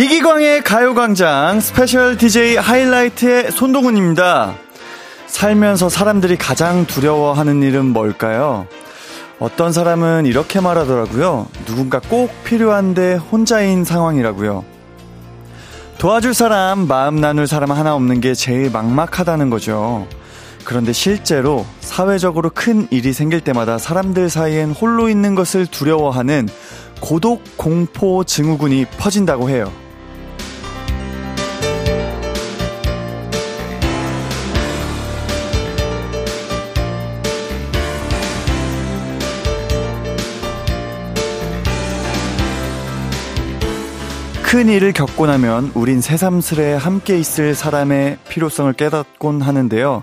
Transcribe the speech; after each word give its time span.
이기광의 0.00 0.64
가요광장 0.64 1.60
special 1.60 2.16
DJ 2.16 2.56
하이라이트의 2.56 3.50
손동운입니다. 3.50 4.54
살면서 5.26 5.90
사람들이 5.90 6.38
가장 6.38 6.86
두려워하는 6.86 7.62
일은 7.62 7.84
뭘까요? 7.92 8.66
어떤 9.38 9.72
사람은 9.72 10.24
이렇게 10.24 10.58
말하더라고요. 10.58 11.48
누군가 11.66 12.00
꼭 12.00 12.32
필요한데 12.44 13.16
혼자인 13.16 13.84
상황이라고요. 13.84 14.64
도와줄 15.98 16.32
사람, 16.32 16.86
마음 16.86 17.20
나눌 17.20 17.46
사람 17.46 17.70
하나 17.70 17.94
없는 17.94 18.22
게 18.22 18.32
제일 18.32 18.70
막막하다는 18.70 19.50
거죠. 19.50 20.06
그런데 20.64 20.94
실제로 20.94 21.66
사회적으로 21.80 22.50
큰 22.54 22.88
일이 22.90 23.12
생길 23.12 23.42
때마다 23.42 23.76
사람들 23.76 24.30
사이엔 24.30 24.70
홀로 24.70 25.10
있는 25.10 25.34
것을 25.34 25.66
두려워하는 25.66 26.48
고독 27.00 27.42
공포 27.58 28.24
증후군이 28.24 28.86
퍼진다고 28.96 29.50
해요. 29.50 29.70
큰 44.50 44.68
일을 44.68 44.92
겪고 44.92 45.26
나면 45.26 45.70
우린 45.76 46.00
새삼스레 46.00 46.74
함께 46.74 47.16
있을 47.16 47.54
사람의 47.54 48.18
필요성을 48.28 48.72
깨닫곤 48.72 49.42
하는데요. 49.42 50.02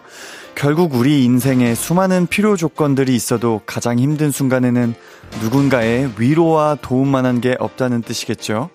결국 0.56 0.96
우리 0.96 1.26
인생에 1.26 1.76
수많은 1.76 2.28
필요 2.28 2.56
조건들이 2.56 3.14
있어도 3.14 3.60
가장 3.66 4.00
힘든 4.00 4.32
순간에는 4.32 4.96
누군가의 5.42 6.14
위로와 6.18 6.78
도움만한 6.82 7.42
게 7.42 7.58
없다는 7.60 8.04
뜻이겠죠. 8.04 8.70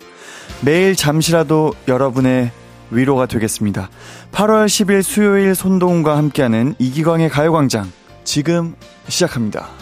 매일 0.61 0.95
잠시라도 0.95 1.73
여러분의 1.89 2.53
위로가 2.91 3.25
되겠습니다. 3.25 3.89
8월 4.31 4.67
10일 4.67 5.03
수요일 5.03 5.55
손동훈과 5.55 6.19
함께하는 6.19 6.75
이기광의 6.81 7.31
가요광장 7.31 7.91
지금 8.25 8.75
시작합니다. 9.09 9.82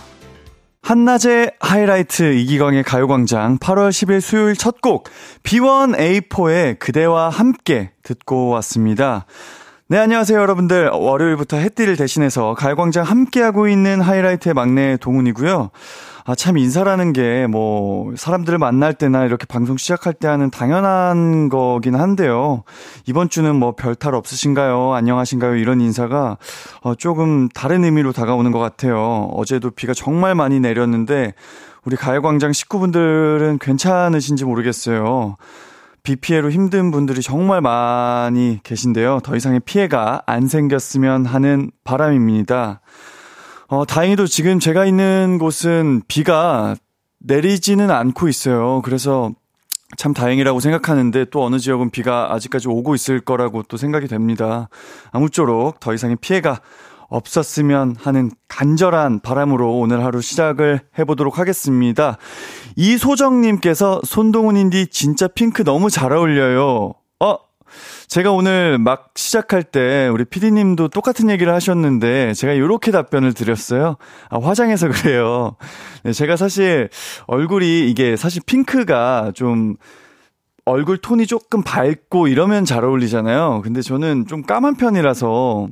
한낮의 0.82 1.52
하이라이트 1.60 2.32
이기광의 2.34 2.82
가요광장 2.84 3.58
8월 3.58 3.90
10일 3.90 4.20
수요일 4.20 4.56
첫 4.56 4.80
곡 4.80 5.08
B1A4의 5.42 6.78
그대와 6.78 7.28
함께 7.28 7.90
듣고 8.02 8.48
왔습니다. 8.48 9.26
네, 9.88 9.98
안녕하세요, 9.98 10.40
여러분들. 10.40 10.88
월요일부터 10.92 11.58
해띠를 11.58 11.96
대신해서 11.96 12.54
가요광장 12.54 13.04
함께하고 13.04 13.68
있는 13.68 14.00
하이라이트의 14.00 14.54
막내 14.54 14.96
동훈이고요. 14.96 15.70
아, 16.24 16.34
참 16.34 16.58
인사라는 16.58 17.12
게 17.12 17.46
뭐, 17.46 18.12
사람들을 18.16 18.58
만날 18.58 18.94
때나 18.94 19.24
이렇게 19.24 19.46
방송 19.46 19.76
시작할 19.76 20.12
때 20.12 20.28
하는 20.28 20.50
당연한 20.50 21.48
거긴 21.48 21.94
한데요. 21.94 22.64
이번 23.06 23.28
주는 23.28 23.54
뭐 23.56 23.72
별탈 23.74 24.14
없으신가요? 24.14 24.94
안녕하신가요? 24.94 25.56
이런 25.56 25.80
인사가 25.80 26.36
어, 26.82 26.94
조금 26.94 27.48
다른 27.48 27.84
의미로 27.84 28.12
다가오는 28.12 28.50
것 28.52 28.58
같아요. 28.58 29.28
어제도 29.32 29.70
비가 29.70 29.94
정말 29.94 30.34
많이 30.34 30.60
내렸는데, 30.60 31.34
우리 31.84 31.96
가요광장 31.96 32.52
식구분들은 32.52 33.58
괜찮으신지 33.58 34.44
모르겠어요. 34.44 35.36
비 36.02 36.16
피해로 36.16 36.50
힘든 36.50 36.90
분들이 36.90 37.22
정말 37.22 37.60
많이 37.60 38.58
계신데요. 38.62 39.20
더 39.22 39.36
이상의 39.36 39.60
피해가 39.60 40.22
안 40.26 40.46
생겼으면 40.46 41.26
하는 41.26 41.70
바람입니다. 41.84 42.80
어, 43.70 43.84
다행히도 43.84 44.26
지금 44.26 44.58
제가 44.58 44.84
있는 44.84 45.38
곳은 45.38 46.02
비가 46.08 46.74
내리지는 47.20 47.88
않고 47.88 48.26
있어요. 48.26 48.82
그래서 48.82 49.30
참 49.96 50.12
다행이라고 50.12 50.58
생각하는데 50.58 51.26
또 51.26 51.44
어느 51.44 51.60
지역은 51.60 51.90
비가 51.90 52.34
아직까지 52.34 52.66
오고 52.66 52.96
있을 52.96 53.20
거라고 53.20 53.62
또 53.62 53.76
생각이 53.76 54.08
됩니다. 54.08 54.68
아무쪼록 55.12 55.78
더 55.78 55.94
이상의 55.94 56.16
피해가 56.20 56.60
없었으면 57.10 57.94
하는 57.96 58.32
간절한 58.48 59.20
바람으로 59.20 59.78
오늘 59.78 60.04
하루 60.04 60.20
시작을 60.20 60.80
해보도록 60.98 61.38
하겠습니다. 61.38 62.18
이소정님께서 62.74 64.00
손동훈 64.04 64.56
인디 64.56 64.88
진짜 64.88 65.28
핑크 65.28 65.62
너무 65.62 65.90
잘 65.90 66.12
어울려요. 66.12 66.94
어? 67.20 67.36
제가 68.10 68.32
오늘 68.32 68.76
막 68.78 69.12
시작할 69.14 69.62
때 69.62 70.08
우리 70.08 70.24
피디님도 70.24 70.88
똑같은 70.88 71.30
얘기를 71.30 71.54
하셨는데 71.54 72.34
제가 72.34 72.52
이렇게 72.54 72.90
답변을 72.90 73.34
드렸어요. 73.34 73.98
아, 74.28 74.38
화장해서 74.40 74.88
그래요. 74.88 75.54
네, 76.02 76.12
제가 76.12 76.36
사실 76.36 76.90
얼굴이 77.28 77.88
이게 77.88 78.16
사실 78.16 78.42
핑크가 78.44 79.30
좀 79.36 79.76
얼굴 80.64 80.98
톤이 80.98 81.28
조금 81.28 81.62
밝고 81.62 82.26
이러면 82.26 82.64
잘 82.64 82.84
어울리잖아요. 82.84 83.60
근데 83.62 83.80
저는 83.80 84.26
좀 84.26 84.42
까만 84.42 84.74
편이라서 84.74 85.68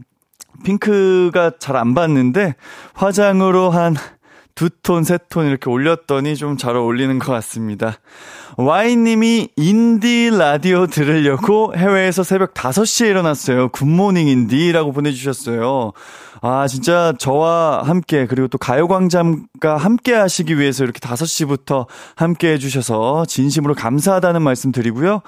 핑크가 0.62 1.54
잘안 1.58 1.94
받는데 1.94 2.54
화장으로 2.94 3.70
한 3.70 3.96
두 4.58 4.70
톤, 4.82 5.04
세 5.04 5.18
톤 5.28 5.46
이렇게 5.46 5.70
올렸더니 5.70 6.34
좀 6.34 6.56
잘 6.56 6.74
어울리는 6.74 7.16
것 7.20 7.30
같습니다. 7.32 7.94
와이님이 8.56 9.50
인디 9.54 10.30
라디오 10.36 10.88
들으려고 10.88 11.72
해외에서 11.76 12.24
새벽 12.24 12.54
5시에 12.54 13.06
일어났어요. 13.08 13.68
굿모닝 13.68 14.26
인디라고 14.26 14.90
보내주셨어요. 14.90 15.92
아, 16.42 16.66
진짜 16.66 17.12
저와 17.18 17.82
함께, 17.84 18.26
그리고 18.26 18.48
또 18.48 18.58
가요광장과 18.58 19.76
함께 19.76 20.12
하시기 20.14 20.58
위해서 20.58 20.82
이렇게 20.82 20.98
5시부터 20.98 21.86
함께 22.16 22.54
해주셔서 22.54 23.26
진심으로 23.26 23.74
감사하다는 23.74 24.42
말씀 24.42 24.72
드리고요. 24.72 25.22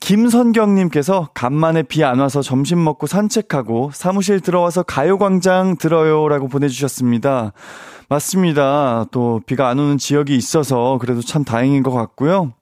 김선경님께서 0.00 1.30
간만에 1.34 1.82
비 1.82 2.02
안 2.02 2.18
와서 2.18 2.40
점심 2.42 2.82
먹고 2.82 3.06
산책하고 3.06 3.90
사무실 3.92 4.40
들어와서 4.40 4.82
가요광장 4.82 5.76
들어요라고 5.76 6.48
보내주셨습니다. 6.48 7.52
맞습니다. 8.08 9.06
또 9.10 9.40
비가 9.46 9.68
안 9.68 9.78
오는 9.78 9.98
지역이 9.98 10.36
있어서 10.36 10.98
그래도 11.00 11.20
참 11.20 11.44
다행인 11.44 11.82
것 11.82 11.90
같고요. 11.90 12.52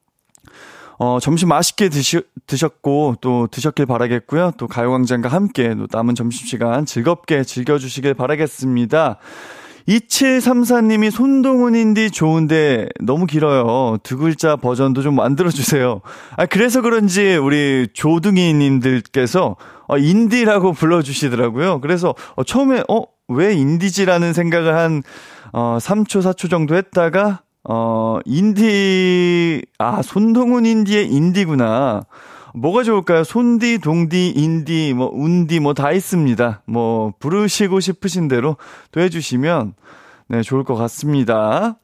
어, 0.99 1.19
점심 1.21 1.49
맛있게 1.49 1.89
드시, 1.89 2.23
드셨고 2.47 3.17
또 3.21 3.49
드셨길 3.51 3.87
바라겠고요. 3.87 4.53
또 4.57 4.69
가요광장과 4.69 5.29
함께 5.29 5.75
또 5.75 5.87
남은 5.91 6.15
점심시간 6.15 6.87
즐겁게 6.87 7.43
즐겨주시길 7.43 8.15
바라겠습니다. 8.15 9.19
2734님이 9.89 11.11
손동훈인디 11.11 12.13
좋은데 12.13 12.89
너무 13.01 13.27
길어요. 13.27 13.99
두 14.03 14.17
글자 14.17 14.55
버전도 14.55 15.03
좀 15.03 15.17
만들어주세요. 15.17 16.01
아, 16.37 16.47
그래서 16.47 16.83
그런지 16.83 17.35
우리 17.35 17.89
조둥이 17.93 18.53
님들께서 18.55 19.57
어, 19.89 19.99
인디라고 19.99 20.73
불러주시더라고요. 20.73 21.81
그래서 21.81 22.15
어, 22.37 22.45
처음에, 22.45 22.83
어, 22.89 23.03
왜 23.29 23.55
인디지라는 23.55 24.33
생각을 24.33 24.77
한, 24.77 25.03
어, 25.53 25.79
3초, 25.81 26.21
4초 26.23 26.51
정도 26.51 26.75
했다가, 26.77 27.43
어, 27.69 28.19
인디, 28.25 29.63
아, 29.79 30.03
손동훈 30.03 30.67
인디의 30.67 31.09
인디구나. 31.11 32.03
뭐가 32.55 32.83
좋을까요? 32.83 33.25
손디, 33.25 33.79
동디, 33.79 34.29
인디, 34.31 34.93
뭐, 34.95 35.11
운디, 35.13 35.61
뭐 35.61 35.73
다 35.73 35.93
있습니다. 35.93 36.63
뭐, 36.67 37.13
부르시고 37.19 37.81
싶으신 37.81 38.29
대로 38.29 38.57
또 38.91 39.01
해주시면, 39.01 39.75
네, 40.29 40.43
좋을 40.43 40.65
것 40.65 40.75
같습니다. 40.75 41.79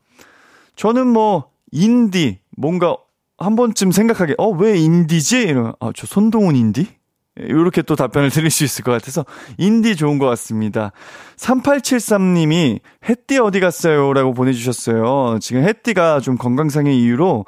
저는 0.76 1.06
뭐, 1.06 1.50
인디, 1.72 2.38
뭔가 2.56 2.96
한 3.38 3.56
번쯤 3.56 3.92
생각하게, 3.92 4.34
어, 4.38 4.48
왜 4.50 4.76
인디지? 4.76 5.42
이러면, 5.42 5.72
아, 5.80 5.92
저 5.94 6.06
손동훈 6.06 6.56
인디? 6.56 6.97
이렇게 7.40 7.82
또 7.82 7.96
답변을 7.96 8.30
드릴 8.30 8.50
수 8.50 8.64
있을 8.64 8.84
것 8.84 8.92
같아서 8.92 9.24
인디 9.56 9.96
좋은 9.96 10.18
것 10.18 10.26
같습니다. 10.26 10.92
3873님이 11.36 12.80
햇띠 13.08 13.38
어디 13.38 13.60
갔어요? 13.60 14.12
라고 14.12 14.32
보내주셨어요. 14.32 15.38
지금 15.40 15.62
햇띠가 15.62 16.20
좀 16.20 16.36
건강상의 16.36 16.98
이유로 17.00 17.46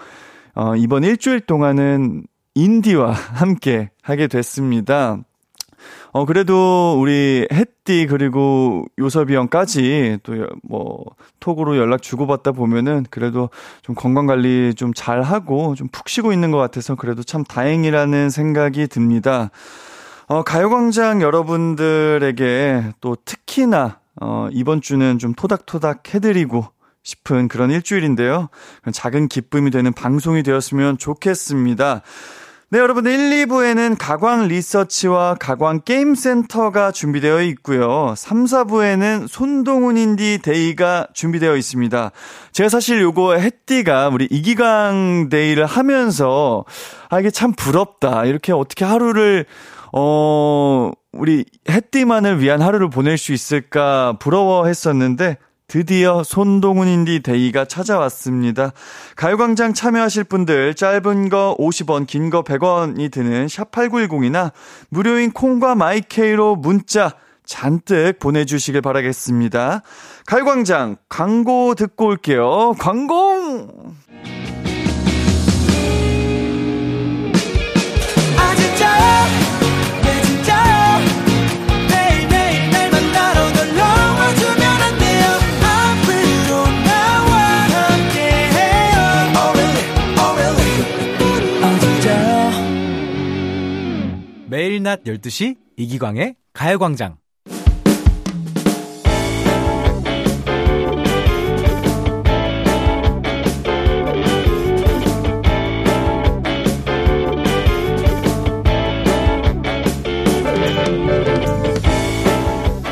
어, 0.54 0.76
이번 0.76 1.04
일주일 1.04 1.40
동안은 1.40 2.24
인디와 2.54 3.12
함께 3.12 3.90
하게 4.02 4.26
됐습니다. 4.26 5.18
어, 6.12 6.24
그래도 6.26 6.96
우리 7.00 7.46
햇띠 7.52 8.06
그리고 8.06 8.84
요섭이 8.98 9.34
형까지 9.34 10.18
또 10.22 10.34
뭐 10.62 11.04
톡으로 11.40 11.76
연락 11.76 12.02
주고받다 12.02 12.52
보면은 12.52 13.06
그래도 13.10 13.50
좀 13.82 13.94
건강 13.94 14.26
관리 14.26 14.74
좀 14.74 14.92
잘 14.94 15.22
하고 15.22 15.74
좀 15.74 15.88
푹 15.92 16.08
쉬고 16.08 16.32
있는 16.32 16.50
것 16.50 16.58
같아서 16.58 16.94
그래도 16.94 17.22
참 17.22 17.44
다행이라는 17.44 18.30
생각이 18.30 18.86
듭니다. 18.88 19.50
어, 20.26 20.42
가요광장 20.42 21.22
여러분들에게 21.22 22.92
또 23.00 23.16
특히나 23.24 23.98
어, 24.20 24.48
이번 24.52 24.80
주는 24.80 25.18
좀 25.18 25.34
토닥토닥 25.34 26.14
해드리고 26.14 26.66
싶은 27.02 27.48
그런 27.48 27.70
일주일인데요. 27.70 28.48
작은 28.92 29.28
기쁨이 29.28 29.70
되는 29.70 29.92
방송이 29.92 30.42
되었으면 30.42 30.98
좋겠습니다. 30.98 32.02
네, 32.72 32.78
여러분 32.78 33.04
1, 33.04 33.46
2부에는 33.46 33.96
가광 33.98 34.46
리서치와 34.46 35.34
가광 35.40 35.80
게임 35.84 36.14
센터가 36.14 36.92
준비되어 36.92 37.42
있고요. 37.42 38.14
3, 38.16 38.44
4부에는 38.44 39.26
손동운 39.26 39.96
운디 39.96 40.38
day가 40.40 41.08
준비되어 41.12 41.56
있습니다. 41.56 42.12
제가 42.52 42.68
사실 42.68 43.00
요거 43.00 43.38
햇디가 43.38 44.10
우리 44.10 44.28
이기광 44.30 45.30
day를 45.30 45.66
하면서 45.66 46.64
아 47.08 47.18
이게 47.18 47.30
참 47.32 47.52
부럽다. 47.54 48.24
이렇게 48.26 48.52
어떻게 48.52 48.84
하루를 48.84 49.46
어 49.92 50.92
우리 51.12 51.46
햇디만을 51.68 52.40
위한 52.40 52.62
하루를 52.62 52.88
보낼 52.88 53.18
수 53.18 53.32
있을까 53.32 54.16
부러워했었는데 54.20 55.38
드디어 55.70 56.24
손동운 56.24 56.88
운디 56.88 57.20
day가 57.20 57.64
찾아왔습니다. 57.64 58.72
가요광장 59.14 59.72
참여하실 59.72 60.24
분들 60.24 60.74
짧은 60.74 61.28
거 61.28 61.54
50원, 61.60 62.08
긴 62.08 62.28
거 62.28 62.42
100원이 62.42 63.12
드는 63.12 63.46
샵8910이나 63.46 64.50
무료인 64.88 65.30
콩과 65.30 65.76
마이케이로 65.76 66.56
문자 66.56 67.12
잔뜩 67.44 68.18
보내주시길 68.18 68.80
바라겠습니다. 68.80 69.82
가요광장 70.26 70.96
광고 71.08 71.76
듣고 71.76 72.06
올게요. 72.06 72.74
광고! 72.80 73.94
낮 94.90 95.04
12시 95.04 95.54
이기광의 95.76 96.34
가요광장. 96.52 97.16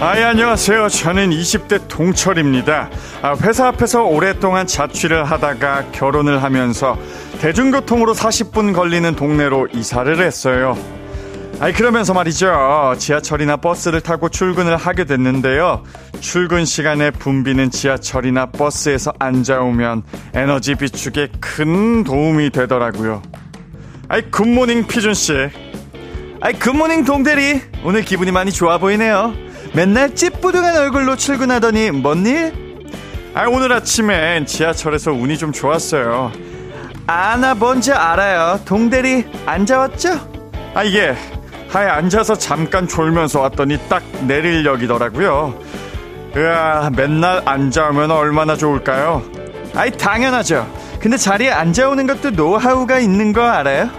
아이, 0.00 0.22
안녕하세요. 0.22 0.88
저는 0.88 1.30
20대 1.30 1.88
동철입니다. 1.88 2.90
아, 3.22 3.36
회사 3.42 3.66
앞에서 3.66 4.04
오랫동안 4.04 4.68
자취를 4.68 5.24
하다가 5.24 5.90
결혼을 5.90 6.44
하면서 6.44 6.96
대중교통으로 7.40 8.14
40분 8.14 8.72
걸리는 8.72 9.16
동네로 9.16 9.66
이사를 9.74 10.16
했어요. 10.20 10.76
아이 11.60 11.72
그러면서 11.72 12.14
말이죠. 12.14 12.94
지하철이나 12.98 13.56
버스를 13.56 14.00
타고 14.00 14.28
출근을 14.28 14.76
하게 14.76 15.04
됐는데요. 15.04 15.82
출근 16.20 16.64
시간에 16.64 17.10
붐비는 17.10 17.70
지하철이나 17.72 18.46
버스에서 18.46 19.12
앉아오면 19.18 20.04
에너지 20.34 20.76
비축에 20.76 21.28
큰 21.40 22.04
도움이 22.04 22.50
되더라고요. 22.50 23.22
아이 24.08 24.22
good 24.30 24.51
morning 24.51 24.86
피준 24.86 25.14
씨. 25.14 25.32
아이 26.40 26.52
good 26.52 26.71
morning 26.71 27.04
동대리. 27.04 27.60
오늘 27.82 28.02
기분이 28.02 28.30
많이 28.30 28.52
좋아 28.52 28.78
보이네요. 28.78 29.34
맨날 29.74 30.14
찌뿌둥한 30.14 30.76
얼굴로 30.76 31.16
출근하더니 31.16 31.90
뭔 31.90 32.24
일? 32.24 32.52
아 33.34 33.46
오늘 33.48 33.72
아침엔 33.72 34.46
지하철에서 34.46 35.10
운이 35.10 35.36
좀 35.38 35.52
좋았어요. 35.52 36.30
아 37.08 37.36
나 37.36 37.54
뭔지 37.54 37.90
알아요. 37.92 38.60
동대리 38.64 39.24
앉아왔죠? 39.44 40.20
아 40.74 40.84
이게 40.84 41.16
하에 41.68 41.86
앉아서 41.86 42.36
잠깐 42.36 42.88
졸면서 42.88 43.40
왔더니 43.40 43.78
딱 43.88 44.02
내릴역이더라고요. 44.26 45.58
으아, 46.36 46.90
맨날 46.96 47.42
앉아오면 47.44 48.10
얼마나 48.10 48.56
좋을까요? 48.56 49.22
아이, 49.74 49.90
당연하죠. 49.90 50.66
근데 51.00 51.16
자리에 51.16 51.50
앉아오는 51.50 52.06
것도 52.06 52.30
노하우가 52.30 52.98
있는 52.98 53.32
거 53.32 53.42
알아요? 53.42 53.90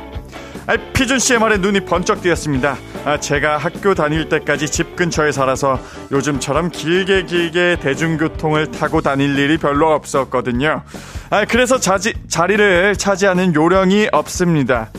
아, 0.68 0.78
피준 0.94 1.18
씨의 1.18 1.40
말에 1.40 1.58
눈이 1.58 1.82
번쩍 1.82 2.22
뜨였습니다. 2.22 2.78
아, 3.06 3.20
제가 3.20 3.58
학교 3.58 3.96
다닐 3.96 4.30
때까지 4.30 4.68
집 4.68 4.96
근처에 4.96 5.32
살아서 5.32 5.80
요즘처럼 6.12 6.70
길게 6.70 7.24
길게 7.24 7.78
대중교통을 7.82 8.72
타고 8.72 9.02
다닐 9.02 9.38
일이 9.40 9.58
별로 9.58 9.92
없었거든요. 9.94 10.84
아, 11.30 11.46
그래서 11.46 11.80
자지, 11.80 12.14
자리를 12.28 12.96
차지하는 12.98 13.56
요령이 13.56 14.10
없습니다. 14.12 14.90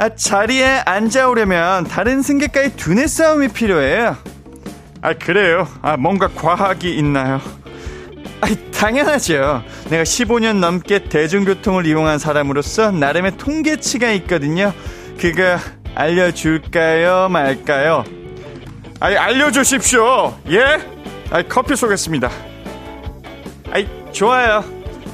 아, 0.00 0.08
자리에 0.08 0.80
앉아오려면 0.86 1.84
다른 1.84 2.22
승객과의 2.22 2.70
두뇌 2.76 3.06
싸움이 3.06 3.48
필요해요. 3.48 4.16
아, 5.02 5.12
그래요. 5.12 5.68
아, 5.82 5.98
뭔가 5.98 6.26
과학이 6.28 6.96
있나요? 6.96 7.38
아, 8.40 8.46
당연하죠. 8.72 9.62
내가 9.90 10.02
15년 10.02 10.58
넘게 10.58 11.04
대중교통을 11.10 11.84
이용한 11.84 12.18
사람으로서 12.18 12.92
나름의 12.92 13.36
통계치가 13.36 14.10
있거든요. 14.12 14.72
그거 15.20 15.58
알려줄까요, 15.94 17.28
말까요? 17.28 18.04
아, 19.00 19.06
알려주십시오. 19.06 20.34
예? 20.48 20.80
아, 21.30 21.42
커피 21.42 21.76
쏘겠습니다. 21.76 22.30
아, 23.70 24.12
좋아요. 24.12 24.64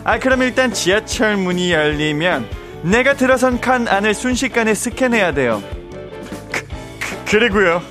아, 0.04 0.20
그럼 0.20 0.42
일단 0.42 0.72
지하철 0.72 1.36
문이 1.36 1.72
열리면 1.72 2.55
내가 2.82 3.14
들어선 3.14 3.60
칸 3.60 3.88
안을 3.88 4.14
순식간에 4.14 4.74
스캔해야 4.74 5.32
돼요. 5.32 5.62
그, 6.52 6.66
그, 7.30 7.36
리고요 7.36 7.82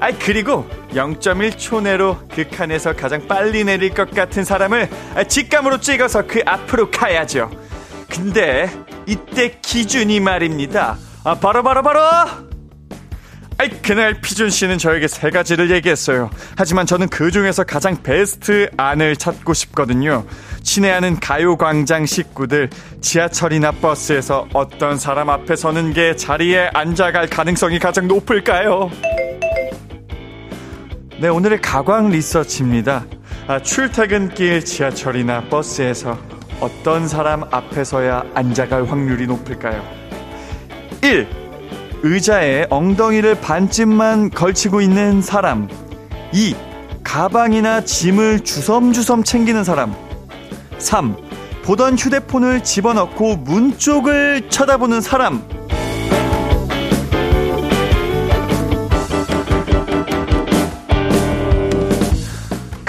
아이, 0.00 0.12
그리고 0.18 0.66
0.1초 0.92 1.82
내로 1.82 2.18
그 2.34 2.48
칸에서 2.48 2.94
가장 2.94 3.26
빨리 3.26 3.64
내릴 3.64 3.90
것 3.90 4.10
같은 4.10 4.44
사람을 4.44 4.88
직감으로 5.28 5.80
찍어서 5.80 6.26
그 6.26 6.42
앞으로 6.44 6.90
가야죠. 6.90 7.50
근데 8.08 8.70
이때 9.06 9.58
기준이 9.62 10.20
말입니다. 10.20 10.96
아, 11.24 11.34
바로 11.34 11.62
바로 11.62 11.82
바로 11.82 12.00
아이 13.58 13.70
그날 13.70 14.20
피준 14.20 14.50
씨는 14.50 14.76
저에게 14.76 15.08
세 15.08 15.30
가지를 15.30 15.70
얘기했어요. 15.70 16.28
하지만 16.56 16.84
저는 16.84 17.08
그 17.08 17.30
중에서 17.30 17.64
가장 17.64 18.02
베스트 18.02 18.68
안을 18.76 19.16
찾고 19.16 19.54
싶거든요. 19.54 20.26
친애하는 20.62 21.18
가요광장 21.20 22.04
식구들 22.04 22.68
지하철이나 23.00 23.70
버스에서 23.72 24.46
어떤 24.52 24.98
사람 24.98 25.30
앞에 25.30 25.56
서는 25.56 25.94
게 25.94 26.16
자리에 26.16 26.68
앉아갈 26.74 27.28
가능성이 27.28 27.78
가장 27.78 28.08
높을까요? 28.08 28.90
네 31.18 31.28
오늘의 31.28 31.62
가광 31.62 32.10
리서치입니다. 32.10 33.06
아, 33.48 33.62
출퇴근길 33.62 34.66
지하철이나 34.66 35.48
버스에서 35.48 36.18
어떤 36.60 37.08
사람 37.08 37.44
앞에서야 37.50 38.24
앉아갈 38.34 38.84
확률이 38.84 39.26
높을까요? 39.26 39.82
1. 41.02 41.45
의자에 42.02 42.66
엉덩이를 42.70 43.40
반쯤만 43.40 44.30
걸치고 44.30 44.80
있는 44.80 45.22
사람. 45.22 45.68
2. 46.32 46.54
가방이나 47.02 47.82
짐을 47.82 48.40
주섬주섬 48.40 49.24
챙기는 49.24 49.64
사람. 49.64 49.94
3. 50.78 51.16
보던 51.64 51.96
휴대폰을 51.96 52.62
집어넣고 52.62 53.36
문 53.36 53.76
쪽을 53.76 54.48
쳐다보는 54.50 55.00
사람. 55.00 55.42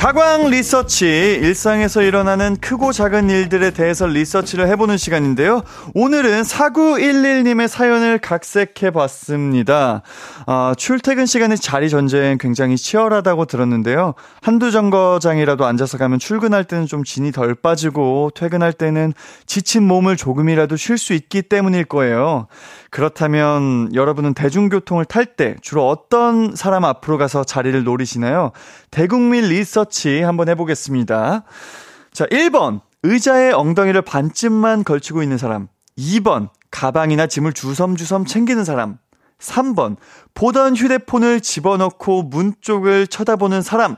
가광 0.08 0.52
리서치 0.52 1.06
일상에서 1.06 2.02
일어나는 2.02 2.56
크고 2.62 2.94
작은 2.94 3.30
일들에 3.30 3.72
대해서 3.72 4.08
리서치를 4.08 4.70
해보는 4.70 4.96
시간인데요. 4.96 5.64
오늘은 5.96 6.44
4911님의 6.44 7.68
사연을 7.68 8.18
각색해 8.20 8.92
봤습니다. 8.92 10.04
아, 10.46 10.74
출퇴근 10.78 11.26
시간에 11.26 11.58
자리 11.58 11.90
전쟁 11.90 12.38
굉장히 12.38 12.78
치열하다고 12.78 13.48
들었는데요. 13.48 14.14
한두 14.42 14.72
정거장이라도 14.72 15.66
앉아서 15.66 15.98
가면 15.98 16.20
출근할 16.20 16.64
때는 16.64 16.86
좀 16.86 17.04
진이 17.04 17.34
덜 17.34 17.54
빠지고 17.54 18.32
퇴근할 18.34 18.72
때는 18.72 19.12
지친 19.46 19.84
몸을 19.84 20.16
조금이라도 20.16 20.78
쉴 20.78 20.98
수 20.98 21.16
있기 21.16 21.42
때문일 21.42 21.84
거예요. 21.84 22.48
그렇다면 22.92 23.94
여러분은 23.94 24.34
대중교통을 24.34 25.04
탈 25.04 25.26
때 25.26 25.56
주로 25.62 25.90
어떤 25.90 26.56
사람 26.56 26.86
앞으로 26.86 27.18
가서 27.18 27.44
자리를 27.44 27.84
노리시나요? 27.84 28.54
대국민 28.92 29.46
리서치 29.46 30.22
한번 30.22 30.50
해보겠습니다. 30.50 31.44
자, 32.12 32.26
1번. 32.26 32.82
의자에 33.04 33.52
엉덩이를 33.52 34.02
반쯤만 34.02 34.84
걸치고 34.84 35.22
있는 35.24 35.38
사람. 35.38 35.68
2번. 35.98 36.50
가방이나 36.72 37.28
짐을 37.28 37.54
주섬주섬 37.54 38.26
챙기는 38.26 38.64
사람. 38.66 38.98
3번. 39.40 39.98
보던 40.34 40.76
휴대폰을 40.76 41.42
집어넣고 41.42 42.24
문 42.24 42.54
쪽을 42.60 43.08
쳐다보는 43.08 43.62
사람. 43.62 43.98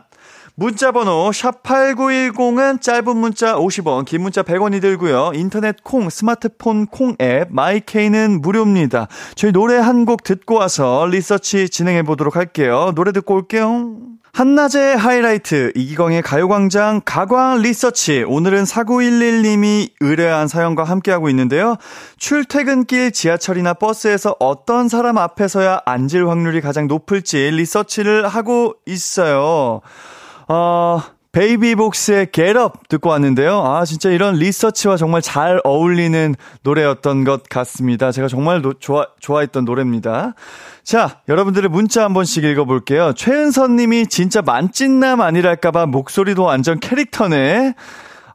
문자번호 0.56 1.30
샵8910은 1.32 2.82
짧은 2.82 3.16
문자 3.16 3.56
50원, 3.56 4.04
긴 4.04 4.22
문자 4.24 4.44
100원이 4.44 4.82
들고요. 4.82 5.32
인터넷 5.34 5.82
콩, 5.86 6.10
스마트폰 6.10 6.86
콩 6.88 7.16
앱, 7.22 7.48
마이케이는 7.50 8.42
무료입니다. 8.42 9.08
저희 9.36 9.54
노래 9.54 9.78
한 9.78 10.04
곡 10.06 10.24
듣고 10.24 10.56
와서 10.56 11.08
리서치 11.10 11.70
진행해 11.70 12.04
보도록 12.04 12.36
할게요. 12.36 12.92
노래 12.96 13.14
듣고 13.14 13.36
올게요. 13.36 13.96
한낮의 14.40 14.96
하이라이트, 14.96 15.74
이기광의 15.76 16.22
가요광장 16.22 17.02
가광 17.04 17.62
리서치. 17.62 18.24
오늘은 18.26 18.64
4911님이 18.64 19.92
의뢰한 20.00 20.48
사연과 20.48 20.86
함께하고 20.86 21.28
있는데요. 21.28 21.76
출퇴근길 22.16 23.12
지하철이나 23.12 23.74
버스에서 23.74 24.38
어떤 24.40 24.88
사람 24.88 25.18
앞에 25.18 25.42
서야 25.42 25.82
앉을 25.86 26.30
확률이 26.30 26.62
가장 26.62 26.88
높을지 26.88 27.52
리서치를 27.52 28.30
하고 28.30 28.76
있어요. 28.86 29.82
어, 30.48 31.02
베이비복스의 31.32 32.30
Get 32.32 32.58
Up 32.58 32.80
듣고 32.90 33.10
왔는데요. 33.10 33.62
아, 33.62 33.86
진짜 33.86 34.10
이런 34.10 34.36
리서치와 34.36 34.98
정말 34.98 35.22
잘 35.22 35.62
어울리는 35.64 36.36
노래였던 36.64 37.24
것 37.24 37.44
같습니다. 37.50 38.12
제가 38.12 38.28
정말 38.28 38.62
노, 38.62 38.74
좋아, 38.74 39.08
좋아했던 39.20 39.66
노래입니다. 39.66 40.34
자, 40.84 41.22
여러분들의 41.30 41.70
문자 41.70 42.04
한 42.04 42.14
번씩 42.14 42.44
읽어볼게요. 42.44 43.14
최은선 43.14 43.76
님이 43.76 44.08
진짜 44.08 44.42
만찢남 44.42 45.22
아니랄까봐 45.22 45.86
목소리도 45.86 46.44
완전 46.44 46.80
캐릭터네. 46.80 47.76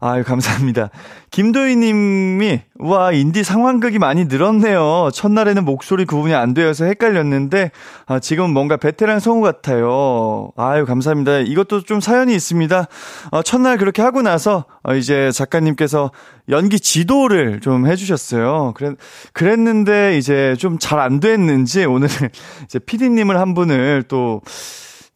아유, 0.06 0.22
감사합니다. 0.22 0.90
김도희 1.30 1.76
님이, 1.76 2.60
와, 2.78 3.10
인디 3.12 3.42
상황극이 3.42 3.98
많이 3.98 4.26
늘었네요. 4.26 5.08
첫날에는 5.14 5.64
목소리 5.64 6.04
구분이 6.04 6.34
안 6.34 6.52
되어서 6.52 6.84
헷갈렸는데, 6.84 7.70
아, 8.04 8.18
지금 8.18 8.50
뭔가 8.50 8.76
베테랑 8.76 9.18
성우 9.18 9.40
같아요. 9.40 10.50
아유, 10.58 10.84
감사합니다. 10.84 11.38
이것도 11.38 11.84
좀 11.84 12.00
사연이 12.00 12.34
있습니다. 12.34 12.86
어, 13.30 13.42
첫날 13.42 13.78
그렇게 13.78 14.02
하고 14.02 14.20
나서, 14.20 14.66
어, 14.82 14.94
이제 14.94 15.30
작가님께서 15.32 16.10
연기 16.50 16.80
지도를 16.80 17.60
좀 17.60 17.86
해주셨어요. 17.86 18.74
그랬, 18.76 18.98
그랬는데, 19.32 20.18
이제 20.18 20.54
좀 20.58 20.76
잘 20.78 20.98
안 21.00 21.18
됐는지, 21.18 21.86
오늘 21.86 22.08
이제 22.64 22.78
피디님을 22.78 23.40
한 23.40 23.54
분을 23.54 24.02
또 24.08 24.42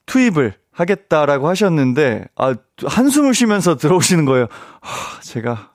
투입을 0.07 0.55
하겠다라고 0.79 1.49
하셨는데, 1.49 2.27
아, 2.37 2.55
한숨을 2.87 3.35
쉬면서 3.35 3.77
들어오시는 3.77 4.25
거예요. 4.25 4.47
하, 4.81 5.21
제가, 5.21 5.71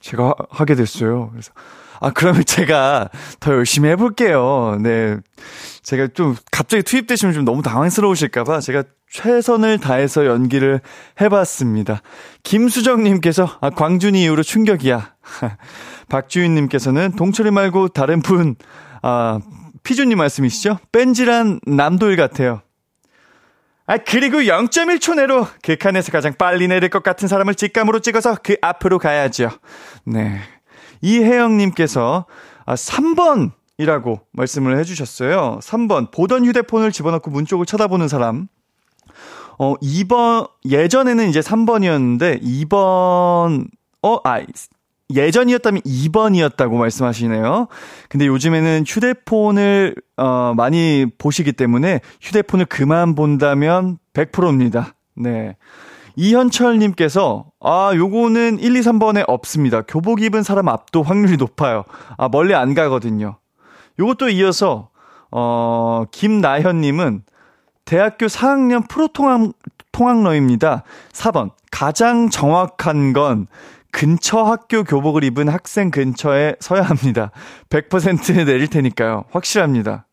제가 0.00 0.34
하게 0.50 0.74
됐어요. 0.74 1.30
그래서, 1.30 1.52
아, 2.00 2.10
그러면 2.10 2.44
제가 2.44 3.08
더 3.38 3.52
열심히 3.52 3.88
해볼게요. 3.90 4.78
네. 4.80 5.16
제가 5.82 6.08
좀 6.14 6.34
갑자기 6.50 6.82
투입되시면 6.82 7.34
좀 7.34 7.44
너무 7.44 7.62
당황스러우실까봐 7.62 8.60
제가 8.60 8.82
최선을 9.10 9.78
다해서 9.78 10.26
연기를 10.26 10.80
해봤습니다. 11.20 12.02
김수정님께서, 12.42 13.58
아, 13.60 13.70
광준이 13.70 14.22
이후로 14.24 14.42
충격이야. 14.42 15.14
박주인님께서는 16.10 17.12
동철이 17.12 17.52
말고 17.52 17.88
다른 17.88 18.20
분, 18.22 18.56
아, 19.02 19.38
피주님 19.84 20.18
말씀이시죠? 20.18 20.78
뺀질한 20.92 21.60
남도일 21.66 22.16
같아요. 22.16 22.60
아, 23.88 23.96
그리고 23.96 24.36
0.1초 24.40 25.14
내로 25.14 25.46
그 25.62 25.76
칸에서 25.76 26.12
가장 26.12 26.34
빨리 26.38 26.68
내릴 26.68 26.90
것 26.90 27.02
같은 27.02 27.26
사람을 27.26 27.54
직감으로 27.54 28.00
찍어서 28.00 28.36
그 28.42 28.56
앞으로 28.60 28.98
가야죠. 28.98 29.48
네. 30.04 30.40
이혜영님께서 31.00 32.26
아, 32.66 32.74
3번 32.74 33.52
이라고 33.78 34.20
말씀을 34.32 34.78
해주셨어요. 34.78 35.60
3번. 35.62 36.10
보던 36.10 36.44
휴대폰을 36.44 36.92
집어넣고 36.92 37.30
문 37.30 37.46
쪽을 37.46 37.64
쳐다보는 37.64 38.08
사람. 38.08 38.48
어, 39.58 39.74
2번, 39.76 40.50
예전에는 40.66 41.28
이제 41.30 41.40
3번이었는데, 41.40 42.42
2번, 42.42 43.68
어, 44.02 44.20
아, 44.22 44.40
예전이었다면 45.14 45.82
2번이었다고 45.82 46.74
말씀하시네요. 46.74 47.68
근데 48.08 48.26
요즘에는 48.26 48.84
휴대폰을 48.86 49.94
어 50.16 50.52
많이 50.54 51.06
보시기 51.18 51.52
때문에 51.52 52.00
휴대폰을 52.20 52.66
그만 52.66 53.14
본다면 53.14 53.98
100%입니다. 54.12 54.94
네. 55.14 55.56
이현철 56.16 56.78
님께서 56.78 57.46
아, 57.60 57.92
요거는 57.94 58.58
1, 58.58 58.76
2, 58.76 58.80
3번에 58.80 59.24
없습니다. 59.26 59.82
교복 59.82 60.20
입은 60.20 60.42
사람 60.42 60.68
앞도 60.68 61.02
확률이 61.02 61.36
높아요. 61.36 61.84
아, 62.16 62.28
멀리 62.28 62.54
안 62.54 62.74
가거든요. 62.74 63.38
요것도 63.98 64.28
이어서 64.30 64.90
어 65.30 66.04
김나현 66.10 66.80
님은 66.80 67.22
대학교 67.84 68.26
4학년 68.26 68.88
프로 68.88 69.08
통학 69.08 69.52
통학로입니다. 69.92 70.82
4번. 71.12 71.50
가장 71.70 72.30
정확한 72.30 73.12
건 73.12 73.46
근처 73.90 74.42
학교 74.42 74.84
교복을 74.84 75.24
입은 75.24 75.48
학생 75.48 75.90
근처에 75.90 76.56
서야 76.60 76.82
합니다. 76.82 77.30
100% 77.70 78.44
내릴 78.44 78.68
테니까요. 78.68 79.24
확실합니다. 79.30 80.06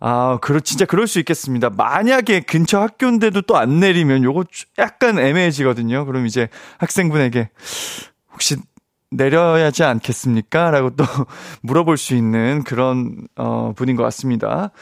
아, 0.00 0.38
그렇, 0.42 0.60
진짜 0.60 0.84
그럴 0.84 1.06
수 1.06 1.18
있겠습니다. 1.20 1.70
만약에 1.70 2.40
근처 2.40 2.80
학교인데도 2.80 3.42
또 3.42 3.56
안 3.56 3.80
내리면 3.80 4.22
요거 4.22 4.44
약간 4.78 5.18
애매해지거든요. 5.18 6.04
그럼 6.04 6.26
이제 6.26 6.48
학생분에게 6.78 7.48
혹시 8.32 8.56
내려야 9.10 9.66
하지 9.66 9.84
않겠습니까? 9.84 10.70
라고 10.70 10.90
또 10.90 11.04
물어볼 11.62 11.96
수 11.96 12.14
있는 12.14 12.64
그런, 12.64 13.26
어, 13.36 13.72
분인 13.74 13.96
것 13.96 14.02
같습니다. 14.04 14.72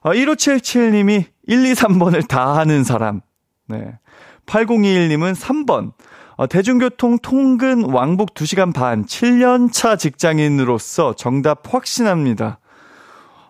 어, 0.00 0.10
1577님이 0.10 1.26
1, 1.46 1.66
2, 1.66 1.72
3번을 1.72 2.26
다 2.26 2.56
하는 2.56 2.82
사람. 2.82 3.20
네. 3.68 3.98
8021님은 4.46 5.34
3번. 5.34 5.92
어, 6.36 6.46
대중교통 6.46 7.18
통근 7.22 7.84
왕복 7.84 8.34
2시간 8.34 8.74
반, 8.74 9.04
7년차 9.04 9.98
직장인으로서 9.98 11.14
정답 11.14 11.72
확신합니다. 11.72 12.58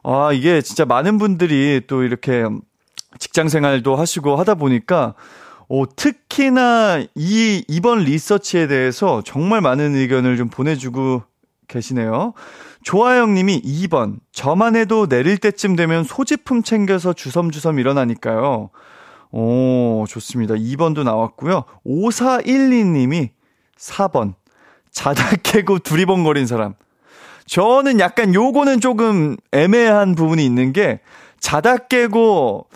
아, 0.02 0.32
이게 0.32 0.60
진짜 0.60 0.84
많은 0.84 1.18
분들이 1.18 1.80
또 1.86 2.02
이렇게 2.02 2.44
직장 3.18 3.48
생활도 3.48 3.96
하시고 3.96 4.36
하다 4.36 4.56
보니까 4.56 5.14
오, 5.68 5.86
특히나 5.86 7.02
이, 7.14 7.64
이번 7.68 8.00
리서치에 8.00 8.66
대해서 8.66 9.22
정말 9.24 9.62
많은 9.62 9.94
의견을 9.94 10.36
좀 10.36 10.48
보내주고 10.48 11.22
계시네요. 11.68 12.34
조아영 12.82 13.32
님이 13.32 13.62
2번. 13.62 14.18
저만 14.32 14.76
해도 14.76 15.08
내릴 15.08 15.38
때쯤 15.38 15.74
되면 15.74 16.04
소지품 16.04 16.62
챙겨서 16.62 17.14
주섬주섬 17.14 17.78
일어나니까요. 17.78 18.68
오, 19.36 20.04
좋습니다. 20.08 20.54
2번도 20.54 21.02
나왔고요. 21.02 21.64
5412님이 21.84 23.30
4번. 23.76 24.34
자다 24.92 25.34
깨고 25.42 25.80
두리번거린 25.80 26.46
사람. 26.46 26.74
저는 27.46 27.98
약간 27.98 28.32
요거는 28.32 28.80
조금 28.80 29.36
애매한 29.50 30.14
부분이 30.14 30.46
있는 30.46 30.72
게 30.72 31.00
자다 31.40 31.78
깨고 31.78 32.68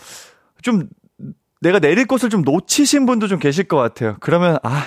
좀 0.61 0.89
내가 1.61 1.79
내릴 1.79 2.05
곳을 2.05 2.29
좀 2.29 2.41
놓치신 2.41 3.05
분도 3.05 3.27
좀 3.27 3.39
계실 3.39 3.63
것 3.63 3.77
같아요. 3.77 4.17
그러면 4.19 4.57
아 4.61 4.85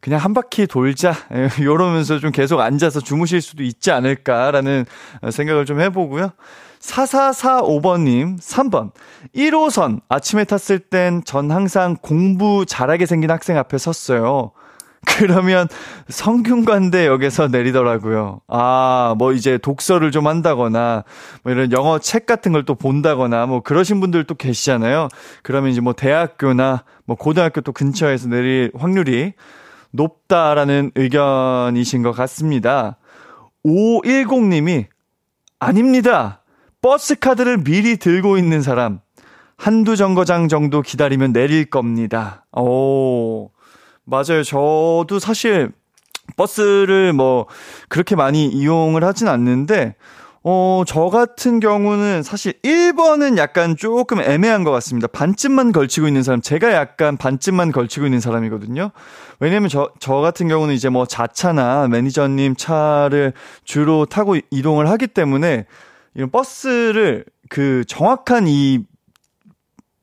그냥 0.00 0.20
한 0.20 0.34
바퀴 0.34 0.66
돌자 0.66 1.14
이러면서 1.58 2.18
좀 2.18 2.32
계속 2.32 2.60
앉아서 2.60 3.00
주무실 3.00 3.40
수도 3.40 3.62
있지 3.62 3.90
않을까라는 3.90 4.84
생각을 5.30 5.64
좀 5.64 5.80
해보고요. 5.80 6.32
4445번님, 6.82 8.38
3번. 8.40 8.90
1호선, 9.34 10.00
아침에 10.08 10.44
탔을 10.44 10.78
땐 10.80 11.22
전 11.24 11.50
항상 11.50 11.96
공부 12.00 12.66
잘하게 12.66 13.06
생긴 13.06 13.30
학생 13.30 13.56
앞에 13.56 13.78
섰어요. 13.78 14.50
그러면 15.04 15.66
성균관대역에서 16.08 17.48
내리더라고요. 17.48 18.40
아, 18.46 19.16
뭐 19.18 19.32
이제 19.32 19.58
독서를 19.58 20.12
좀 20.12 20.28
한다거나, 20.28 21.02
뭐 21.42 21.52
이런 21.52 21.72
영어 21.72 21.98
책 21.98 22.26
같은 22.26 22.52
걸 22.52 22.64
또 22.64 22.74
본다거나, 22.76 23.46
뭐 23.46 23.62
그러신 23.62 24.00
분들도 24.00 24.34
계시잖아요. 24.34 25.08
그러면 25.42 25.70
이제 25.72 25.80
뭐 25.80 25.92
대학교나 25.92 26.84
뭐 27.04 27.16
고등학교 27.16 27.60
또 27.62 27.72
근처에서 27.72 28.28
내릴 28.28 28.70
확률이 28.76 29.32
높다라는 29.90 30.92
의견이신 30.94 32.02
것 32.02 32.12
같습니다. 32.12 32.96
510님이, 33.64 34.86
아닙니다. 35.58 36.41
버스 36.82 37.14
카드를 37.14 37.62
미리 37.62 37.96
들고 37.96 38.36
있는 38.36 38.60
사람 38.60 39.00
한두 39.56 39.94
정거장 39.94 40.48
정도 40.48 40.82
기다리면 40.82 41.32
내릴 41.32 41.70
겁니다. 41.70 42.44
오, 42.52 43.50
맞아요. 44.04 44.42
저도 44.44 45.20
사실 45.20 45.70
버스를 46.36 47.12
뭐 47.12 47.46
그렇게 47.88 48.16
많이 48.16 48.48
이용을 48.48 49.04
하진 49.04 49.28
않는데 49.28 49.94
어, 50.44 50.82
저 50.84 51.04
같은 51.04 51.60
경우는 51.60 52.24
사실 52.24 52.54
1번은 52.64 53.38
약간 53.38 53.76
조금 53.76 54.20
애매한 54.20 54.64
것 54.64 54.72
같습니다. 54.72 55.06
반쯤만 55.06 55.70
걸치고 55.70 56.08
있는 56.08 56.24
사람, 56.24 56.40
제가 56.40 56.72
약간 56.72 57.16
반쯤만 57.16 57.70
걸치고 57.70 58.06
있는 58.06 58.18
사람이거든요. 58.18 58.90
왜냐면 59.38 59.68
저, 59.68 59.92
저 60.00 60.14
같은 60.14 60.48
경우는 60.48 60.74
이제 60.74 60.88
뭐 60.88 61.06
자차나 61.06 61.86
매니저님 61.86 62.56
차를 62.56 63.34
주로 63.62 64.04
타고 64.04 64.34
이동을 64.50 64.90
하기 64.90 65.06
때문에 65.06 65.66
이런 66.14 66.30
버스를 66.30 67.24
그 67.48 67.84
정확한 67.86 68.46
이 68.48 68.80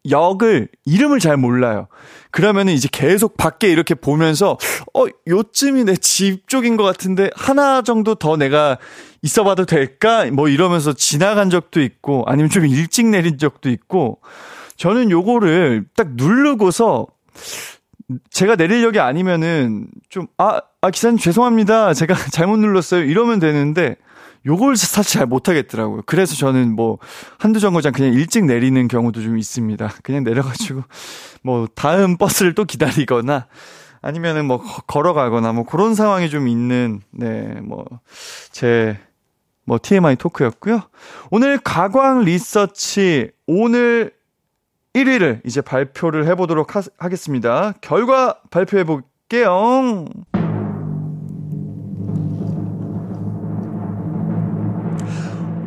역을 0.10 0.70
이름을 0.86 1.20
잘 1.20 1.36
몰라요. 1.38 1.88
그러면은 2.32 2.74
이제 2.74 2.88
계속 2.92 3.36
밖에 3.38 3.70
이렇게 3.70 3.96
보면서 3.96 4.58
어 4.94 5.06
요쯤이 5.28 5.84
내 5.84 5.96
집 5.96 6.48
쪽인 6.48 6.78
것 6.78 6.84
같은데 6.84 7.30
하나 7.36 7.82
정도 7.82 8.16
더 8.16 8.38
내가 8.38 8.78
있어봐도 9.22 9.66
될까? 9.66 10.25
뭐 10.32 10.48
이러면서 10.48 10.94
지나간 10.94 11.50
적도 11.50 11.82
있고 11.82 12.24
아니면 12.28 12.50
좀 12.50 12.66
일찍 12.66 13.08
내린 13.08 13.38
적도 13.38 13.70
있고 13.70 14.22
저는 14.78 15.12
요거를 15.12 15.86
딱 15.96 16.12
누르고서 16.13 17.08
제가 18.32 18.56
내릴 18.56 18.84
역이 18.84 19.00
아니면은 19.00 19.88
좀 20.10 20.28
아, 20.38 20.62
아 20.82 20.92
기사님 20.92 21.18
죄송합니다. 21.18 21.94
제가 21.94 22.16
잘못 22.32 22.58
눌렀어요. 22.58 23.04
이러면 23.04 23.40
되는데 23.40 23.96
요걸 24.46 24.78
사실 24.78 25.20
잘 25.20 25.26
못하겠더라고요. 25.28 26.04
그래서 26.06 26.36
저는 26.36 26.74
뭐 26.76 26.98
한두 27.38 27.60
정거장 27.60 27.92
그냥 27.92 28.14
일찍 28.14 28.46
내리는 28.46 28.88
경우도 28.88 29.22
좀 29.22 29.38
있습니다. 29.38 29.92
그냥 30.04 30.24
내려가지고 30.24 30.84
뭐 31.44 31.68
다음 31.76 32.18
버스를 32.18 32.56
또 32.56 32.64
기다리거나 32.64 33.48
아니면은 34.02 34.46
뭐 34.46 34.64
걸어가거나 34.88 35.52
뭐 35.52 35.66
그런 35.66 35.94
상황이 35.96 36.30
좀 36.30 36.48
있는 36.48 37.02
네 37.12 37.60
뭐 37.62 37.86
제 38.52 38.98
뭐 39.66 39.78
TMI 39.80 40.16
토크였고요. 40.16 40.82
오늘 41.30 41.60
가광 41.60 42.22
리서치 42.22 43.30
오늘 43.46 44.12
1위를 44.96 45.42
이제 45.46 45.62
발표를 45.62 46.26
해보도록 46.26 46.76
하, 46.76 46.82
하겠습니다. 46.98 47.74
결과 47.80 48.40
발표해 48.50 48.84
볼게요. 48.84 50.08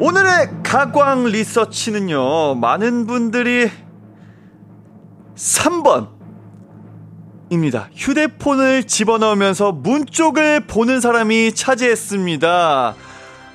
오늘의 0.04 0.64
가광 0.64 1.26
리서치는요, 1.26 2.56
많은 2.56 3.06
분들이 3.06 3.70
3번입니다. 5.36 6.08
휴대폰을 7.94 8.88
집어넣으면서 8.88 9.70
문 9.70 10.04
쪽을 10.04 10.66
보는 10.66 11.00
사람이 11.00 11.54
차지했습니다. 11.54 12.96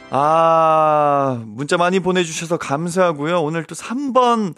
아, 0.09 1.43
문자 1.47 1.75
많이 1.75 1.99
보내주셔서 1.99 2.55
감사하고요. 2.55 3.43
오늘 3.43 3.65
또 3.65 3.75
3번, 3.75 4.55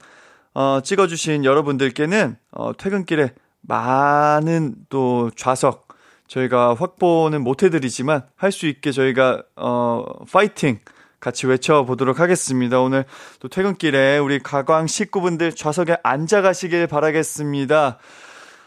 어, 0.53 0.81
찍어주신 0.83 1.43
여러분들께는, 1.43 2.37
어, 2.51 2.71
퇴근길에 2.77 3.33
많은 3.61 4.75
또 4.89 5.31
좌석, 5.35 5.87
저희가 6.27 6.75
확보는 6.75 7.43
못 7.43 7.63
해드리지만, 7.63 8.25
할 8.35 8.51
수 8.51 8.67
있게 8.67 8.91
저희가, 8.91 9.41
어, 9.55 10.05
파이팅! 10.31 10.77
같이 11.19 11.47
외쳐보도록 11.47 12.19
하겠습니다. 12.19 12.79
오늘 12.79 13.05
또 13.39 13.47
퇴근길에 13.47 14.17
우리 14.17 14.39
가광 14.39 14.87
식구분들 14.87 15.53
좌석에 15.53 15.97
앉아가시길 16.03 16.87
바라겠습니다. 16.87 17.97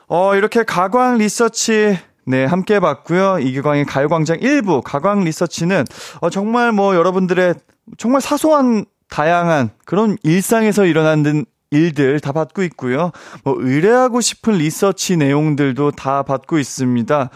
어, 0.09 0.35
이렇게 0.35 0.63
가광 0.63 1.19
리서치 1.19 1.99
네, 2.25 2.45
함께 2.45 2.79
봤고요. 2.79 3.39
이기광의 3.41 3.85
가요광장 3.85 4.39
1부 4.39 4.83
가광 4.85 5.25
리서치는 5.25 5.85
어, 6.21 6.31
정말 6.31 6.73
뭐 6.73 6.95
여러분들의 6.95 7.55
정말 7.99 8.21
사소한 8.21 8.85
다양한 9.09 9.71
그런 9.85 10.17
일상에서 10.23 10.85
일어나는 10.85 11.45
일들 11.71 12.21
다 12.21 12.33
받고 12.33 12.63
있고요. 12.65 13.11
뭐 13.45 13.57
의뢰하고 13.59 14.21
싶은 14.21 14.55
리서치 14.55 15.17
내용들도 15.17 15.93
다 15.93 16.23
받고 16.23 16.59
있습니다. 16.59 17.31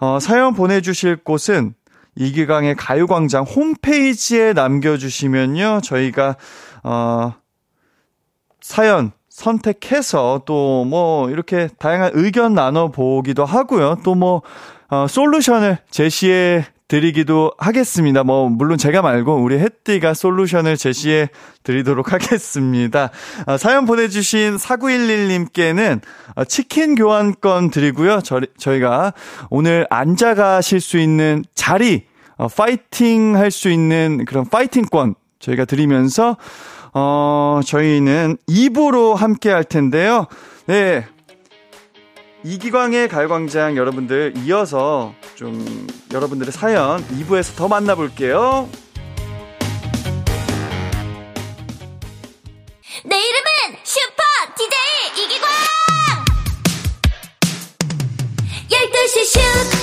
어, 0.00 0.18
사연 0.20 0.54
보내주실 0.54 1.16
곳은 1.16 1.74
이기광의 2.16 2.76
가요광장 2.76 3.44
홈페이지에 3.44 4.52
남겨주시면요. 4.52 5.80
저희가, 5.82 6.36
어, 6.82 7.34
사연 8.60 9.12
선택해서 9.28 10.42
또 10.46 10.84
뭐 10.86 11.28
이렇게 11.30 11.68
다양한 11.78 12.12
의견 12.14 12.54
나눠보기도 12.54 13.44
하고요. 13.44 13.96
또 14.04 14.14
뭐, 14.14 14.42
어, 14.88 15.06
솔루션을 15.08 15.78
제시해 15.90 16.64
드리기도 16.86 17.52
하겠습니다. 17.58 18.24
뭐, 18.24 18.48
물론 18.48 18.76
제가 18.76 19.00
말고 19.00 19.36
우리 19.42 19.58
햇띠가 19.58 20.12
솔루션을 20.14 20.76
제시해 20.76 21.30
드리도록 21.62 22.12
하겠습니다. 22.12 23.10
어, 23.46 23.56
사연 23.56 23.86
보내주신 23.86 24.56
4911님께는 24.56 26.00
어, 26.36 26.44
치킨 26.44 26.94
교환권 26.94 27.70
드리고요. 27.70 28.20
저, 28.22 28.40
저희가 28.58 29.14
오늘 29.50 29.86
앉아 29.88 30.34
가실 30.34 30.80
수 30.80 30.98
있는 30.98 31.42
자리, 31.54 32.04
어, 32.36 32.48
파이팅 32.48 33.36
할 33.36 33.50
수 33.50 33.70
있는 33.70 34.24
그런 34.26 34.44
파이팅권 34.48 35.14
저희가 35.38 35.64
드리면서, 35.64 36.36
어, 36.92 37.60
저희는 37.64 38.36
2부로 38.48 39.14
함께 39.14 39.50
할 39.50 39.64
텐데요. 39.64 40.26
네. 40.66 41.06
이기광의 42.44 43.08
가요광장 43.08 43.76
여러분들 43.78 44.34
이어서 44.44 45.14
좀 45.34 45.86
여러분들의 46.12 46.52
사연 46.52 47.02
2부에서 47.08 47.56
더 47.56 47.68
만나볼게요. 47.68 48.68
내 53.06 53.16
이름은 53.16 53.78
슈퍼 53.82 54.22
DJ 54.56 55.24
이기광! 55.24 55.48
12시 58.68 59.24
슈퍼 59.24 59.73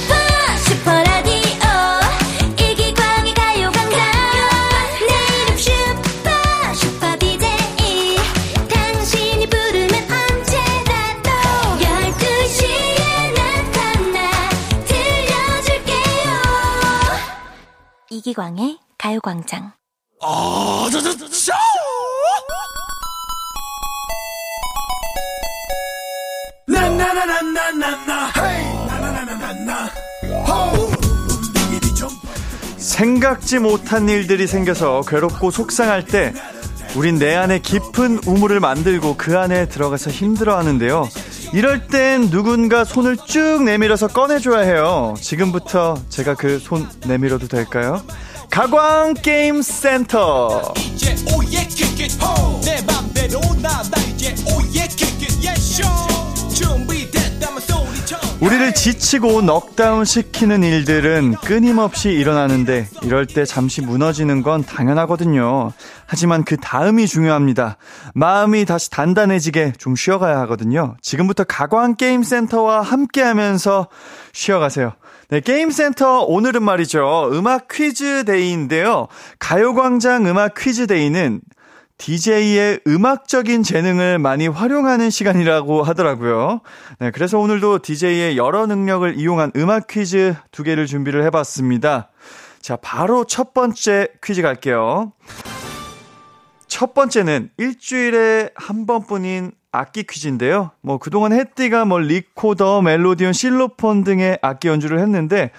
이기광의 18.31 18.77
가요광장 18.97 19.73
생각지 32.77 33.59
못한 33.59 34.07
일들이 34.09 34.47
생겨서 34.47 35.01
괴롭고 35.01 35.51
속상할 35.51 36.05
때 36.05 36.33
우린 36.95 37.17
내 37.17 37.35
안에 37.35 37.59
깊은 37.59 38.21
우물을 38.25 38.59
만들고 38.59 39.17
그 39.17 39.37
안에 39.37 39.67
들어가서 39.67 40.09
힘들어 40.11 40.57
하는데요. 40.57 41.07
이럴 41.53 41.87
땐 41.87 42.29
누군가 42.29 42.83
손을 42.85 43.17
쭉 43.25 43.63
내밀어서 43.63 44.07
꺼내줘야 44.07 44.59
해요. 44.61 45.13
지금부터 45.19 45.97
제가 46.09 46.35
그 46.35 46.59
손 46.59 46.87
내밀어도 47.05 47.47
될까요? 47.47 48.01
가광 48.49 49.15
게임 49.15 49.61
센터. 49.61 50.73
우리를 58.41 58.73
지치고 58.73 59.43
넉다운 59.43 60.03
시키는 60.03 60.63
일들은 60.63 61.35
끊임없이 61.45 62.09
일어나는데 62.09 62.87
이럴 63.03 63.27
때 63.27 63.45
잠시 63.45 63.81
무너지는 63.81 64.41
건 64.41 64.63
당연하거든요. 64.63 65.71
하지만 66.07 66.43
그 66.43 66.57
다음이 66.57 67.05
중요합니다. 67.05 67.77
마음이 68.15 68.65
다시 68.65 68.89
단단해지게 68.89 69.73
좀 69.77 69.95
쉬어가야 69.95 70.39
하거든요. 70.41 70.95
지금부터 71.01 71.43
가광 71.43 71.95
게임 71.97 72.23
센터와 72.23 72.81
함께 72.81 73.21
하면서 73.21 73.87
쉬어가세요. 74.33 74.93
네, 75.29 75.39
게임센터 75.39 76.23
오늘은 76.23 76.63
말이죠. 76.63 77.29
음악 77.33 77.67
퀴즈 77.69 78.25
day인데요. 78.25 79.07
가요광장 79.37 80.25
음악 80.25 80.55
퀴즈 80.55 80.87
day는 80.87 81.41
DJ의 82.01 82.79
음악적인 82.87 83.61
재능을 83.61 84.17
많이 84.17 84.47
활용하는 84.47 85.11
시간이라고 85.11 85.83
하더라고요. 85.83 86.61
네, 86.97 87.11
그래서 87.11 87.37
오늘도 87.37 87.83
DJ의 87.83 88.37
여러 88.37 88.65
능력을 88.65 89.19
이용한 89.19 89.51
음악 89.55 89.85
퀴즈 89.85 90.33
두 90.49 90.63
개를 90.63 90.87
준비를 90.87 91.23
해봤습니다. 91.25 92.09
자, 92.59 92.75
바로 92.75 93.23
첫 93.25 93.53
번째 93.53 94.07
퀴즈 94.23 94.41
갈게요. 94.41 95.13
첫 96.67 96.95
번째는 96.95 97.51
일주일에 97.57 98.49
한 98.55 98.87
번뿐인 98.87 99.51
악기 99.71 100.01
퀴즈인데요. 100.01 100.71
뭐 100.81 100.97
그동안 100.97 101.33
햇디가 101.33 101.85
뭐 101.85 101.99
리코더, 101.99 102.81
멜로디온, 102.81 103.31
실로폰 103.31 104.03
등의 104.03 104.39
악기 104.41 104.69
연주를 104.69 104.99
했는데 104.99 105.51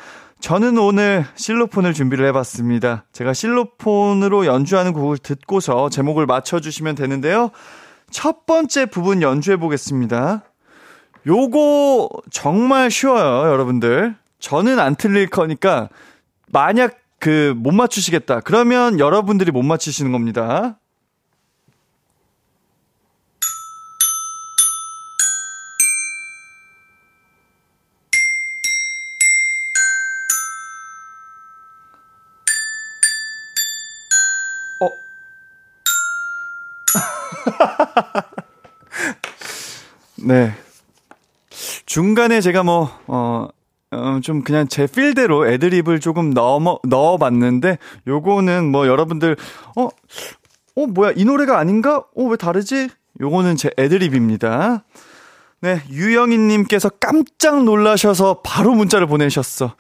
저는 0.43 0.77
오늘 0.77 1.25
실로폰을 1.37 1.95
준비를 1.95 2.27
해봤습니다. 2.27 3.05
제가 3.13 3.33
실로폰으로 3.33 4.45
연주하는 4.45 4.93
곡을 4.93 5.19
듣고서 5.19 5.89
제목을 5.89 6.27
맞춰주시면 6.27 6.97
되는데요. 6.97 7.53
첫 8.11 8.45
번째 8.45 8.87
부분 8.87 9.23
연주해 9.23 9.57
보겠습니다. 9.57 10.43
요거 11.29 12.09
정말 12.33 12.91
쉬워요, 12.91 13.53
여러분들. 13.53 14.17
저는 14.41 14.81
안 14.81 14.97
틀릴 14.97 15.29
거니까 15.29 15.89
만약 16.51 16.99
그 17.21 17.55
못 17.57 17.71
맞추시겠다. 17.73 18.41
그러면 18.41 18.99
여러분들이 18.99 19.53
못 19.53 19.63
맞추시는 19.63 20.11
겁니다. 20.11 20.77
네. 40.25 40.55
중간에 41.87 42.41
제가 42.41 42.63
뭐, 42.63 42.91
어, 43.07 43.49
어, 43.91 44.21
좀 44.23 44.43
그냥 44.43 44.69
제 44.69 44.87
필대로 44.87 45.49
애드립을 45.49 46.01
조금 46.01 46.31
넣어, 46.31 46.79
넣어봤는데, 46.85 47.79
요거는 48.07 48.71
뭐 48.71 48.87
여러분들, 48.87 49.37
어, 49.77 49.89
어, 50.77 50.87
뭐야, 50.87 51.13
이 51.17 51.25
노래가 51.25 51.59
아닌가? 51.59 52.05
어, 52.17 52.25
왜 52.25 52.37
다르지? 52.37 52.89
요거는 53.21 53.57
제 53.57 53.71
애드립입니다. 53.77 54.85
네, 55.61 55.83
유영희님께서 55.91 56.89
깜짝 56.89 57.63
놀라셔서 57.63 58.41
바로 58.43 58.75
문자를 58.75 59.07
보내셨어. 59.07 59.77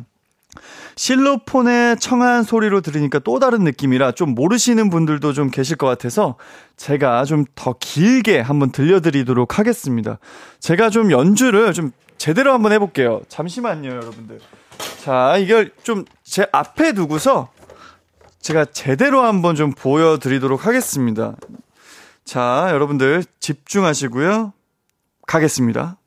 실로폰의 0.97 1.99
청한 2.01 2.43
소리로 2.43 2.83
들으니까 2.83 3.19
또 3.21 3.39
다른 3.39 3.65
느낌이라 3.65 4.13
좀 4.13 4.35
모르시는 4.35 4.91
분들도 4.91 5.33
좀 5.33 5.51
계실 5.51 5.77
것 5.77 5.87
같아서 5.87 6.35
제가 6.77 7.25
좀 7.25 7.47
더 7.55 7.75
길게 7.81 8.41
한번 8.41 8.71
들려드리도록 8.71 9.59
하겠습니다. 9.59 10.19
제가 10.61 10.91
좀 10.91 11.11
연주를 11.11 11.73
좀 11.73 11.93
제대로 12.19 12.53
한번 12.53 12.73
해볼게요. 12.73 13.23
잠시만요, 13.29 13.89
여러분들. 13.89 14.39
자, 15.03 15.39
이걸 15.39 15.71
좀 15.83 16.05
제 16.25 16.47
앞에 16.53 16.93
두고서 16.93 17.49
제가 18.49 18.65
제대로 18.65 19.25
한번 19.25 19.57
좀 19.57 19.73
보여드리도록 19.73 20.65
하겠습니다. 20.65 21.37
자, 22.25 22.69
여러분들 22.71 23.23
집중하시고요. 23.41 24.55
가겠습니다. 25.27 25.99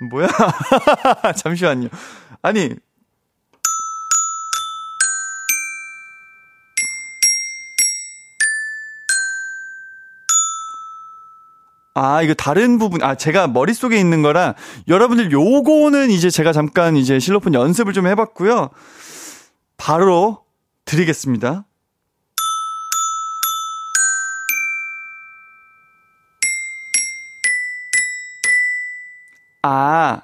뭐야? 0.00 0.28
잠시만요. 1.34 1.88
아니. 2.42 2.74
아, 12.00 12.22
이거 12.22 12.32
다른 12.32 12.78
부분, 12.78 13.02
아, 13.02 13.16
제가 13.16 13.48
머릿속에 13.48 13.98
있는 13.98 14.22
거라, 14.22 14.54
여러분들 14.86 15.32
요거는 15.32 16.10
이제 16.10 16.30
제가 16.30 16.52
잠깐 16.52 16.96
이제 16.96 17.18
실로폰 17.18 17.54
연습을 17.54 17.92
좀 17.92 18.06
해봤고요. 18.06 18.70
바로 19.76 20.44
드리겠습니다. 20.84 21.64
아. 29.62 30.22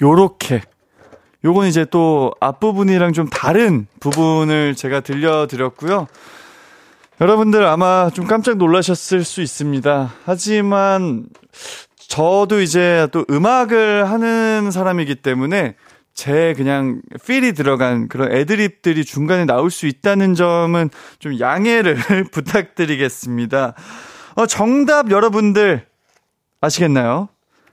요렇게. 0.00 0.62
요건 1.44 1.66
이제 1.66 1.86
또 1.90 2.32
앞부분이랑 2.40 3.12
좀 3.12 3.28
다른 3.28 3.86
부분을 3.98 4.74
제가 4.74 5.00
들려드렸고요. 5.00 6.06
여러분들 7.20 7.66
아마 7.66 8.10
좀 8.10 8.26
깜짝 8.26 8.56
놀라셨을 8.56 9.24
수 9.24 9.42
있습니다. 9.42 10.12
하지만 10.24 11.26
저도 12.08 12.60
이제 12.60 13.08
또 13.12 13.24
음악을 13.30 14.10
하는 14.10 14.70
사람이기 14.70 15.16
때문에 15.16 15.76
제 16.12 16.54
그냥 16.56 17.00
필이 17.24 17.52
들어간 17.52 18.08
그런 18.08 18.32
애드립들이 18.32 19.04
중간에 19.04 19.44
나올 19.44 19.70
수 19.70 19.86
있다는 19.86 20.34
점은 20.34 20.90
좀 21.18 21.38
양해를 21.38 21.96
부탁드리겠습니다. 22.32 23.74
어, 24.34 24.46
정답 24.46 25.10
여러분들 25.10 25.86
아시겠나요? 26.60 27.28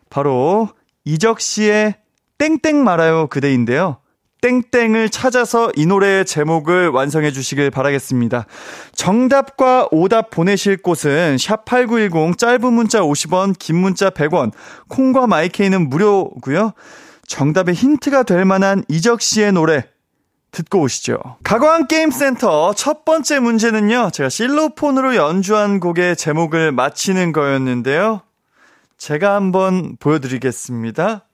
바로 0.09 0.69
이적 1.03 1.41
씨의 1.41 1.95
땡땡 2.37 2.83
말아요 2.83 3.27
그대인데요. 3.27 3.97
땡땡을 4.41 5.09
찾아서 5.09 5.71
이 5.75 5.85
노래의 5.85 6.25
제목을 6.25 6.89
완성해 6.89 7.31
주시길 7.31 7.71
바라겠습니다. 7.71 8.45
정답과 8.93 9.87
오답 9.91 10.29
보내실 10.29 10.77
곳은 10.77 11.37
샵8910 11.37 12.37
짧은 12.37 12.71
문자 12.71 13.01
50원, 13.01 13.57
긴 13.57 13.77
문자 13.77 14.09
100원, 14.11 14.51
콩과 14.89 15.27
마이케이는 15.27 15.89
무료고요. 15.89 16.73
정답의 17.25 17.73
힌트가 17.73 18.23
될 18.23 18.45
만한 18.45 18.83
이적 18.87 19.21
씨의 19.21 19.53
노래 19.53 19.85
듣고 20.51 20.81
오시죠. 20.81 21.17
가광 21.43 21.87
게임센터 21.87 22.73
첫 22.73 23.05
번째 23.05 23.39
문제는요. 23.39 24.11
제가 24.11 24.29
실로폰으로 24.29 25.15
연주한 25.15 25.79
곡의 25.79 26.15
제목을 26.15 26.71
맞히는 26.71 27.31
거였는데요. 27.31 28.21
제가 28.97 29.35
한번 29.35 29.97
보여드리겠습니다. 29.99 31.26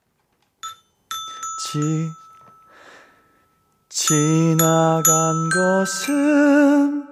지, 1.73 2.11
지나간 3.89 5.49
것은 5.49 7.07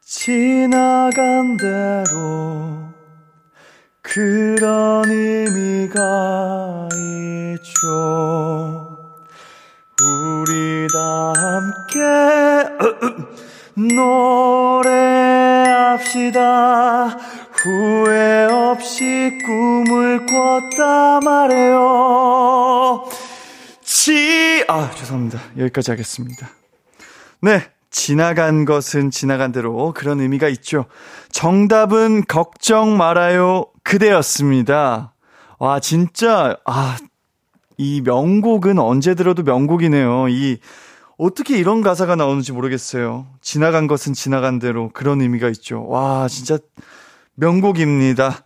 지나간 0.00 1.56
대로 1.56 2.92
그런 4.02 5.10
의미가 5.10 6.90
있죠. 6.92 9.16
우리 10.00 10.86
다 10.92 11.32
함께 11.36 11.98
노래합시다. 16.06 17.18
후회 17.62 18.44
없이 18.44 19.38
꿈을 19.44 20.24
꿨다 20.24 21.20
말해요. 21.20 23.04
지, 24.10 24.64
아, 24.66 24.90
죄송합니다. 24.90 25.40
여기까지 25.56 25.92
하겠습니다. 25.92 26.48
네. 27.42 27.62
지나간 27.90 28.64
것은 28.64 29.12
지나간 29.12 29.52
대로 29.52 29.92
그런 29.92 30.20
의미가 30.20 30.48
있죠. 30.48 30.86
정답은 31.30 32.24
걱정 32.26 32.96
말아요. 32.96 33.66
그대였습니다. 33.84 35.14
와, 35.60 35.78
진짜, 35.78 36.56
아, 36.66 36.96
이 37.76 38.00
명곡은 38.00 38.80
언제 38.80 39.14
들어도 39.14 39.44
명곡이네요. 39.44 40.28
이, 40.28 40.58
어떻게 41.16 41.56
이런 41.56 41.80
가사가 41.80 42.16
나오는지 42.16 42.50
모르겠어요. 42.50 43.28
지나간 43.40 43.86
것은 43.86 44.12
지나간 44.12 44.58
대로 44.58 44.90
그런 44.92 45.20
의미가 45.20 45.48
있죠. 45.50 45.86
와, 45.86 46.26
진짜 46.26 46.58
명곡입니다. 47.36 48.42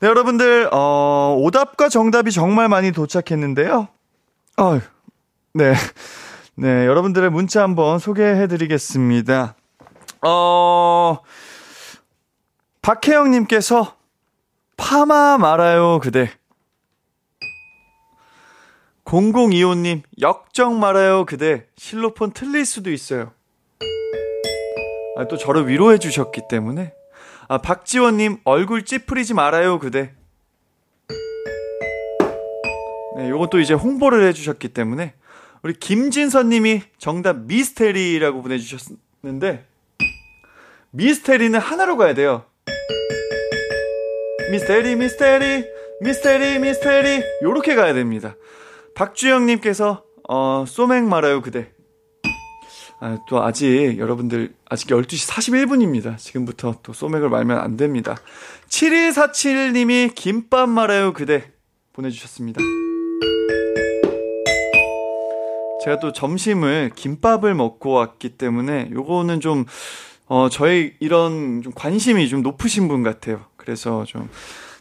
네, 0.00 0.08
여러분들, 0.08 0.68
어, 0.72 1.36
오답과 1.38 1.88
정답이 1.88 2.32
정말 2.32 2.68
많이 2.68 2.92
도착했는데요. 2.92 3.88
어휴, 4.58 4.80
네. 5.56 5.72
네, 6.54 6.84
여러분들의 6.84 7.30
문자 7.30 7.62
한번 7.62 7.98
소개해 7.98 8.46
드리겠습니다. 8.46 9.56
어, 10.20 11.18
박혜영님께서 12.82 13.96
파마 14.76 15.38
말아요, 15.38 15.98
그대. 16.00 16.30
0025님, 19.06 20.02
역정 20.20 20.78
말아요, 20.78 21.24
그대. 21.24 21.66
실로폰 21.78 22.32
틀릴 22.32 22.66
수도 22.66 22.92
있어요. 22.92 23.32
아, 25.16 25.26
또 25.26 25.38
저를 25.38 25.68
위로해 25.68 25.96
주셨기 25.96 26.42
때문에. 26.50 26.92
아, 27.48 27.56
박지원님, 27.56 28.40
얼굴 28.44 28.84
찌푸리지 28.84 29.32
말아요, 29.32 29.78
그대. 29.78 30.12
네, 33.16 33.30
요것도 33.30 33.60
이제 33.60 33.72
홍보를 33.72 34.26
해 34.26 34.34
주셨기 34.34 34.68
때문에. 34.68 35.14
우리 35.66 35.74
김진선 35.74 36.50
님이 36.50 36.80
정답 36.96 37.38
미스테리라고 37.38 38.40
보내주셨는데, 38.40 39.66
미스테리는 40.92 41.58
하나로 41.58 41.96
가야 41.96 42.14
돼요. 42.14 42.44
미스테리 44.52 44.94
미스테리 44.94 45.64
미스테리 46.02 46.60
미스테리 46.60 47.20
요렇게 47.42 47.74
가야 47.74 47.94
됩니다. 47.94 48.36
박주영님께서 48.94 50.04
어 50.28 50.64
소맥 50.68 51.02
말아요 51.02 51.42
그대. 51.42 51.72
아, 53.00 53.18
또 53.28 53.42
아직 53.42 53.98
여러분들 53.98 54.54
아직 54.70 54.86
12시 54.86 55.28
41분입니다. 55.28 56.16
지금부터 56.16 56.76
또 56.84 56.92
소맥을 56.92 57.28
말면 57.28 57.58
안 57.58 57.76
됩니다. 57.76 58.14
7147님이 58.68 60.14
김밥 60.14 60.68
말아요 60.68 61.12
그대 61.12 61.50
보내주셨습니다. 61.92 62.60
제가 65.86 66.00
또 66.00 66.12
점심을 66.12 66.90
김밥을 66.96 67.54
먹고 67.54 67.92
왔기 67.92 68.30
때문에 68.30 68.90
요거는 68.92 69.38
좀, 69.38 69.64
어, 70.26 70.48
저희 70.50 70.96
이런 70.98 71.62
좀 71.62 71.72
관심이 71.72 72.28
좀 72.28 72.42
높으신 72.42 72.88
분 72.88 73.04
같아요. 73.04 73.44
그래서 73.56 74.04
좀 74.04 74.28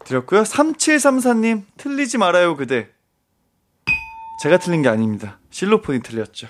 드렸고요. 0.04 0.42
3734님, 0.42 1.62
틀리지 1.78 2.18
말아요, 2.18 2.56
그대. 2.56 2.90
제가 4.42 4.58
틀린 4.58 4.82
게 4.82 4.90
아닙니다. 4.90 5.38
실로폰이 5.52 6.02
틀렸죠. 6.02 6.48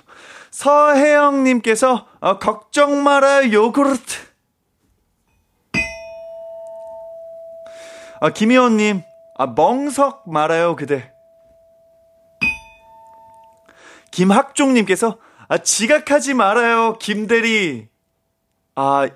서혜영님께서, 0.52 2.08
어, 2.22 2.40
걱정 2.40 3.04
말아요, 3.04 3.52
요구르트. 3.52 4.16
아, 8.22 8.30
김희원님, 8.30 9.02
아, 9.38 9.48
멍석 9.48 10.32
말아요, 10.32 10.78
그대. 10.78 11.12
김학종님께서, 14.16 15.18
아, 15.50 15.58
지각하지 15.58 16.36
말아요, 16.36 16.98
김대리. 17.00 17.90
아, 18.74 19.10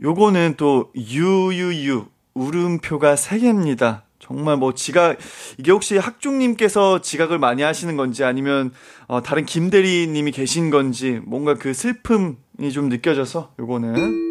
요거는 0.00 0.54
또, 0.56 0.92
유유유, 0.94 2.06
울음표가 2.34 3.16
3개입니다. 3.16 4.02
정말 4.20 4.58
뭐 4.58 4.74
지각, 4.74 5.18
이게 5.58 5.72
혹시 5.72 5.98
학종님께서 5.98 7.00
지각을 7.00 7.40
많이 7.40 7.62
하시는 7.62 7.96
건지 7.96 8.22
아니면, 8.22 8.72
어, 9.08 9.24
다른 9.24 9.44
김대리님이 9.44 10.30
계신 10.30 10.70
건지, 10.70 11.20
뭔가 11.24 11.54
그 11.54 11.74
슬픔이 11.74 12.36
좀 12.72 12.88
느껴져서, 12.90 13.54
요거는. 13.58 14.30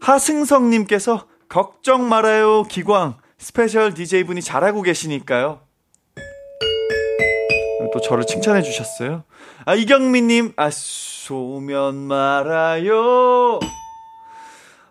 하승성님께서, 0.00 1.26
걱정 1.48 2.08
말아요, 2.08 2.62
기광. 2.62 3.16
special 3.36 3.94
DJ분이 3.94 4.42
잘하고 4.42 4.82
계시니까요. 4.82 5.71
또 7.92 8.00
저를 8.00 8.24
칭찬해 8.24 8.62
주셨어요. 8.62 9.24
아, 9.64 9.74
이경민님, 9.74 10.54
아, 10.56 10.70
소면 10.70 11.96
말아요. 11.96 13.60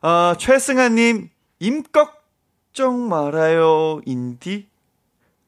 아, 0.02 0.36
최승아님, 0.40 1.30
임꺽정 1.60 3.08
말아요, 3.10 4.02
인디? 4.06 4.68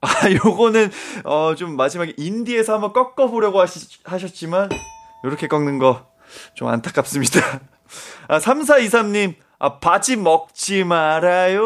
아, 0.01 0.07
요거는, 0.29 0.91
어, 1.23 1.55
좀 1.55 1.75
마지막에 1.77 2.13
인디에서 2.17 2.73
한번 2.73 2.93
꺾어보려고 2.93 3.61
하시, 3.61 3.87
하셨지만, 4.03 4.69
요렇게 5.25 5.47
꺾는 5.47 5.79
거 5.79 6.13
좀 6.55 6.67
안타깝습니다. 6.67 7.39
아, 8.27 8.39
3423님, 8.39 9.35
아, 9.59 9.79
바지 9.79 10.15
먹지 10.15 10.83
말아요. 10.83 11.61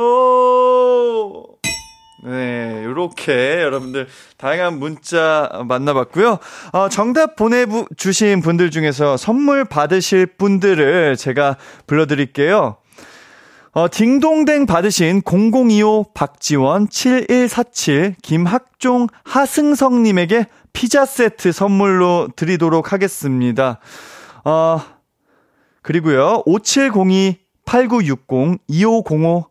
네, 2.23 2.83
요렇게 2.83 3.61
여러분들 3.61 4.07
다양한 4.37 4.79
문자 4.79 5.49
만나봤고요. 5.67 6.39
어, 6.73 6.89
정답 6.89 7.35
보내주신 7.35 8.41
분들 8.41 8.71
중에서 8.71 9.17
선물 9.17 9.65
받으실 9.65 10.25
분들을 10.25 11.15
제가 11.15 11.57
불러드릴게요. 11.85 12.77
어, 13.73 13.87
딩동댕 13.91 14.65
받으신 14.65 15.21
0025 15.23 16.05
박지원 16.15 16.89
7147 16.89 18.15
김학종 18.23 19.07
하승성님에게 19.23 20.47
피자 20.73 21.05
세트 21.05 21.51
선물로 21.51 22.29
드리도록 22.35 22.93
하겠습니다. 22.93 23.79
어, 24.43 24.81
그리고요. 25.83 26.41
5702 26.47 27.37
8960 27.65 28.57
2505 28.67 29.45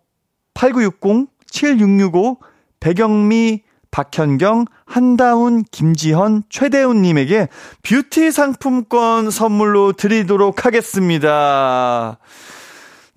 8960 0.54 1.28
7665 1.48 2.40
배경미, 2.86 3.62
박현경, 3.90 4.66
한다운, 4.84 5.64
김지현, 5.72 6.44
최대훈님에게 6.48 7.48
뷰티 7.82 8.30
상품권 8.30 9.28
선물로 9.32 9.94
드리도록 9.94 10.64
하겠습니다. 10.64 12.18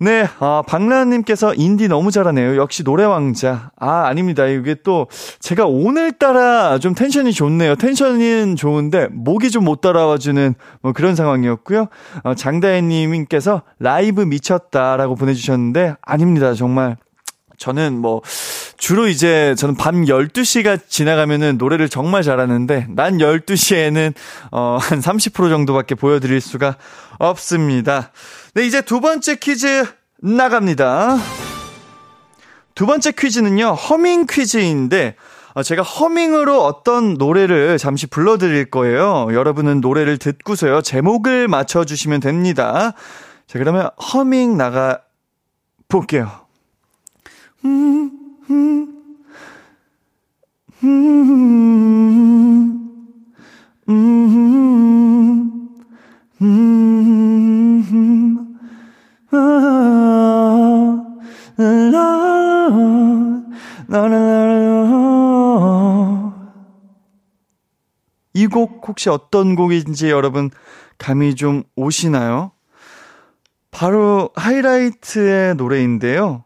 네, 0.00 0.26
아, 0.40 0.64
박라님께서 0.66 1.54
인디 1.54 1.86
너무 1.86 2.10
잘하네요. 2.10 2.56
역시 2.56 2.82
노래왕자. 2.82 3.70
아, 3.78 4.06
아닙니다. 4.08 4.46
이게 4.46 4.74
또, 4.82 5.06
제가 5.38 5.66
오늘따라 5.66 6.80
좀 6.80 6.96
텐션이 6.96 7.32
좋네요. 7.32 7.76
텐션은 7.76 8.56
좋은데, 8.56 9.06
목이 9.12 9.52
좀 9.52 9.62
못 9.62 9.80
따라와주는 9.82 10.54
뭐 10.82 10.92
그런 10.92 11.14
상황이었고요. 11.14 11.86
어, 12.24 12.34
장다혜님께서 12.34 13.62
라이브 13.78 14.22
미쳤다라고 14.22 15.14
보내주셨는데, 15.14 15.94
아닙니다. 16.02 16.54
정말. 16.54 16.96
저는 17.56 17.98
뭐, 18.00 18.22
주로 18.80 19.08
이제 19.08 19.54
저는 19.58 19.76
밤 19.76 20.06
12시가 20.06 20.80
지나가면은 20.88 21.58
노래를 21.58 21.90
정말 21.90 22.22
잘하는데, 22.22 22.86
난 22.88 23.18
12시에는, 23.18 24.14
어, 24.52 24.78
한 24.80 25.00
30% 25.00 25.50
정도밖에 25.50 25.94
보여 25.94 26.18
드릴 26.18 26.40
수가 26.40 26.76
없습니다. 27.18 28.10
네, 28.54 28.66
이제 28.66 28.80
두 28.80 29.00
번째 29.00 29.36
퀴즈 29.36 29.84
나갑니다. 30.22 31.18
두 32.74 32.86
번째 32.86 33.12
퀴즈는요, 33.12 33.74
허밍 33.74 34.24
퀴즈인데, 34.26 35.14
어, 35.52 35.62
제가 35.62 35.82
허밍으로 35.82 36.64
어떤 36.64 37.14
노래를 37.14 37.76
잠시 37.76 38.06
불러드릴 38.06 38.70
거예요. 38.70 39.28
여러분은 39.30 39.82
노래를 39.82 40.16
듣고서요, 40.16 40.80
제목을 40.80 41.48
맞춰주시면 41.48 42.20
됩니다. 42.20 42.94
자, 43.46 43.58
그러면 43.58 43.90
허밍 44.14 44.56
나가 44.56 45.02
볼게요. 45.88 46.30
음, 47.66 48.19
음, 48.50 49.16
음, 50.82 50.90
음, 53.88 55.68
음, 56.42 58.56
아, 59.30 59.36
라, 61.56 61.62
라, 63.88 63.88
라, 63.88 64.08
라. 64.08 64.10
이곡 68.34 68.88
혹시 68.88 69.08
어떤 69.10 69.54
곡인지 69.54 70.10
여러분 70.10 70.50
감이 70.98 71.36
좀 71.36 71.62
오시나요? 71.76 72.50
바로 73.70 74.30
하이라이트의 74.34 75.54
노래인데요. 75.54 76.42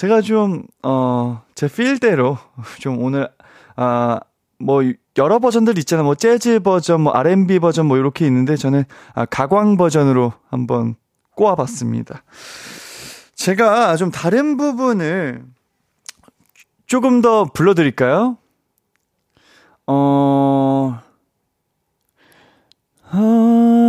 제가 0.00 0.22
좀, 0.22 0.62
어, 0.82 1.42
제 1.54 1.68
필대로 1.68 2.38
좀 2.80 3.02
오늘, 3.02 3.28
아, 3.76 4.18
뭐, 4.58 4.80
여러 5.18 5.38
버전들 5.38 5.76
있잖아요. 5.76 6.04
뭐, 6.04 6.14
재즈 6.14 6.60
버전, 6.60 7.02
뭐, 7.02 7.12
R&B 7.12 7.58
버전, 7.58 7.84
뭐, 7.84 7.98
이렇게 7.98 8.26
있는데, 8.26 8.56
저는, 8.56 8.84
아, 9.12 9.26
가광 9.26 9.76
버전으로 9.76 10.32
한번 10.48 10.94
꼬아봤습니다. 11.36 12.22
제가 13.34 13.96
좀 13.96 14.10
다른 14.10 14.56
부분을 14.56 15.44
조금 16.86 17.20
더 17.20 17.44
불러드릴까요? 17.44 18.38
어, 19.86 20.98
아, 23.10 23.79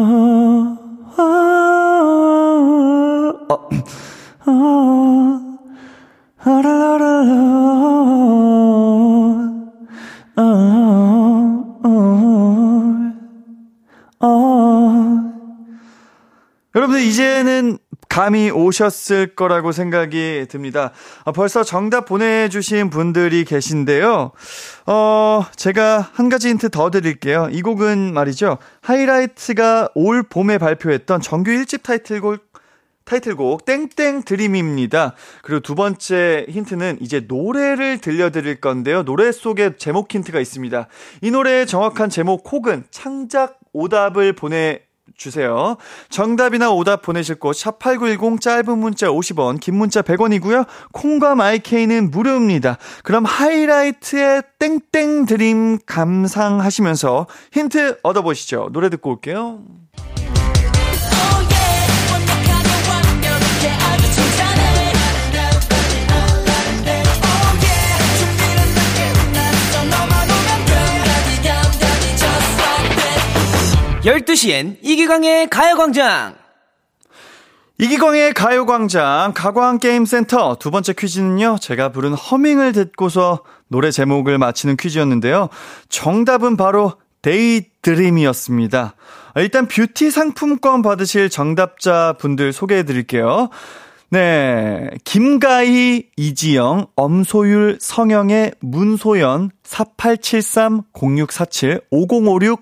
감이 18.11 18.51
오셨을 18.51 19.35
거라고 19.35 19.71
생각이 19.71 20.45
듭니다. 20.49 20.91
아, 21.23 21.31
벌써 21.31 21.63
정답 21.63 22.07
보내주신 22.07 22.89
분들이 22.89 23.45
계신데요. 23.45 24.31
어, 24.85 25.45
제가 25.55 26.09
한 26.11 26.27
가지 26.27 26.49
힌트 26.49 26.71
더 26.71 26.89
드릴게요. 26.89 27.47
이 27.53 27.61
곡은 27.61 28.13
말이죠. 28.13 28.57
하이라이트가 28.81 29.91
올 29.95 30.23
봄에 30.23 30.57
발표했던 30.57 31.21
정규 31.21 31.51
1집 31.51 31.83
타이틀곡 31.83 32.51
타이틀곡 33.05 33.63
땡땡 33.63 34.23
드림입니다. 34.23 35.15
그리고 35.41 35.61
두 35.61 35.75
번째 35.75 36.45
힌트는 36.49 36.97
이제 36.99 37.25
노래를 37.25 37.99
들려드릴 37.99 38.59
건데요. 38.59 39.03
노래 39.03 39.31
속에 39.31 39.77
제목 39.77 40.13
힌트가 40.13 40.41
있습니다. 40.41 40.87
이 41.21 41.31
노래의 41.31 41.65
정확한 41.65 42.09
제목 42.09 42.51
혹은 42.51 42.83
창작 42.91 43.57
오답을 43.71 44.33
보내 44.33 44.81
주세요. 45.15 45.77
정답이나 46.09 46.71
오답 46.71 47.01
보내실 47.01 47.35
곳, 47.35 47.55
샵8910 47.55 48.41
짧은 48.41 48.77
문자 48.77 49.07
50원, 49.07 49.59
긴 49.59 49.75
문자 49.75 50.01
100원이고요. 50.01 50.65
콩과 50.91 51.35
마이케이는 51.35 52.11
무료입니다. 52.11 52.77
그럼 53.03 53.25
하이라이트의 53.25 54.43
땡땡 54.59 55.25
드림 55.25 55.79
감상하시면서 55.85 57.27
힌트 57.51 57.99
얻어보시죠. 58.03 58.69
노래 58.71 58.89
듣고 58.89 59.11
올게요. 59.11 59.59
열두 74.03 74.33
시엔 74.33 74.77
이기광의 74.81 75.47
가요광장. 75.49 76.33
이기광의 77.77 78.33
가요광장 78.33 79.33
가광게임센터 79.35 80.55
두 80.55 80.71
번째 80.71 80.93
퀴즈는요, 80.93 81.57
제가 81.61 81.91
부른 81.91 82.13
허밍을 82.13 82.71
듣고서 82.71 83.43
노래 83.67 83.91
제목을 83.91 84.39
맞히는 84.39 84.77
퀴즈였는데요. 84.77 85.49
정답은 85.89 86.57
바로 86.57 86.93
데이드림이었습니다. 87.21 88.95
일단 89.35 89.67
뷰티 89.67 90.09
상품권 90.09 90.81
받으실 90.81 91.29
정답자 91.29 92.15
분들 92.17 92.53
소개해 92.53 92.81
드릴게요. 92.83 93.49
네. 94.09 94.89
김가희, 95.05 96.09
이지영, 96.17 96.87
엄소율, 96.95 97.77
성영의 97.79 98.55
문소연, 98.59 99.51
4873-0647, 99.63 102.61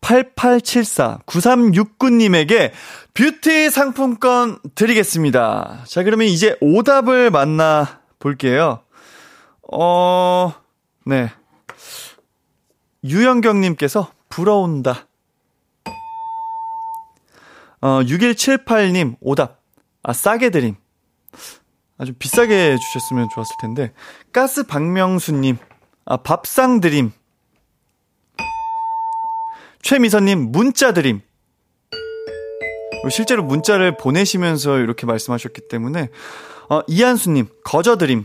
8874, 0.00 1.18
9369님에게 1.26 2.72
뷰티 3.14 3.70
상품권 3.70 4.58
드리겠습니다. 4.74 5.84
자, 5.86 6.02
그러면 6.02 6.28
이제 6.28 6.56
오답을 6.60 7.30
만나 7.30 8.00
볼게요. 8.18 8.80
어, 9.72 10.54
네. 11.04 11.32
유영경님께서 13.04 14.10
부러운다. 14.28 15.06
어, 17.80 18.00
6178님 18.02 19.16
오답. 19.20 19.60
아, 20.02 20.12
싸게 20.12 20.50
드림. 20.50 20.76
아주 21.98 22.12
비싸게 22.12 22.76
주셨으면 22.76 23.28
좋았을 23.34 23.56
텐데. 23.60 23.92
가스 24.32 24.66
박명수님, 24.66 25.56
아, 26.04 26.16
밥상 26.18 26.80
드림. 26.80 27.12
최미선님, 29.86 30.50
문자 30.50 30.92
드림. 30.92 31.20
실제로 33.08 33.44
문자를 33.44 33.96
보내시면서 33.96 34.78
이렇게 34.78 35.06
말씀하셨기 35.06 35.68
때문에, 35.68 36.08
어, 36.68 36.80
이한수님, 36.88 37.46
거저 37.62 37.96
드림. 37.96 38.24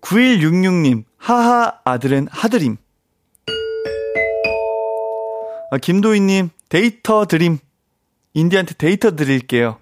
9166님, 0.00 1.04
하하, 1.18 1.78
아들은 1.84 2.28
하드림. 2.30 2.78
아, 5.70 5.76
김도희님, 5.76 6.48
데이터 6.70 7.26
드림. 7.26 7.58
운디한테 8.32 8.72
데이터 8.78 9.14
드릴게요. 9.14 9.76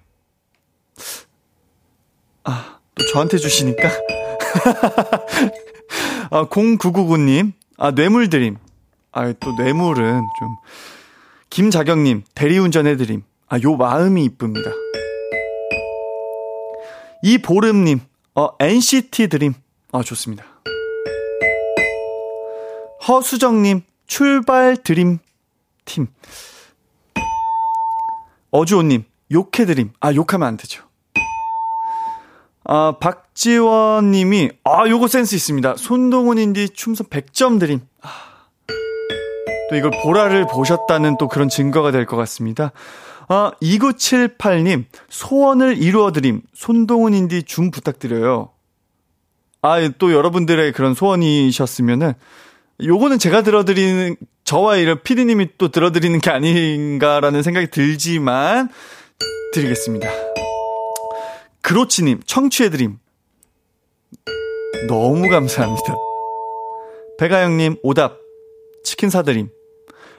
아, 2.43 2.79
또 2.93 3.05
저한테 3.13 3.37
주시니까. 3.37 3.87
아, 6.29 6.49
0999님, 6.49 7.53
아, 7.77 7.91
뇌물 7.91 8.29
드림. 8.29 8.57
아, 9.17 9.33
또 9.39 9.51
뇌물은 9.53 10.27
좀. 10.37 10.55
김자경님, 11.49 12.23
대리운전 12.35 12.85
해드림. 12.85 13.23
아, 13.47 13.57
요 13.63 13.75
마음이 13.75 14.23
이쁩니다. 14.23 14.69
이보름님, 17.23 17.99
어, 18.35 18.49
NCT 18.59 19.29
드림. 19.29 19.55
아, 19.91 20.03
좋습니다. 20.03 20.45
허수정님, 23.07 23.81
출발 24.05 24.77
드림 24.77 25.17
팀. 25.85 26.07
어주호님, 28.51 29.03
욕해 29.31 29.65
드림. 29.65 29.93
아, 29.99 30.13
욕하면 30.13 30.47
안 30.47 30.57
되죠. 30.57 30.83
아, 32.65 32.93
박지원 32.99 34.11
님이, 34.11 34.51
아, 34.63 34.87
요거 34.87 35.07
센스 35.07 35.33
있습니다. 35.33 35.75
손동훈 35.77 36.37
인디 36.37 36.69
춤선 36.69 37.07
100점 37.07 37.59
드림. 37.59 37.81
아, 38.01 38.26
또 39.69 39.75
이걸 39.75 39.91
보라를 40.03 40.47
보셨다는 40.47 41.17
또 41.17 41.27
그런 41.27 41.49
증거가 41.49 41.91
될 41.91 42.05
것 42.05 42.15
같습니다. 42.17 42.71
아, 43.27 43.51
2978님, 43.61 44.85
소원을 45.09 45.77
이루어드림. 45.77 46.41
손동훈 46.53 47.13
인디 47.13 47.43
줌 47.43 47.71
부탁드려요. 47.71 48.51
아, 49.61 49.85
또 49.97 50.13
여러분들의 50.13 50.71
그런 50.71 50.93
소원이셨으면은, 50.93 52.13
요거는 52.81 53.19
제가 53.19 53.41
들어드리는, 53.41 54.15
저와 54.45 54.77
이런 54.77 55.01
피디님이 55.03 55.49
또 55.57 55.67
들어드리는 55.69 56.17
게 56.19 56.29
아닌가라는 56.29 57.43
생각이 57.43 57.67
들지만, 57.69 58.69
드리겠습니다. 59.53 60.07
그로치님, 61.61 62.21
청취해드림. 62.25 62.97
너무 64.87 65.27
감사합니다. 65.29 65.95
배가영님, 67.19 67.77
오답. 67.83 68.19
치킨 68.85 69.09
사드림. 69.09 69.49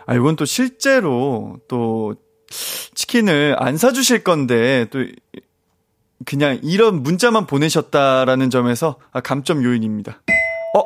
아, 0.08 0.14
이건 0.14 0.36
또 0.36 0.46
실제로 0.46 1.60
또 1.68 2.14
치킨을 2.94 3.56
안 3.58 3.76
사주실 3.76 4.24
건데 4.24 4.86
또 4.90 5.04
그냥 6.24 6.58
이런 6.62 7.02
문자만 7.02 7.46
보내셨다라는 7.46 8.48
점에서 8.48 8.96
아, 9.12 9.20
감점 9.20 9.62
요인입니다. 9.62 10.22
어? 10.74 10.84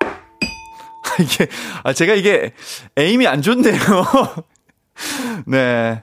이게, 1.20 1.46
아, 1.84 1.92
제가 1.92 2.14
이게 2.14 2.54
aim이 2.96 3.26
안 3.26 3.42
좋네요. 3.42 3.76
네. 5.46 6.02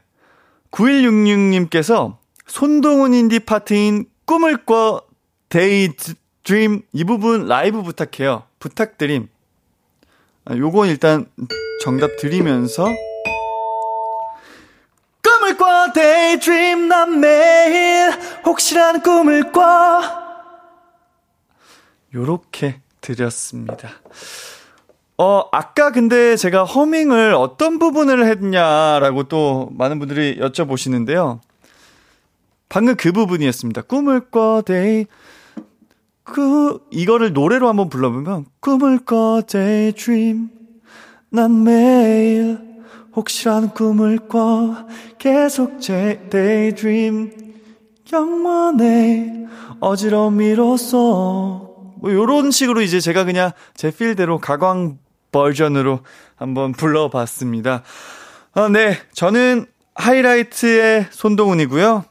9166님께서 0.70 2.18
손동운 2.46 3.16
운디 3.16 3.40
파트인 3.40 4.06
꿈을 4.26 4.66
꿔 4.66 5.02
daydream 5.50 6.84
이 6.94 7.04
부분 7.06 7.48
라이브 7.48 7.82
부탁해요. 7.82 8.44
부탁드림. 8.60 9.30
아, 10.46 10.56
요건 10.58 10.90
일단 10.90 11.26
정답 11.86 12.18
드리면서 12.18 12.88
꿈을 15.22 15.56
꿔 15.56 15.94
daydream 15.94 16.88
난 16.88 17.20
매일 17.20 18.10
혹시라는 18.44 19.04
꿈을 19.04 19.52
꿔 19.52 20.02
요렇게 22.12 22.82
드렸습니다. 23.02 23.90
어, 25.20 25.44
아까 25.52 25.92
근데 25.92 26.36
제가 26.36 26.64
허밍을 26.64 27.36
어떤 27.36 27.78
부분을 27.78 28.26
했냐라고 28.26 29.26
또 29.26 29.70
많은 29.74 30.00
분들이 30.00 30.40
여쭤보시는데요. 30.40 31.40
방금 32.68 32.96
그 32.96 33.12
부분이었습니다. 33.12 33.84
꿈을 33.84 34.32
꿔 34.32 34.64
day 34.66 35.06
그 36.24 36.80
이거를 36.90 37.34
노래로 37.34 37.70
한번 37.70 37.90
불러보면 37.90 38.48
꿈을 38.60 39.06
꿔 39.06 39.44
daydream 39.46 40.55
난 41.36 41.64
매일 41.66 42.58
혹시라는 43.14 43.70
꿈을 43.70 44.30
꿔 44.30 44.88
계속 45.20 45.82
제 45.82 46.26
daydream 46.30 47.32
영원의 48.12 49.48
어지러움이로써 49.82 50.98
뭐 51.98 52.14
요런 52.14 52.52
식으로 52.52 52.82
이제 52.82 53.02
제가 53.02 53.26
그냥 53.26 53.52
제 53.74 53.92
필대로 53.92 54.40
가광 54.40 54.98
버전으로 55.34 56.00
한번 56.38 56.72
불러봤습니다. 56.72 57.84
어, 58.54 58.70
네. 58.70 58.98
저는 59.14 59.66
하이라이트의 59.96 61.08
손동훈이고요. 61.10 62.06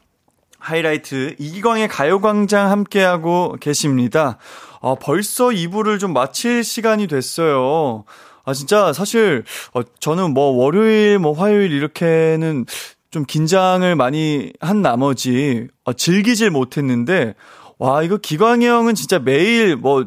하이라이트 0.59 1.35
이기광의 1.39 1.87
가요광장 1.87 2.69
함께하고 2.69 3.55
계십니다. 3.59 4.37
아, 4.81 4.95
벌써 4.99 5.47
2부를 5.47 5.99
좀 5.99 6.13
마칠 6.13 6.63
시간이 6.63 7.07
됐어요. 7.07 8.03
아, 8.45 8.53
진짜 8.53 8.93
사실, 8.93 9.43
어, 9.73 9.81
저는 9.99 10.33
뭐 10.33 10.51
월요일, 10.51 11.19
뭐 11.19 11.33
화요일 11.33 11.71
이렇게는 11.71 12.65
좀 13.11 13.25
긴장을 13.25 13.95
많이 13.95 14.53
한 14.59 14.81
나머지, 14.81 15.67
어, 15.83 15.93
즐기질 15.93 16.51
못했는데, 16.51 17.33
와, 17.77 18.03
이거 18.03 18.17
기광이 18.17 18.65
형은 18.65 18.95
진짜 18.95 19.19
매일 19.19 19.75
뭐, 19.75 20.05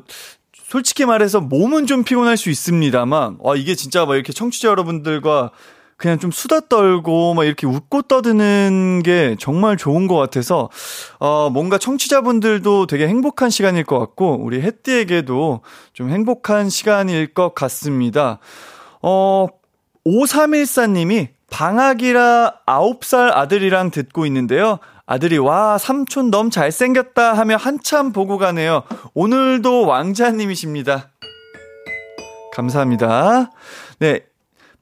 솔직히 0.53 1.05
말해서 1.05 1.41
몸은 1.41 1.87
좀 1.87 2.05
피곤할 2.05 2.37
수 2.37 2.51
있습니다만, 2.51 3.39
와, 3.41 3.57
이게 3.57 3.75
진짜 3.75 4.07
막 4.07 4.15
이렇게 4.15 4.33
청취자 4.33 4.69
여러분들과 4.69 5.51
그냥 5.99 6.21
좀 6.21 6.31
수다 6.31 6.61
떨고 6.61 7.35
막 7.35 7.45
이렇게 7.45 7.67
웃고 7.67 8.03
떠드는 8.03 9.03
게 9.05 9.37
정말 9.39 9.77
좋은 9.77 10.07
것 10.07 10.15
같아서 10.15 10.71
어 11.19 11.51
뭔가 11.51 11.77
청취자분들도 11.77 12.87
되게 12.87 13.09
행복한 13.09 13.51
시간일 13.51 13.83
것 13.83 13.99
같고 13.99 14.39
우리 14.41 14.63
햇띠에게도 14.63 15.61
좀 15.93 16.11
행복한 16.11 16.71
시간일 16.71 17.35
것 17.35 17.53
같습니다. 17.53 18.39
어 19.03 19.49
5314님이 20.07 21.29
방학이라 21.51 22.61
9살 22.65 23.33
아들이랑 23.35 23.91
듣고 23.91 24.25
있는데요. 24.27 24.79
아들이 25.05 25.37
와 25.39 25.79
삼촌 25.79 26.31
너무 26.31 26.51
잘생겼다 26.51 27.33
하며 27.33 27.57
한참 27.57 28.13
보고 28.13 28.39
가네요. 28.39 28.85
오늘도 29.15 29.85
왕자님이십니다. 29.87 31.11
감사합니다. 32.53 33.51
네. 33.99 34.28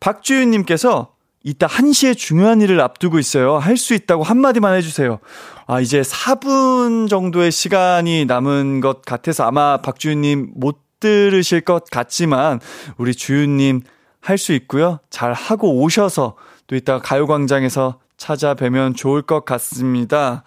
박주윤님께서 0.01 1.15
이따 1.45 1.67
1시에 1.69 2.17
중요한 2.17 2.61
일을 2.61 2.81
앞두고 2.81 3.19
있어요. 3.19 3.59
할 3.59 3.77
수 3.77 3.95
있다고 3.95 4.25
한마디만 4.25 4.75
해주세요. 4.77 5.21
아, 5.67 5.81
이제 5.81 6.01
4분 6.03 7.09
정도의 7.09 7.53
시간이 7.53 8.25
남은 8.25 8.81
것 8.81 9.03
같아서 9.03 9.45
아마 9.45 9.77
박주윤님 9.79 10.53
못 10.57 10.81
들으실 10.99 11.61
것 11.61 11.85
같지만 11.91 12.61
우리 12.97 13.15
주윤님 13.15 13.83
할 14.21 14.39
수 14.39 14.53
있고요. 14.55 14.99
잘 15.09 15.33
하고 15.33 15.81
오셔서 15.81 16.35
또 16.67 16.75
이따 16.75 16.99
가요광장에서 16.99 18.01
찾아뵈면 18.17 18.95
좋을 18.95 19.23
것 19.23 19.45
같습니다. 19.45 20.43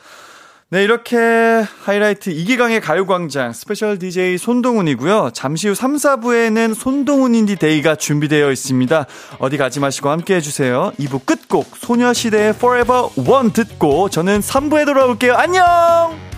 네, 0.72 0.84
이렇게 0.84 1.18
하이라이트 1.18 2.30
이기광의 2.30 2.82
가요광장 2.82 3.54
special 3.54 3.98
DJ 3.98 4.38
손동운이고요. 4.38 5.32
잠시 5.34 5.68
후 5.68 5.74
3, 5.74 5.96
4부에는 5.96 6.76
손동운 6.76 7.34
운디 7.34 7.56
day가 7.56 7.96
준비되어 7.96 8.52
있습니다. 8.52 9.08
어디 9.40 9.58
가지 9.58 9.80
마시고 9.80 10.10
함께 10.10 10.36
해주세요. 10.36 10.92
2부 11.00 11.26
끝곡 11.26 11.76
소녀시대의 11.76 12.50
Forever 12.52 13.08
One 13.18 13.52
듣고 13.52 14.10
저는 14.10 14.42
3부에 14.42 14.86
돌아올게요. 14.86 15.34
안녕! 15.34 16.30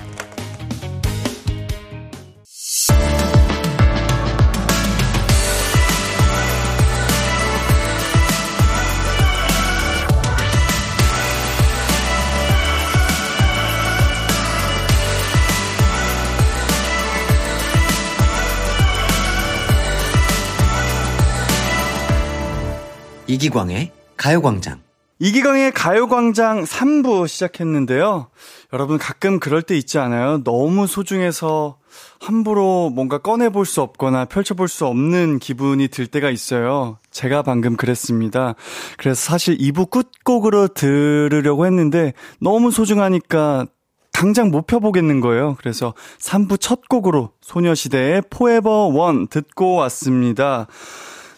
이기광의 23.31 23.91
가요광장. 24.17 24.81
이기광의 25.19 25.71
가요광장 25.71 26.65
3부 26.65 27.29
시작했는데요. 27.29 28.27
여러분 28.73 28.97
가끔 28.97 29.39
그럴 29.39 29.61
때 29.61 29.77
있지 29.77 29.99
않아요? 29.99 30.43
너무 30.43 30.85
소중해서 30.85 31.77
함부로 32.19 32.89
뭔가 32.89 33.19
꺼내볼 33.19 33.65
수 33.65 33.81
없거나 33.81 34.25
펼쳐볼 34.25 34.67
수 34.67 34.85
없는 34.85 35.39
기분이 35.39 35.87
들 35.87 36.07
때가 36.07 36.29
있어요. 36.29 36.97
제가 37.09 37.41
방금 37.41 37.77
그랬습니다. 37.77 38.55
그래서 38.97 39.21
사실 39.21 39.57
2부 39.57 39.89
끝곡으로 39.89 40.67
들으려고 40.67 41.65
했는데 41.65 42.11
너무 42.41 42.69
소중하니까 42.69 43.65
당장 44.11 44.51
못 44.51 44.67
펴보겠는 44.67 45.21
거예요. 45.21 45.55
그래서 45.57 45.93
3부 46.19 46.59
첫 46.59 46.89
곡으로 46.89 47.31
소녀시대의 47.39 48.23
포에버 48.29 48.87
원 48.87 49.27
듣고 49.27 49.75
왔습니다. 49.75 50.67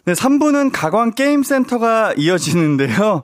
네, 0.05 0.11
3부는 0.11 0.71
가광 0.73 1.11
게임센터가 1.11 2.15
이어지는데요. 2.17 3.23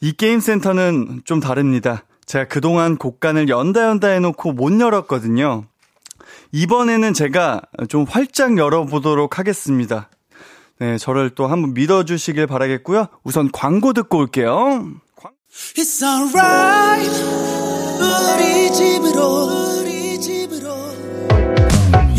이 0.00 0.12
게임센터는 0.12 1.22
좀 1.24 1.40
다릅니다. 1.40 2.04
제가 2.24 2.46
그동안 2.46 2.96
곡간을 2.96 3.48
연다 3.48 3.82
연다 3.82 4.08
해놓고 4.08 4.52
못 4.52 4.80
열었거든요. 4.80 5.64
이번에는 6.52 7.14
제가 7.14 7.62
좀 7.88 8.04
활짝 8.08 8.56
열어보도록 8.58 9.40
하겠습니다. 9.40 10.08
네, 10.78 10.98
저를 10.98 11.30
또 11.30 11.48
한번 11.48 11.74
믿어주시길 11.74 12.46
바라겠고요. 12.46 13.08
우선 13.24 13.50
광고 13.50 13.92
듣고 13.92 14.18
올게요. 14.18 14.84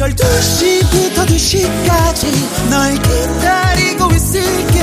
12시부터 0.01 1.27
2시까지 1.27 2.25
널 2.71 2.93
기다리고 2.93 4.11
있을게. 4.15 4.79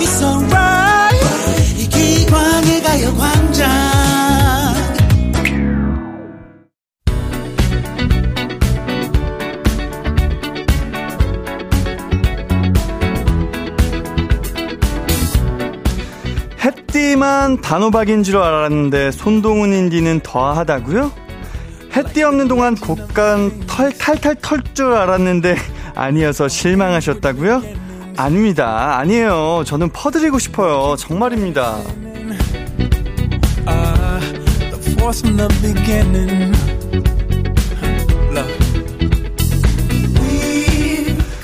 It's 0.00 0.20
alright. 0.20 1.78
이 1.78 1.88
기광의 1.88 2.82
가요광장. 2.82 3.70
햇띠만 16.58 17.60
단호박인 17.60 18.24
줄 18.24 18.38
알았는데 18.38 19.12
손동훈 19.12 19.72
인디는 19.72 20.20
더하다고요? 20.24 21.25
햇띠 21.96 22.22
없는 22.22 22.46
동안 22.46 22.74
곡간 22.74 23.64
털 23.66 23.90
탈탈 23.90 24.36
털 24.42 24.62
줄 24.74 24.92
알았는데 24.92 25.56
아니어서 25.94 26.46
실망하셨다고요? 26.46 27.62
아닙니다. 28.18 28.98
아니에요. 28.98 29.62
저는 29.64 29.88
퍼드리고 29.90 30.38
싶어요. 30.38 30.96
정말입니다. 30.96 31.78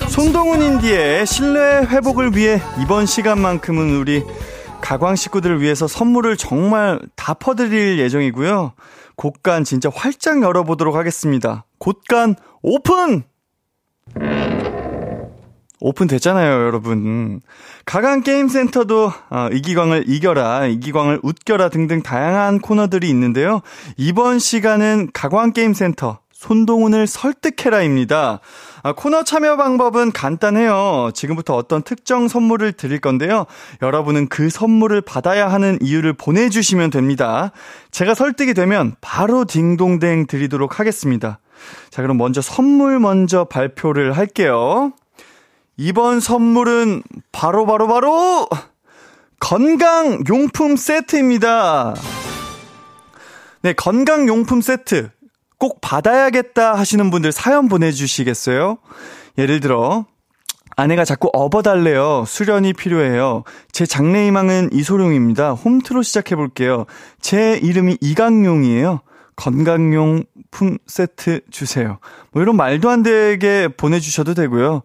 손동훈 0.09 0.61
인디의 0.61 1.27
신뢰 1.27 1.87
회복을 1.87 2.37
위해 2.37 2.61
이번 2.83 3.07
시간만큼은 3.07 3.97
우리 3.97 4.23
가광 4.83 5.17
식구들을 5.17 5.63
위해서 5.63 5.89
선물을 5.89 6.37
정말 6.37 7.01
다 7.17 7.33
퍼드릴 7.33 7.99
예정이고요. 7.99 8.73
곡간 9.23 9.63
진짜 9.63 9.89
활짝 9.95 10.43
열어보도록 10.43 10.97
하겠습니다. 10.97 11.65
곡간 11.79 12.35
오픈! 12.61 13.23
오픈 15.79 16.07
됐잖아요, 16.09 16.67
여러분. 16.67 17.41
가광 17.85 18.23
게임센터도 18.23 19.13
어, 19.31 19.49
이기광을 19.53 20.07
이겨라, 20.09 20.67
이기광을 20.67 21.21
웃겨라 21.23 21.69
등등 21.69 22.03
다양한 22.03 22.59
코너들이 22.59 23.09
있는데요. 23.11 23.61
이번 23.97 24.41
시간은 24.41 25.11
가광 25.13 25.53
게임센터 25.53 26.19
손동운을 26.33 27.07
설득해라입니다. 27.07 28.41
아, 28.85 28.93
코너 28.93 29.23
참여 29.23 29.57
방법은 29.57 30.11
간단해요. 30.13 31.11
지금부터 31.15 31.55
어떤 31.55 31.83
특정 31.83 32.27
선물을 32.27 32.73
드릴 32.73 33.01
건데요. 33.01 33.47
여러분은 33.81 34.29
그 34.29 34.51
선물을 34.51 35.01
받아야 35.03 35.53
하는 35.53 35.79
이유를 35.81 36.15
보내주시면 36.15 36.91
됩니다. 36.91 37.53
제가 37.93 38.15
설득이 38.15 38.55
되면 38.55 38.95
바로 39.01 39.45
딩동댕 39.45 40.27
드리도록 40.27 40.81
하겠습니다. 40.81 41.39
자, 41.91 42.03
그럼 42.03 42.17
먼저 42.19 42.41
선물 42.41 42.99
먼저 42.99 43.45
발표를 43.45 44.17
할게요. 44.17 44.93
이번 45.77 46.21
선물은 46.21 47.03
바로 47.31 47.67
바로 47.67 47.87
바로 47.87 48.49
건강 49.39 50.23
용품 50.29 50.77
세트입니다. 50.77 51.95
네, 53.63 53.73
건강 53.75 54.27
용품 54.27 54.61
세트. 54.61 55.11
꼭 55.63 55.81
받아야겠다 55.81 56.75
하시는 56.75 57.09
분들 57.13 57.31
사연 57.31 57.69
보내주시겠어요? 57.69 58.79
예를 59.39 59.61
들어, 59.61 60.07
아내가 60.75 61.05
자꾸 61.05 61.31
업어달래요. 61.33 62.25
수련이 62.27 62.73
필요해요. 62.73 63.45
제 63.71 63.87
장래희망은 63.87 64.71
이소룡입니다. 64.73 65.53
홈트로 65.53 66.03
시작해볼게요. 66.03 66.87
제 67.21 67.61
이름이 67.63 67.99
이강용이에요. 68.01 69.03
건강용품 69.37 70.79
세트 70.89 71.43
주세요. 71.53 72.01
뭐 72.33 72.43
이런 72.43 72.57
말도 72.57 72.91
안 72.91 73.05
되게 73.05 73.69
보내주셔도 73.69 74.35
되고요. 74.35 74.83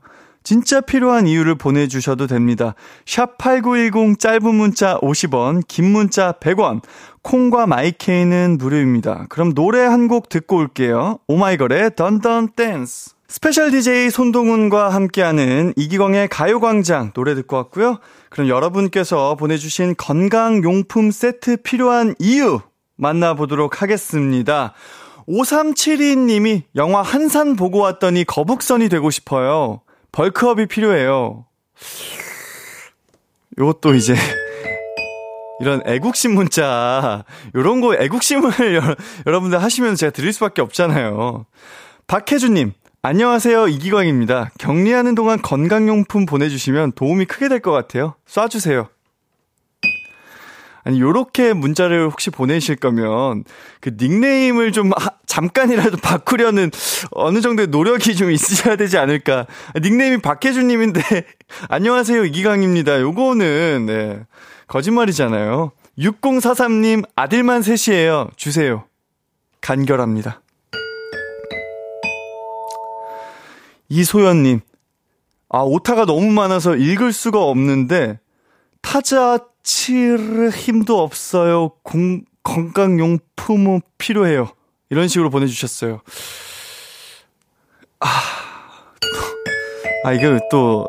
진짜 0.47 0.79
필요한 0.79 1.27
이유를 1.27 1.55
보내주셔도 1.55 2.25
됩니다. 2.25 2.73
샵 3.05 3.37
8910 3.37 4.17
짧은 4.17 4.55
문자 4.55 4.97
50원, 4.99 5.61
긴 5.67 5.91
문자 5.91 6.31
100원, 6.39 6.79
콩과 7.21 7.67
마이케이는 7.67 8.57
무료입니다. 8.57 9.25
그럼 9.27 9.53
노래 9.53 9.81
한 9.81 10.07
곡 10.07 10.29
듣고 10.29 10.55
올게요. 10.55 11.19
오마이걸의 11.27 11.97
Dun 11.97 12.25
Dun 12.25 12.53
Dance. 12.55 13.11
special 13.27 13.71
DJ 13.71 14.09
손동운과 14.09 14.87
함께하는 14.87 15.73
이기광의 15.75 16.29
가요광장 16.29 17.11
노래 17.11 17.35
듣고 17.35 17.57
왔고요. 17.57 17.99
그럼 18.29 18.47
여러분께서 18.47 19.35
보내주신 19.35 19.95
건강용품 19.97 21.11
세트 21.11 21.57
필요한 21.57 22.15
이유 22.19 22.61
만나보도록 22.95 23.81
하겠습니다. 23.81 24.71
5372님이 25.27 26.61
영화 26.77 27.01
한산 27.01 27.57
보고 27.57 27.79
왔더니 27.79 28.23
거북선이 28.23 28.87
되고 28.87 29.11
싶어요. 29.11 29.81
벌크업이 30.11 30.65
필요해요. 30.67 31.45
요것도 33.57 33.95
이제 33.95 34.15
이런 35.59 35.81
애국심 35.85 36.33
문자 36.35 37.23
요런 37.55 37.81
거 37.81 37.95
애국심을 37.95 38.75
여, 38.75 38.95
여러분들 39.25 39.61
하시면 39.61 39.95
제가 39.95 40.11
드릴 40.11 40.31
수밖에 40.33 40.61
없잖아요. 40.61 41.45
박혜주님 42.07 42.73
안녕하세요 43.01 43.67
이기광입니다. 43.67 44.51
격리하는 44.59 45.15
동안 45.15 45.41
건강용품 45.41 46.25
보내 46.25 46.49
주시면 46.49 46.93
도움이 46.93 47.25
크게 47.25 47.47
될 47.49 47.59
것 47.61 47.71
같아요. 47.71 48.15
쏴 48.27 48.49
주세요. 48.49 48.89
아니, 50.87 51.01
요렇게 51.01 51.51
문자를 51.51 52.05
혹시 52.09 52.29
보내실 52.29 52.77
거면, 52.77 53.43
그 53.81 53.91
닉네임을 53.99 54.71
좀 54.71 54.91
하, 54.95 55.09
잠깐이라도 55.25 55.97
바꾸려는 56.01 56.71
어느 57.11 57.41
정도의 57.41 57.67
노력이 57.67 58.15
좀 58.15 58.31
있으셔야 58.31 58.77
되지 58.77 58.97
않을까. 58.97 59.47
닉네임이 59.75 60.19
박혜준님인데, 60.19 61.01
안녕하세요, 61.67 62.23
이기강입니다. 62.23 63.01
요거는, 63.01 63.85
네, 63.85 64.25
거짓말이잖아요. 64.67 65.73
6043님, 65.99 67.03
아들만 67.17 67.63
셋이에요. 67.63 68.29
주세요. 68.37 68.85
간결합니다. 69.59 70.39
이소연님, 73.89 74.61
아, 75.49 75.59
오타가 75.59 76.05
너무 76.05 76.31
많아서 76.31 76.77
읽을 76.77 77.11
수가 77.11 77.43
없는데, 77.43 78.21
타자 78.81 79.37
칠 79.67 80.49
힘도 80.49 81.01
없어요. 81.01 81.71
공, 81.83 82.21
건강용품은 82.43 83.81
필요해요. 83.97 84.47
이런 84.89 85.09
식으로 85.09 85.29
보내주셨어요. 85.29 85.99
아, 87.99 88.07
아, 90.05 90.13
이게 90.13 90.39
또, 90.49 90.87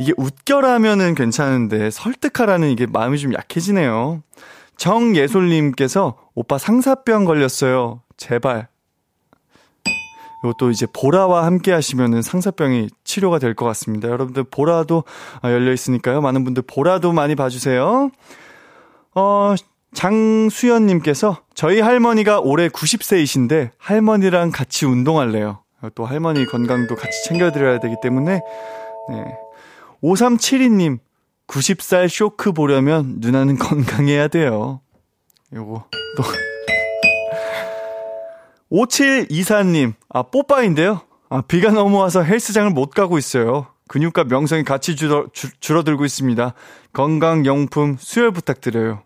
이게 0.00 0.14
웃겨라면은 0.16 1.14
괜찮은데, 1.14 1.90
설득하라는 1.90 2.70
이게 2.70 2.86
마음이 2.86 3.18
좀 3.18 3.34
약해지네요. 3.34 4.22
정예솔님께서, 4.78 6.16
오빠 6.34 6.56
상사병 6.56 7.26
걸렸어요. 7.26 8.00
제발. 8.16 8.68
이것도 10.44 10.70
이제 10.70 10.86
보라와 10.92 11.46
함께 11.46 11.72
하시면은 11.72 12.20
상사병이 12.20 12.90
치료가 13.02 13.38
될 13.38 13.54
것 13.54 13.64
같습니다. 13.66 14.08
여러분들 14.08 14.44
보라도 14.44 15.04
아, 15.40 15.50
열려 15.50 15.72
있으니까요. 15.72 16.20
많은 16.20 16.44
분들 16.44 16.64
보라도 16.66 17.12
많이 17.12 17.34
봐주세요. 17.34 18.10
어, 19.14 19.54
장수연님께서 19.94 21.38
저희 21.54 21.80
할머니가 21.80 22.40
올해 22.40 22.68
90세이신데 22.68 23.70
할머니랑 23.78 24.50
같이 24.50 24.86
운동할래요. 24.86 25.62
또 25.94 26.04
할머니 26.04 26.44
건강도 26.46 26.96
같이 26.96 27.24
챙겨드려야 27.24 27.78
되기 27.78 27.94
때문에, 28.02 28.40
네. 29.10 29.24
5372님, 30.02 30.98
90살 31.46 32.08
쇼크 32.08 32.52
보려면 32.52 33.16
누나는 33.18 33.56
건강해야 33.58 34.28
돼요. 34.28 34.80
요거, 35.52 35.84
또. 36.16 36.22
5724님, 38.74 39.94
아, 40.08 40.22
뽀빠인데요? 40.22 41.02
아, 41.28 41.42
비가 41.42 41.70
넘어와서 41.70 42.22
헬스장을 42.22 42.70
못 42.70 42.90
가고 42.90 43.18
있어요. 43.18 43.68
근육과 43.86 44.24
명성이 44.24 44.64
같이 44.64 44.96
줄어, 44.96 45.26
줄, 45.32 45.50
줄어들고 45.60 46.04
있습니다. 46.04 46.54
건강용품 46.92 47.96
수혈 47.98 48.32
부탁드려요. 48.32 49.02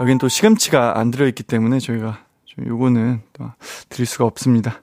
여긴 0.00 0.18
또 0.18 0.28
시금치가 0.28 0.98
안 0.98 1.10
들어있기 1.10 1.42
때문에 1.42 1.78
저희가 1.78 2.18
요거는 2.66 3.22
또 3.32 3.50
드릴 3.88 4.04
수가 4.06 4.26
없습니다. 4.26 4.82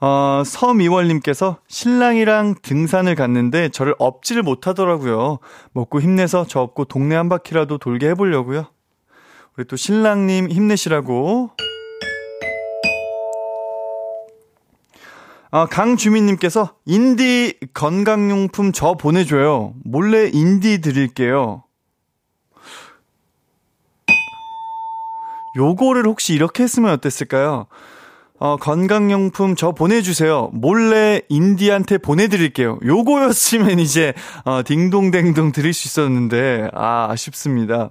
어, 0.00 0.42
서미월님께서 0.44 1.58
신랑이랑 1.68 2.56
등산을 2.62 3.14
갔는데 3.14 3.68
저를 3.68 3.94
업지를 3.98 4.42
못하더라고요. 4.42 5.38
먹고 5.72 6.00
힘내서 6.00 6.46
저 6.48 6.60
업고 6.60 6.84
동네 6.84 7.14
한 7.14 7.28
바퀴라도 7.28 7.78
돌게 7.78 8.08
해보려고요. 8.08 8.66
우리 9.56 9.66
또 9.66 9.76
신랑님 9.76 10.50
힘내시라고. 10.50 11.50
아, 15.52 15.66
강주민님께서 15.66 16.76
인디 16.86 17.58
건강용품 17.74 18.72
저 18.72 18.94
보내줘요. 18.94 19.74
몰래 19.84 20.30
인디 20.32 20.80
드릴게요. 20.80 21.64
요거를 25.56 26.06
혹시 26.06 26.34
이렇게 26.34 26.62
했으면 26.62 26.92
어땠을까요? 26.92 27.66
어, 28.38 28.56
건강용품 28.56 29.56
저 29.56 29.72
보내주세요. 29.72 30.50
몰래 30.54 31.20
인디한테 31.28 31.98
보내드릴게요. 31.98 32.78
요거였으면 32.84 33.80
이제, 33.80 34.14
어, 34.44 34.62
딩동댕동 34.64 35.50
드릴 35.52 35.74
수 35.74 35.88
있었는데, 35.88 36.70
아, 36.72 37.08
아쉽습니다. 37.10 37.90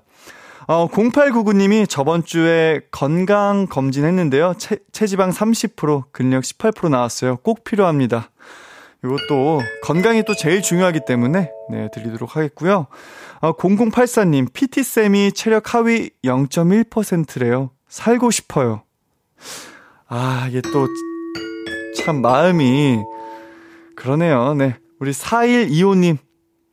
어, 0.69 0.87
0899님이 0.87 1.89
저번 1.89 2.23
주에 2.23 2.81
건강 2.91 3.65
검진 3.67 4.05
했는데요. 4.05 4.53
체, 4.59 4.77
체지방 4.91 5.31
30%, 5.31 6.03
근력 6.11 6.43
18% 6.43 6.89
나왔어요. 6.89 7.37
꼭 7.37 7.63
필요합니다. 7.63 8.29
이것도 9.03 9.61
건강이 9.81 10.23
또 10.23 10.35
제일 10.35 10.61
중요하기 10.61 11.01
때문에 11.07 11.51
네, 11.71 11.89
드리도록 11.91 12.35
하겠고요. 12.35 12.85
어, 13.41 13.53
0084님, 13.53 14.53
PT쌤이 14.53 15.31
체력 15.31 15.73
하위 15.73 16.11
0.1%래요. 16.23 17.71
살고 17.87 18.29
싶어요. 18.29 18.83
아, 20.07 20.45
이게 20.49 20.61
또 20.61 20.87
참 22.09 22.21
마음이 22.21 23.03
그러네요. 23.95 24.53
네. 24.53 24.75
우리 24.99 25.11
4125님, 25.11 26.17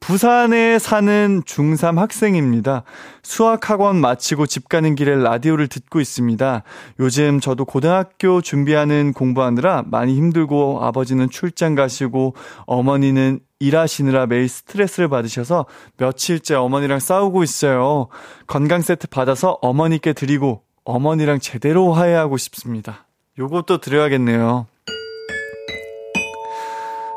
부산에 0.07 0.79
사는 0.79 1.43
중3 1.45 1.97
학생입니다. 1.97 2.85
수학학원 3.25 3.97
마치고 3.97 4.47
집 4.47 4.69
가는 4.69 4.95
길에 4.95 5.17
라디오를 5.17 5.67
듣고 5.67 5.99
있습니다. 6.01 6.63
요즘 7.01 7.41
저도 7.41 7.65
고등학교 7.65 8.41
준비하는 8.41 9.13
공부하느라 9.13 9.83
많이 9.85 10.15
힘들고 10.15 10.79
아버지는 10.81 11.29
출장 11.29 11.75
가시고 11.75 12.37
어머니는 12.67 13.41
일하시느라 13.59 14.27
매일 14.27 14.49
스트레스를 14.49 15.09
받으셔서 15.09 15.67
며칠째 15.97 16.55
어머니랑 16.55 17.01
싸우고 17.01 17.43
있어요. 17.43 18.07
건강 18.47 18.83
세트 18.83 19.09
받아서 19.09 19.59
어머니께 19.61 20.13
드리고 20.13 20.63
어머니랑 20.85 21.41
제대로 21.41 21.93
화해하고 21.93 22.37
싶습니다. 22.37 23.07
요것도 23.41 23.79
드려야겠네요. 23.79 24.69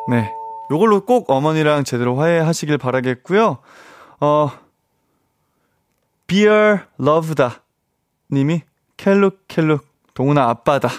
네. 0.09 0.38
요걸로 0.71 1.05
꼭 1.05 1.29
어머니랑 1.29 1.83
제대로 1.83 2.15
화해하시길 2.15 2.77
바라겠고요. 2.77 3.59
어, 4.19 4.51
Beer 6.27 6.81
Love다 6.99 7.63
님이 8.31 8.61
켈룩 8.97 9.47
켈룩 9.47 9.85
동훈아 10.13 10.49
아빠다. 10.49 10.89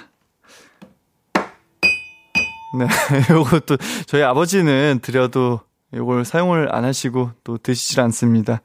네, 2.79 2.87
요것도 3.35 3.77
저희 4.07 4.23
아버지는 4.23 5.01
드려도 5.03 5.61
요걸 5.93 6.25
사용을 6.25 6.75
안 6.75 6.85
하시고 6.85 7.33
또 7.43 7.59
드시질 7.59 8.01
않습니다. 8.01 8.63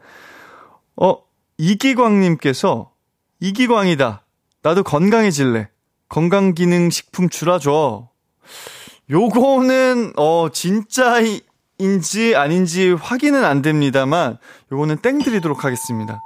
어, 0.95 1.17
이기광 1.57 2.19
님께서 2.21 2.91
이기광이다. 3.39 4.23
나도 4.61 4.83
건강해질래. 4.83 5.69
건강기능식품 6.09 7.29
줄여줘. 7.29 8.09
요거는 9.09 10.13
어 10.15 10.49
진짜인지 10.51 12.35
아닌지 12.35 12.93
확인은 12.93 13.45
안 13.45 13.61
됩니다만 13.61 14.37
요거는 14.71 14.97
땡 14.97 15.19
드리도록 15.19 15.63
하겠습니다. 15.63 16.21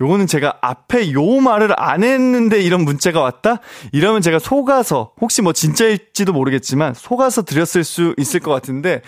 요거는 0.00 0.26
제가 0.26 0.58
앞에 0.60 1.12
요 1.12 1.22
말을 1.40 1.72
안 1.80 2.02
했는데 2.02 2.60
이런 2.60 2.82
문자가 2.84 3.20
왔다? 3.20 3.60
이러면 3.92 4.22
제가 4.22 4.40
속아서, 4.40 5.12
혹시 5.20 5.40
뭐 5.40 5.52
진짜일지도 5.52 6.32
모르겠지만, 6.32 6.94
속아서 6.94 7.42
드렸을 7.42 7.84
수 7.84 8.12
있을 8.18 8.40
것 8.40 8.50
같은데, 8.50 9.02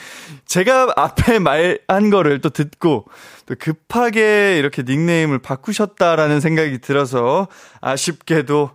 제가 0.45 0.93
앞에 0.95 1.41
말한 1.41 2.11
거를 2.11 2.41
또 2.41 2.51
듣고, 2.51 3.07
또 3.47 3.55
급하게 3.59 4.59
이렇게 4.59 4.85
닉네임을 4.87 5.41
바꾸셨다라는 5.41 6.41
생각이 6.41 6.79
들어서, 6.79 7.49
아쉽게도, 7.81 8.71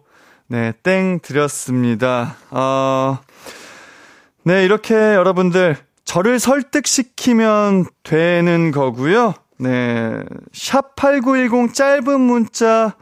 네, 0.48 0.74
땡 0.84 1.22
드렸습니다. 1.22 2.36
어, 2.50 3.20
네, 4.44 4.66
이렇게 4.66 4.96
여러분들 4.96 5.78
저를 6.04 6.40
설득시키면 6.40 7.86
되는 8.04 8.72
거고요. 8.72 9.36
네. 9.60 10.20
샵 10.52 10.96
8910 10.96 11.76
짧은 11.76 12.20
문자 12.20 12.96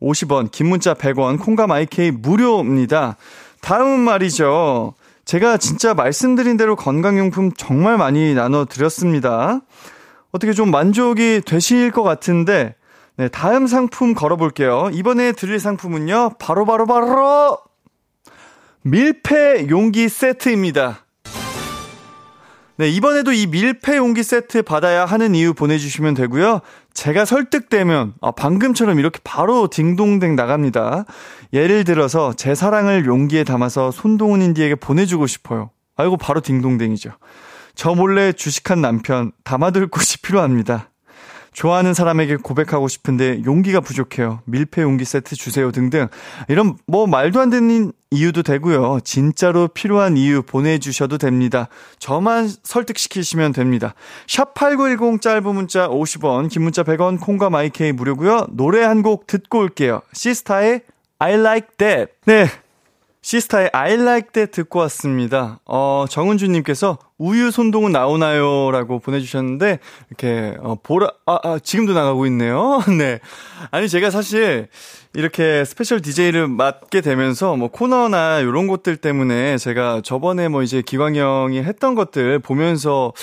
50원, 0.00 0.52
긴 0.52 0.68
문자 0.68 0.94
100원, 0.94 1.40
콩감 1.40 1.72
IK 1.72 2.12
무료입니다. 2.12 3.16
다음은 3.60 4.00
말이죠. 4.00 4.94
제가 5.24 5.56
진짜 5.56 5.94
말씀드린 5.94 6.56
대로 6.56 6.76
건강용품 6.76 7.52
정말 7.56 7.98
많이 7.98 8.32
나눠 8.34 8.64
드렸습니다. 8.64 9.62
어떻게 10.30 10.52
좀 10.52 10.70
만족이 10.70 11.40
되실 11.44 11.90
것 11.90 12.04
같은데, 12.04 12.76
네, 13.16 13.28
다음 13.28 13.66
상품 13.66 14.14
걸어볼게요. 14.14 14.90
이번에 14.92 15.32
드릴 15.32 15.58
상품은요, 15.58 16.34
바로바로바로, 16.38 16.86
바로 16.86 17.06
바로 17.06 17.58
밀폐 18.86 19.68
용기 19.70 20.10
세트입니다. 20.10 21.06
네, 22.76 22.88
이번에도 22.90 23.32
이 23.32 23.46
밀폐 23.46 23.96
용기 23.96 24.22
세트 24.22 24.60
받아야 24.60 25.06
하는 25.06 25.34
이유 25.34 25.54
보내주시면 25.54 26.12
되고요. 26.12 26.60
제가 26.92 27.24
설득되면, 27.24 28.12
아, 28.20 28.32
방금처럼 28.32 28.98
이렇게 28.98 29.20
바로 29.24 29.68
딩동댕 29.68 30.36
나갑니다. 30.36 31.06
예를 31.54 31.84
들어서, 31.84 32.34
제 32.34 32.54
사랑을 32.54 33.06
용기에 33.06 33.44
담아서 33.44 33.90
손동훈 33.90 34.42
인디에게 34.42 34.74
보내주고 34.74 35.26
싶어요. 35.28 35.70
아이고, 35.96 36.18
바로 36.18 36.42
딩동댕이죠. 36.42 37.12
저 37.74 37.94
몰래 37.94 38.32
주식한 38.32 38.82
남편, 38.82 39.32
담아둘 39.44 39.86
곳이 39.86 40.20
필요합니다. 40.22 40.90
좋아하는 41.54 41.94
사람에게 41.94 42.36
고백하고 42.36 42.88
싶은데 42.88 43.42
용기가 43.46 43.80
부족해요. 43.80 44.40
밀폐 44.44 44.82
용기 44.82 45.04
세트 45.04 45.36
주세요 45.36 45.72
등등. 45.72 46.08
이런 46.48 46.76
뭐 46.86 47.06
말도 47.06 47.40
안 47.40 47.48
되는 47.48 47.92
이유도 48.10 48.42
되고요. 48.42 48.98
진짜로 49.04 49.68
필요한 49.68 50.16
이유 50.16 50.42
보내주셔도 50.42 51.16
됩니다. 51.16 51.68
저만 51.98 52.50
설득시키시면 52.62 53.52
됩니다. 53.52 53.94
샵8910 54.26 55.20
짧은 55.20 55.54
문자 55.54 55.88
50원, 55.88 56.50
긴 56.50 56.62
문자 56.62 56.82
100원, 56.82 57.20
콩과 57.20 57.48
마이케이 57.50 57.92
무료고요. 57.92 58.48
노래 58.50 58.82
한 58.82 59.04
곡 59.04 59.26
듣고 59.26 59.58
올게요. 59.58 60.00
시스타의 60.12 60.82
I 61.18 61.34
like 61.34 61.68
that. 61.78 62.12
네. 62.26 62.46
시스타의 63.24 63.70
I 63.72 63.94
like 63.94 64.32
that 64.32 64.52
듣고 64.52 64.80
왔습니다. 64.80 65.58
어, 65.64 66.04
정은주님께서 66.10 66.98
우유 67.16 67.50
손동은 67.50 67.90
나오나요? 67.90 68.70
라고 68.70 68.98
보내주셨는데, 68.98 69.78
이렇게, 70.10 70.54
어, 70.60 70.76
보라, 70.82 71.10
아, 71.24 71.38
아, 71.42 71.58
지금도 71.58 71.94
나가고 71.94 72.26
있네요. 72.26 72.82
네. 72.98 73.20
아니, 73.70 73.88
제가 73.88 74.10
사실, 74.10 74.68
이렇게 75.14 75.64
스페셜 75.64 76.02
DJ를 76.02 76.48
맡게 76.48 77.00
되면서, 77.00 77.56
뭐, 77.56 77.68
코너나 77.68 78.40
이런 78.40 78.66
것들 78.66 78.98
때문에 78.98 79.56
제가 79.56 80.02
저번에 80.04 80.48
뭐 80.48 80.62
이제 80.62 80.82
기광 80.82 81.16
형이 81.16 81.62
했던 81.62 81.94
것들 81.94 82.40
보면서, 82.40 83.14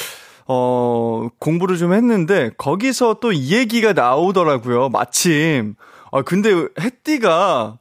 어, 0.47 1.27
공부를 1.37 1.77
좀 1.77 1.93
했는데, 1.93 2.49
거기서 2.57 3.19
또 3.21 3.31
이 3.31 3.53
얘기가 3.55 3.93
나오더라고요. 3.93 4.89
마침. 4.89 5.75
아, 6.11 6.23
근데 6.23 6.49
햇띠가 6.79 7.77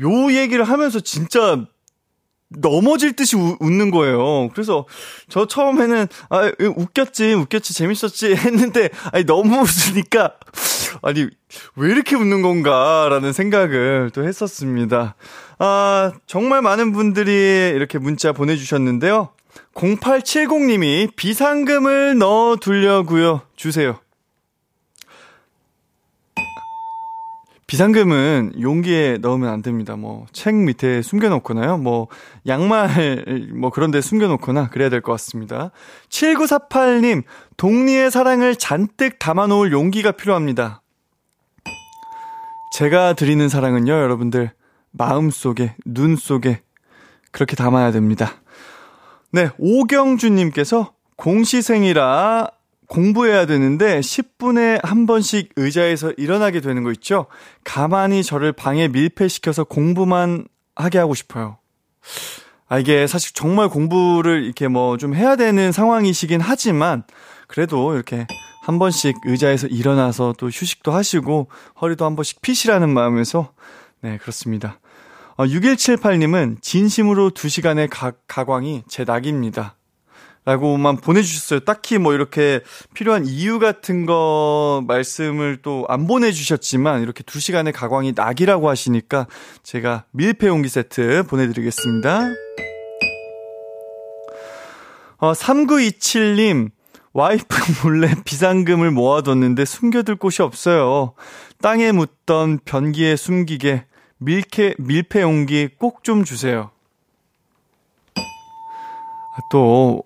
요 0.00 0.32
얘기를 0.32 0.64
하면서 0.64 1.00
진짜 1.00 1.64
넘어질 2.58 3.14
듯이 3.14 3.36
우, 3.36 3.56
웃는 3.60 3.90
거예요. 3.90 4.48
그래서 4.52 4.86
저 5.28 5.46
처음에는 5.46 6.06
아 6.30 6.52
웃겼지 6.76 7.34
웃겼지 7.34 7.74
재밌었지 7.74 8.34
했는데 8.36 8.90
아니 9.12 9.24
너무 9.24 9.60
웃으니까 9.60 10.34
아니 11.02 11.28
왜 11.76 11.90
이렇게 11.90 12.16
웃는 12.16 12.42
건가라는 12.42 13.32
생각을 13.32 14.10
또 14.12 14.24
했었습니다. 14.24 15.14
아 15.58 16.12
정말 16.26 16.62
많은 16.62 16.92
분들이 16.92 17.72
이렇게 17.74 17.98
문자 17.98 18.32
보내주셨는데요. 18.32 19.30
0870님이 19.74 21.14
비상금을 21.16 22.18
넣어 22.18 22.56
두려고요. 22.56 23.42
주세요. 23.56 24.01
비상금은 27.72 28.52
용기에 28.60 29.16
넣으면 29.22 29.48
안 29.48 29.62
됩니다. 29.62 29.96
뭐, 29.96 30.26
책 30.34 30.54
밑에 30.56 31.00
숨겨놓거나요. 31.00 31.78
뭐, 31.78 32.08
양말, 32.46 33.48
뭐, 33.56 33.70
그런 33.70 33.90
데 33.90 34.02
숨겨놓거나 34.02 34.68
그래야 34.68 34.90
될 34.90 35.00
것 35.00 35.12
같습니다. 35.12 35.70
7948님, 36.10 37.22
동리의 37.56 38.10
사랑을 38.10 38.56
잔뜩 38.56 39.18
담아놓을 39.18 39.72
용기가 39.72 40.12
필요합니다. 40.12 40.82
제가 42.74 43.14
드리는 43.14 43.48
사랑은요, 43.48 43.90
여러분들, 43.90 44.50
마음 44.90 45.30
속에, 45.30 45.74
눈 45.86 46.16
속에, 46.16 46.60
그렇게 47.30 47.56
담아야 47.56 47.90
됩니다. 47.90 48.34
네, 49.30 49.48
오경주님께서 49.56 50.92
공시생이라 51.16 52.50
공부해야 52.92 53.46
되는데 53.46 54.00
10분에 54.00 54.78
한 54.84 55.06
번씩 55.06 55.52
의자에서 55.56 56.12
일어나게 56.18 56.60
되는 56.60 56.82
거 56.82 56.92
있죠? 56.92 57.24
가만히 57.64 58.22
저를 58.22 58.52
방에 58.52 58.88
밀폐시켜서 58.88 59.64
공부만 59.64 60.44
하게 60.76 60.98
하고 60.98 61.14
싶어요. 61.14 61.56
아, 62.68 62.78
이게 62.78 63.06
사실 63.06 63.32
정말 63.32 63.70
공부를 63.70 64.44
이렇게 64.44 64.68
뭐 64.68 64.98
좀 64.98 65.14
해야 65.14 65.36
되는 65.36 65.72
상황이시긴 65.72 66.42
하지만 66.42 67.04
그래도 67.48 67.94
이렇게 67.94 68.26
한 68.62 68.78
번씩 68.78 69.16
의자에서 69.24 69.68
일어나서 69.68 70.34
또 70.36 70.48
휴식도 70.48 70.92
하시고 70.92 71.48
허리도 71.80 72.04
한 72.04 72.14
번씩 72.14 72.42
피시라는 72.42 72.90
마음에서 72.90 73.54
네, 74.02 74.18
그렇습니다. 74.18 74.80
어, 75.38 75.46
6178님은 75.46 76.60
진심으로 76.60 77.30
2시간의 77.30 77.88
가, 77.90 78.12
가광이 78.28 78.82
제 78.86 79.04
낙입니다. 79.04 79.76
라고만 80.44 80.96
보내주셨어요. 80.96 81.60
딱히 81.60 81.98
뭐 81.98 82.14
이렇게 82.14 82.60
필요한 82.94 83.24
이유 83.26 83.58
같은 83.60 84.06
거 84.06 84.82
말씀을 84.86 85.58
또 85.62 85.84
안 85.88 86.06
보내주셨지만 86.06 87.02
이렇게 87.02 87.22
2시간의 87.22 87.72
가광이 87.72 88.12
낙이라고 88.16 88.68
하시니까 88.68 89.26
제가 89.62 90.04
밀폐 90.12 90.46
용기 90.48 90.68
세트 90.68 91.24
보내드리겠습니다. 91.28 92.28
어, 95.18 95.32
3927님, 95.32 96.70
와이프 97.12 97.46
몰래 97.84 98.12
비상금을 98.24 98.90
모아뒀는데 98.90 99.64
숨겨둘 99.64 100.16
곳이 100.16 100.42
없어요. 100.42 101.14
땅에 101.60 101.92
묻던 101.92 102.60
변기에 102.64 103.14
숨기게 103.16 103.84
밀폐, 104.18 104.74
밀폐 104.78 105.22
용기 105.22 105.68
꼭 105.78 106.02
좀 106.02 106.24
주세요. 106.24 106.70
아, 108.16 109.40
또, 109.50 110.02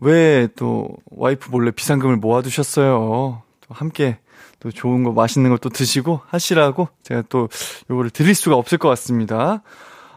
왜 0.00 0.48
또 0.56 0.88
와이프 1.10 1.50
몰래 1.50 1.70
비상금을 1.70 2.16
모아두셨어요? 2.16 3.42
또 3.60 3.74
함께 3.74 4.18
또 4.60 4.70
좋은 4.70 5.04
거 5.04 5.12
맛있는 5.12 5.50
걸또 5.50 5.68
드시고 5.68 6.20
하시라고 6.26 6.88
제가 7.02 7.22
또 7.28 7.48
요거를 7.90 8.10
드릴 8.10 8.34
수가 8.34 8.56
없을 8.56 8.78
것 8.78 8.88
같습니다. 8.90 9.62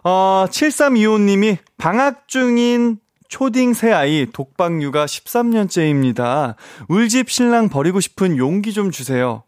어, 0.03 0.45
7325님이 0.49 1.57
방학 1.77 2.27
중인 2.27 2.99
초딩 3.27 3.73
새 3.73 3.91
아이 3.91 4.25
독방 4.31 4.81
육아 4.81 5.05
13년째입니다. 5.05 6.55
울집 6.87 7.29
신랑 7.29 7.69
버리고 7.69 7.99
싶은 7.99 8.37
용기 8.37 8.73
좀 8.73 8.91
주세요. 8.91 9.43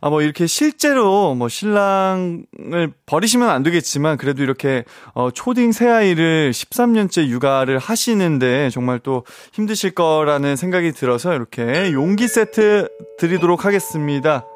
아, 0.00 0.10
뭐, 0.10 0.22
이렇게 0.22 0.46
실제로, 0.46 1.34
뭐, 1.34 1.48
신랑을 1.48 2.92
버리시면 3.06 3.48
안 3.50 3.64
되겠지만, 3.64 4.16
그래도 4.16 4.44
이렇게, 4.44 4.84
어, 5.12 5.30
초딩 5.32 5.72
새아이를 5.72 6.52
13년째 6.52 7.26
육아를 7.26 7.78
하시는데, 7.78 8.70
정말 8.70 9.00
또 9.00 9.24
힘드실 9.52 9.96
거라는 9.96 10.54
생각이 10.54 10.92
들어서, 10.92 11.34
이렇게 11.34 11.92
용기 11.92 12.28
세트 12.28 12.88
드리도록 13.18 13.64
하겠습니다. 13.64 14.46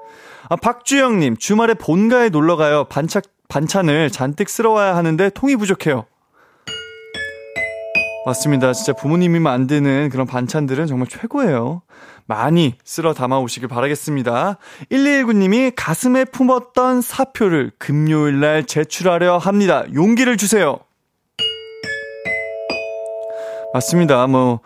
아, 0.49 0.55
박주영님, 0.55 1.37
주말에 1.39 1.75
본가에 1.75 2.29
놀러 2.29 2.57
가요. 2.57 2.85
반찬, 2.85 3.23
반찬을 3.49 4.11
잔뜩 4.11 4.49
쓸어 4.49 4.71
와야 4.71 4.95
하는데, 4.95 5.29
통이 5.31 5.57
부족해요. 5.57 6.07
맞습니다. 8.25 8.73
진짜 8.73 8.93
부모님이 8.93 9.41
만드는 9.41 10.09
그런 10.11 10.27
반찬들은 10.27 10.87
정말 10.87 11.09
최고예요. 11.09 11.83
많이 12.27 12.75
쓸어 12.85 13.15
담아 13.15 13.39
오시길 13.39 13.69
바라겠습니다. 13.69 14.59
1219님이 14.91 15.73
가슴에 15.75 16.25
품었던 16.25 17.03
사표를 17.03 17.73
금요일 17.79 18.41
날 18.41 18.65
제출하려 18.65 19.39
합니다. 19.39 19.85
용기를 19.93 20.37
주세요. 20.37 20.79
맞습니다. 23.75 24.27
뭐, 24.27 24.61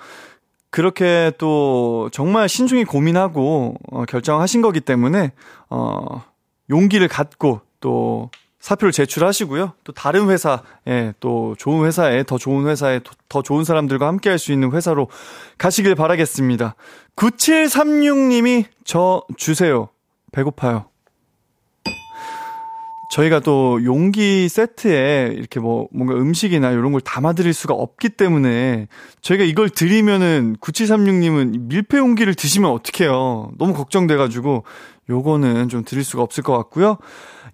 그렇게 0.70 1.32
또 1.38 2.10
정말 2.12 2.48
신중히 2.48 2.84
고민하고 2.84 3.76
어, 3.90 4.04
결정하신 4.04 4.62
거기 4.62 4.80
때문에, 4.80 5.32
어, 5.70 6.24
용기를 6.68 7.08
갖고 7.08 7.60
또 7.80 8.30
사표를 8.66 8.90
제출하시고요. 8.90 9.74
또 9.84 9.92
다른 9.92 10.28
회사에 10.28 11.12
또 11.20 11.54
좋은 11.56 11.86
회사에 11.86 12.24
더 12.24 12.36
좋은 12.36 12.66
회사에 12.66 13.00
더 13.28 13.40
좋은 13.40 13.62
사람들과 13.62 14.08
함께 14.08 14.28
할 14.28 14.40
수 14.40 14.52
있는 14.52 14.72
회사로 14.72 15.08
가시길 15.56 15.94
바라겠습니다. 15.94 16.74
9736님이 17.14 18.64
저 18.84 19.22
주세요. 19.36 19.88
배고파요. 20.32 20.86
저희가 23.12 23.38
또 23.38 23.82
용기 23.84 24.48
세트에 24.48 25.32
이렇게 25.36 25.60
뭐 25.60 25.86
뭔가 25.92 26.14
음식이나 26.14 26.72
이런 26.72 26.90
걸 26.90 27.00
담아드릴 27.00 27.54
수가 27.54 27.72
없기 27.72 28.10
때문에 28.10 28.88
저희가 29.20 29.44
이걸 29.44 29.70
드리면은 29.70 30.56
9736님은 30.60 31.68
밀폐 31.68 31.98
용기를 31.98 32.34
드시면 32.34 32.68
어떡해요. 32.72 33.52
너무 33.58 33.74
걱정돼가지고 33.74 34.64
요거는 35.08 35.68
좀 35.68 35.84
드릴 35.84 36.02
수가 36.02 36.24
없을 36.24 36.42
것 36.42 36.56
같고요. 36.58 36.98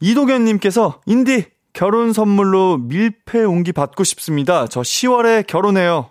이도견님께서 0.03 1.01
인디 1.07 1.45
결혼 1.73 2.13
선물로 2.13 2.79
밀폐 2.79 3.43
용기 3.45 3.73
받고 3.73 4.05
싶습니다. 4.05 4.67
저 4.67 4.81
10월에 4.81 5.47
결혼해요. 5.47 6.11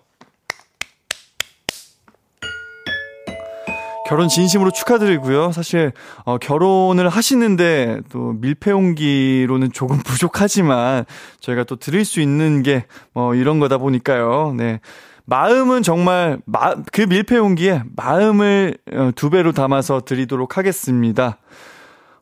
결혼 4.08 4.28
진심으로 4.28 4.72
축하드리고요. 4.72 5.52
사실 5.52 5.92
어, 6.26 6.38
결혼을 6.38 7.08
하시는데 7.08 8.02
또 8.10 8.34
밀폐 8.40 8.72
용기로는 8.72 9.72
조금 9.72 10.00
부족하지만 10.04 11.06
저희가 11.40 11.64
또 11.66 11.76
드릴 11.76 12.04
수 12.06 12.20
있는 12.22 12.64
게 12.64 12.86
뭐 13.14 13.36
이런 13.36 13.60
거다 13.60 13.78
보니까요. 13.78 14.54
네. 14.58 14.80
마음은 15.26 15.84
정말 15.84 16.40
마, 16.46 16.76
그 16.92 17.02
밀폐 17.02 17.36
용기에 17.38 17.84
마음을 17.96 18.78
어, 18.94 19.12
두 19.16 19.30
배로 19.30 19.52
담아서 19.52 20.02
드리도록 20.02 20.58
하겠습니다. 20.58 21.38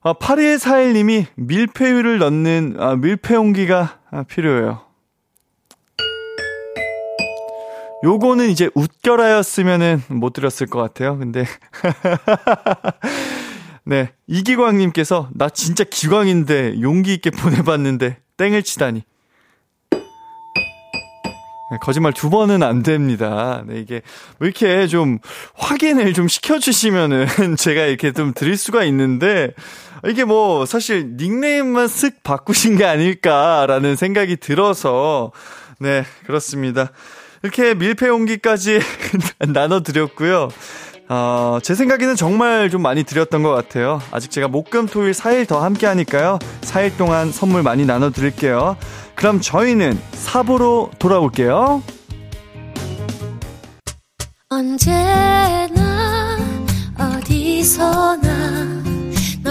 어, 0.01 0.13
8141님이 0.13 1.25
밀폐유를 1.35 2.19
넣는 2.19 2.77
아, 2.79 2.95
밀폐 2.95 3.35
용기가 3.35 3.99
아, 4.11 4.23
필요해요. 4.23 4.81
요거는 8.03 8.49
이제 8.49 8.69
웃겨라였으면은 8.75 10.03
못 10.07 10.31
들었을 10.31 10.67
것 10.67 10.79
같아요. 10.79 11.17
근데. 11.17 11.45
네. 13.83 14.11
이기광님께서, 14.27 15.29
나 15.33 15.49
진짜 15.49 15.83
기광인데 15.83 16.79
용기 16.79 17.13
있게 17.15 17.29
보내봤는데, 17.31 18.19
땡을 18.37 18.63
치다니. 18.63 19.03
네, 21.71 21.77
거짓말 21.81 22.13
두 22.13 22.29
번은 22.29 22.63
안 22.63 22.83
됩니다. 22.83 23.63
네, 23.67 23.79
이게, 23.79 24.01
왜 24.39 24.47
이렇게 24.47 24.87
좀 24.87 25.19
확인을 25.55 26.13
좀 26.13 26.29
시켜주시면은 26.29 27.27
제가 27.59 27.85
이렇게 27.85 28.13
좀 28.13 28.31
드릴 28.33 28.55
수가 28.55 28.85
있는데, 28.85 29.51
이게 30.05 30.23
뭐, 30.23 30.65
사실 30.65 31.15
닉네임만 31.17 31.87
쓱 31.87 32.23
바꾸신 32.23 32.77
게 32.77 32.85
아닐까라는 32.85 33.95
생각이 33.95 34.37
들어서, 34.37 35.31
네, 35.79 36.03
그렇습니다. 36.25 36.91
이렇게 37.43 37.73
밀폐 37.73 38.07
용기까지 38.07 38.79
나눠드렸고요. 39.47 40.49
어, 41.11 41.57
제 41.63 41.73
생각에는 41.73 42.15
정말 42.15 42.69
좀 42.69 42.83
많이 42.83 43.03
드렸던 43.03 43.41
것 43.41 43.49
같아요. 43.51 43.99
아직 44.11 44.29
제가 44.29 44.47
목금 44.47 44.85
토일 44.85 45.11
4일 45.11 45.47
더 45.47 45.63
함께 45.63 45.87
하니까요. 45.87 46.37
4일 46.61 46.97
동안 46.97 47.31
선물 47.31 47.63
많이 47.63 47.85
나눠드릴게요. 47.85 48.77
그럼 49.15 49.41
저희는 49.41 49.99
4부로 50.11 50.91
돌아올게요. 50.99 51.81
언제나 54.49 56.37
어디서나 56.97 58.88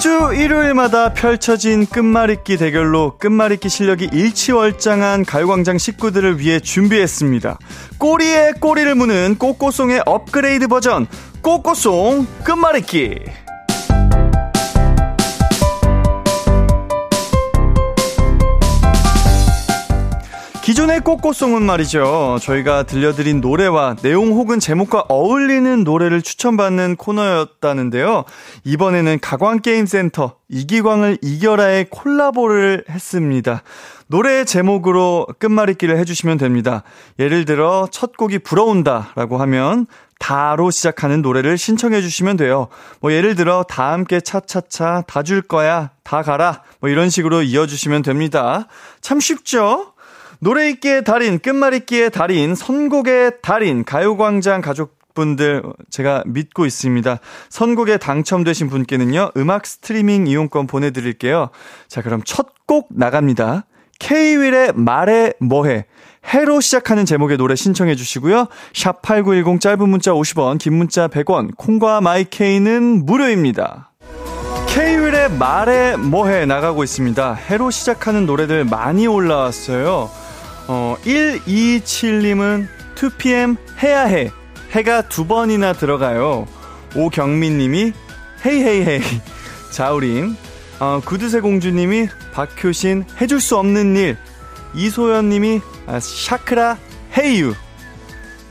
매주 0.00 0.32
일요일마다 0.34 1.12
펼쳐진 1.12 1.84
끝말잇기 1.84 2.56
대결로 2.56 3.18
끝말잇기 3.18 3.68
실력이 3.68 4.08
일치월장한 4.10 5.26
가요광장 5.26 5.76
식구들을 5.76 6.38
위해 6.38 6.58
준비했습니다. 6.58 7.58
꼬리에 7.98 8.52
꼬리를 8.58 8.94
무는 8.94 9.36
꼬꼬송의 9.38 10.04
업그레이드 10.06 10.68
버전 10.68 11.06
꼬꼬송 11.42 12.26
끝말잇기. 12.44 13.16
기존의 20.70 21.00
꼬꼬송은 21.00 21.62
말이죠. 21.62 22.38
저희가 22.40 22.84
들려드린 22.84 23.40
노래와 23.40 23.96
내용 24.02 24.28
혹은 24.28 24.60
제목과 24.60 25.00
어울리는 25.08 25.82
노래를 25.82 26.22
추천받는 26.22 26.94
코너였다는데요. 26.94 28.22
이번에는 28.62 29.18
가광게임센터 29.20 30.36
이기광을 30.48 31.18
이겨라의 31.22 31.86
콜라보를 31.90 32.84
했습니다. 32.88 33.64
노래 34.06 34.44
제목으로 34.44 35.26
끝말잇기를 35.40 35.98
해주시면 35.98 36.38
됩니다. 36.38 36.84
예를 37.18 37.46
들어 37.46 37.88
첫 37.90 38.16
곡이 38.16 38.38
불어온다 38.38 39.10
라고 39.16 39.38
하면 39.38 39.88
다로 40.20 40.70
시작하는 40.70 41.20
노래를 41.20 41.58
신청해 41.58 42.00
주시면 42.00 42.36
돼요. 42.36 42.68
뭐 43.00 43.12
예를 43.12 43.34
들어 43.34 43.64
다 43.64 43.90
함께 43.90 44.20
차차차 44.20 45.02
다 45.08 45.22
줄 45.24 45.42
거야 45.42 45.90
다 46.04 46.22
가라 46.22 46.62
뭐 46.78 46.88
이런 46.88 47.10
식으로 47.10 47.42
이어주시면 47.42 48.02
됩니다. 48.02 48.68
참 49.00 49.18
쉽죠? 49.18 49.94
노래 50.40 50.70
읽기의 50.70 51.04
달인, 51.04 51.38
끝말잇기의 51.38 52.10
달인, 52.10 52.54
선곡의 52.54 53.42
달인, 53.42 53.84
가요광장 53.84 54.60
가족 54.60 54.98
분들 55.14 55.62
제가 55.90 56.22
믿고 56.26 56.66
있습니다. 56.66 57.18
선곡에 57.48 57.98
당첨되신 57.98 58.68
분께는요, 58.68 59.32
음악 59.36 59.66
스트리밍 59.66 60.26
이용권 60.26 60.66
보내드릴게요. 60.66 61.50
자, 61.88 62.02
그럼 62.02 62.22
첫 62.24 62.60
곡 62.70 62.86
나갑니다. 62.90 63.64
K-윌의 63.98 64.74
말해 64.76 65.32
뭐해. 65.40 65.86
해로 66.32 66.60
시작하는 66.60 67.04
제목의 67.04 67.36
노래 67.36 67.56
신청해 67.56 67.96
주시고요. 67.96 68.46
샵 68.72 69.02
8910 69.02 69.60
짧은 69.60 69.88
문자 69.88 70.12
50원, 70.12 70.60
긴 70.60 70.74
문자 70.74 71.08
100원, 71.08 71.56
콩과 71.56 72.00
마이케이는 72.00 73.04
무료입니다. 73.04 73.90
K-윌의 74.68 75.32
말해 75.32 75.96
뭐해 75.96 76.46
나가고 76.46 76.84
있습니다. 76.84 77.34
해로 77.34 77.72
시작하는 77.72 78.24
노래들 78.24 78.66
많이 78.66 79.08
올라왔어요. 79.08 80.08
어, 80.72 80.94
127님은 81.02 82.68
2pm 82.94 83.56
해야 83.82 84.04
해. 84.04 84.30
해가 84.70 85.08
두 85.08 85.26
번이나 85.26 85.72
들어가요. 85.72 86.46
오경민님이 86.94 87.92
헤이헤이헤이. 88.46 89.00
자우림. 89.74 90.36
어, 90.78 91.00
구두쇠 91.04 91.40
공주님이 91.40 92.06
박효신 92.32 93.04
해줄 93.20 93.40
수 93.40 93.58
없는 93.58 93.96
일. 93.96 94.16
이소연님이 94.74 95.60
아, 95.88 95.98
샤크라 95.98 96.78
헤이유. 97.18 97.52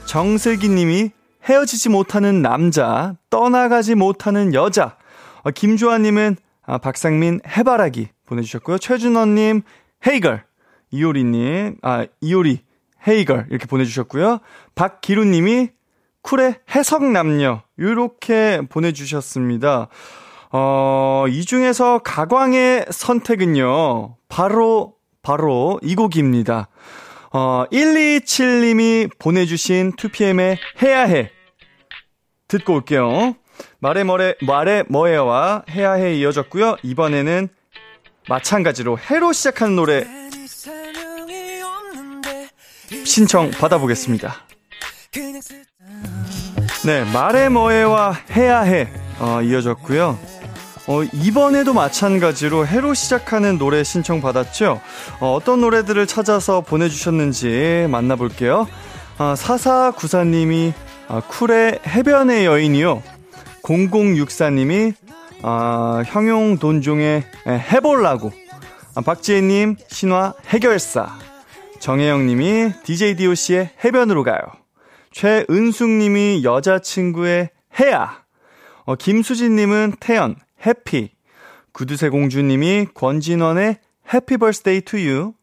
정슬기님이 0.06 1.12
헤어지지 1.48 1.88
못하는 1.88 2.42
남자, 2.42 3.14
떠나가지 3.30 3.96
못하는 3.96 4.54
여자. 4.54 4.98
어, 5.44 5.52
김주환님은 5.52 6.36
아, 6.66 6.80
박상민 6.80 7.40
해바라기 7.48 8.10
보내주셨고요. 8.26 8.78
최준원님 8.78 9.62
헤이걸. 10.06 10.49
이효리님, 10.92 11.78
아, 11.82 12.06
이효리, 12.22 12.60
헤이걸, 13.08 13.48
이렇게 13.50 13.66
보내주셨고요. 13.66 14.40
박기루님이 14.76 15.70
쿨의 16.22 16.56
해석남녀, 16.76 17.62
이렇게 17.78 18.62
보내주셨습니다. 18.70 19.88
어, 20.52 21.26
이 21.30 21.46
중에서 21.46 22.00
가광의 22.00 22.88
선택은요, 22.90 24.16
바로, 24.28 24.96
바로 25.22 25.80
이 25.84 25.96
곡입니다. 25.96 26.70
어, 27.32 27.66
127님이 27.72 29.10
보내주신 29.20 29.94
2PM의 29.94 30.58
해야 30.82 31.04
해. 31.04 31.32
듣고 32.48 32.74
올게요. 32.74 33.36
말해 33.80 34.04
뭐래, 34.04 34.36
말해 34.42 34.84
뭐해와 34.88 35.64
해야 35.70 35.94
해 35.94 36.16
이어졌고요. 36.16 36.78
이번에는 36.82 37.50
마찬가지로 38.28 38.98
해로 38.98 39.34
시작하는 39.34 39.76
노래 39.76 40.06
신청 43.06 43.52
받아보겠습니다. 43.52 44.36
네, 46.86 47.04
말해 47.12 47.50
뭐해와 47.50 48.14
해야 48.32 48.62
해 48.62 48.88
어, 49.20 49.42
이어졌고요. 49.42 50.18
어, 50.88 51.04
이번에도 51.04 51.74
마찬가지로 51.74 52.66
해로 52.66 52.94
시작하는 52.94 53.58
노래 53.58 53.84
신청 53.84 54.22
받았죠. 54.22 54.82
어, 55.20 55.40
떤 55.46 55.62
노래들을 55.62 56.08
찾아서 56.08 56.62
보내주셨는지 56.62 57.88
만나볼게요. 57.90 58.68
어, 59.20 59.36
사사구사님이 59.36 60.74
어, 61.10 61.22
쿨의 61.28 61.80
해변의 61.86 62.46
여인이요. 62.46 63.04
0064님이 63.62 64.94
어, 65.44 66.02
형용 66.06 66.58
돈종의 66.58 67.24
해볼라고. 67.48 68.32
아, 68.96 69.02
박지혜님 69.02 69.76
신화 69.90 70.34
해결사. 70.48 71.29
정혜영 71.80 72.28
님이 72.28 72.72
DJ 72.84 73.16
DOC의 73.16 73.72
해변으로 73.84 74.24
가요. 74.24 74.40
최은숙 75.12 75.90
님이 75.90 76.42
여자친구의 76.44 77.50
해야. 77.80 78.24
어, 78.84 78.96
김수진 78.96 79.56
님은 79.56 79.94
태연, 80.00 80.36
Happy. 80.66 81.12
구두쇠 81.72 82.10
공주 82.10 82.42
님이 82.42 82.88
권진원의 82.94 83.78
Happy 84.14 84.38
Birthday 84.38 84.82
To 84.82 85.00
You. 85.06 85.34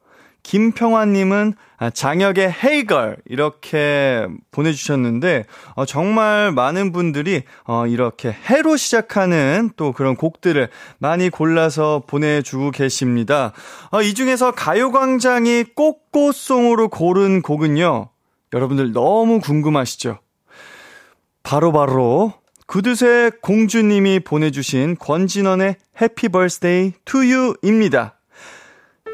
김평환 0.43 1.13
님은 1.13 1.55
아, 1.79 1.91
장혁의 1.91 2.53
Hey 2.53 2.81
Girl 2.81 3.19
이렇게 3.27 4.27
보내주셨는데 4.51 5.45
어, 5.75 5.85
정말 5.85 6.53
많은 6.53 6.93
분들이 6.93 7.43
어, 7.65 7.87
이렇게 7.87 8.31
해로 8.31 8.77
시작하는 8.77 9.71
또 9.77 9.93
그런 9.93 10.17
곡들을 10.17 10.69
많이 10.99 11.29
골라서 11.29 12.03
보내주고 12.07 12.71
계십니다. 12.71 13.53
어, 13.91 14.01
이 14.03 14.15
중에서 14.15 14.53
가요광장이 14.53 15.65
꽃꽃송으로 15.75 16.89
고른 16.89 17.43
곡은요 17.43 18.09
여러분들 18.55 18.93
너무 18.93 19.41
궁금하시죠? 19.41 20.19
바로바로 21.43 22.33
구두쇠 22.67 23.31
공주님이 23.43 24.21
보내주신 24.21 24.97
권진원의 24.99 25.77
Happy 26.01 26.29
Birthday 26.29 26.95
To 27.05 27.25
You입니다. 27.25 28.16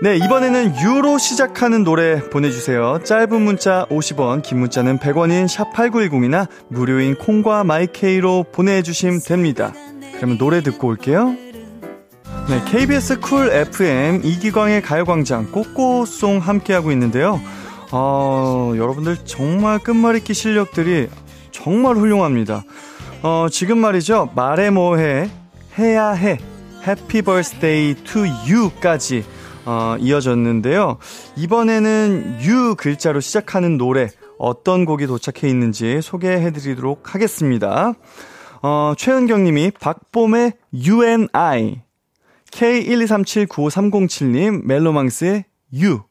네, 0.03 0.17
이번에는 0.17 0.81
유로 0.81 1.17
시작하는 1.17 1.85
노래 1.85 2.29
보내주세요. 2.29 2.99
짧은 3.05 3.41
문자 3.41 3.87
50원, 3.89 4.43
긴 4.43 4.59
문자는 4.59 4.99
100원인 4.99 5.47
샵8910이나 5.47 6.49
무료인 6.67 7.15
콩과 7.15 7.63
마이케이로 7.63 8.47
보내주시면 8.51 9.21
됩니다. 9.21 9.73
그러면 10.17 10.39
노래 10.39 10.61
듣고 10.61 10.89
올게요. 10.89 11.37
네, 12.49 12.65
KBS 12.67 13.21
쿨 13.21 13.53
FM 13.53 14.23
이기광의 14.25 14.83
가요광장 14.83 15.53
꽃꽃송 15.53 16.39
함께하고 16.41 16.91
있는데요. 16.91 17.41
어, 17.93 18.73
여러분들 18.75 19.19
정말 19.25 19.79
끝말잇기 19.79 20.35
실력들이 20.35 21.11
정말 21.53 21.95
훌륭합니다. 21.95 22.65
어, 23.23 23.47
지금 23.53 23.79
말이죠. 23.79 24.31
말해 24.35 24.71
뭐해, 24.71 25.31
해야 25.79 26.11
해, 26.11 26.39
Happy 26.89 27.23
Birthday 27.23 27.95
To 28.03 28.27
You까지 28.49 29.25
어, 29.65 29.97
이어졌는데요. 29.99 30.99
이번에는 31.37 32.39
유 32.43 32.75
글자로 32.77 33.21
시작하는 33.21 33.79
노래 33.79 34.09
어떤 34.39 34.85
곡이 34.85 35.07
도착해 35.07 35.49
있는지 35.49 36.03
소개해 36.03 36.53
드리도록 36.53 37.15
하겠습니다. 37.15 37.95
어, 38.63 38.93
최은경 38.97 39.45
님이 39.45 39.71
박봄의 39.71 40.55
UNI 40.75 41.81
K123795307님 42.51 44.65
멜로망스의 44.65 45.45
U 45.75 46.03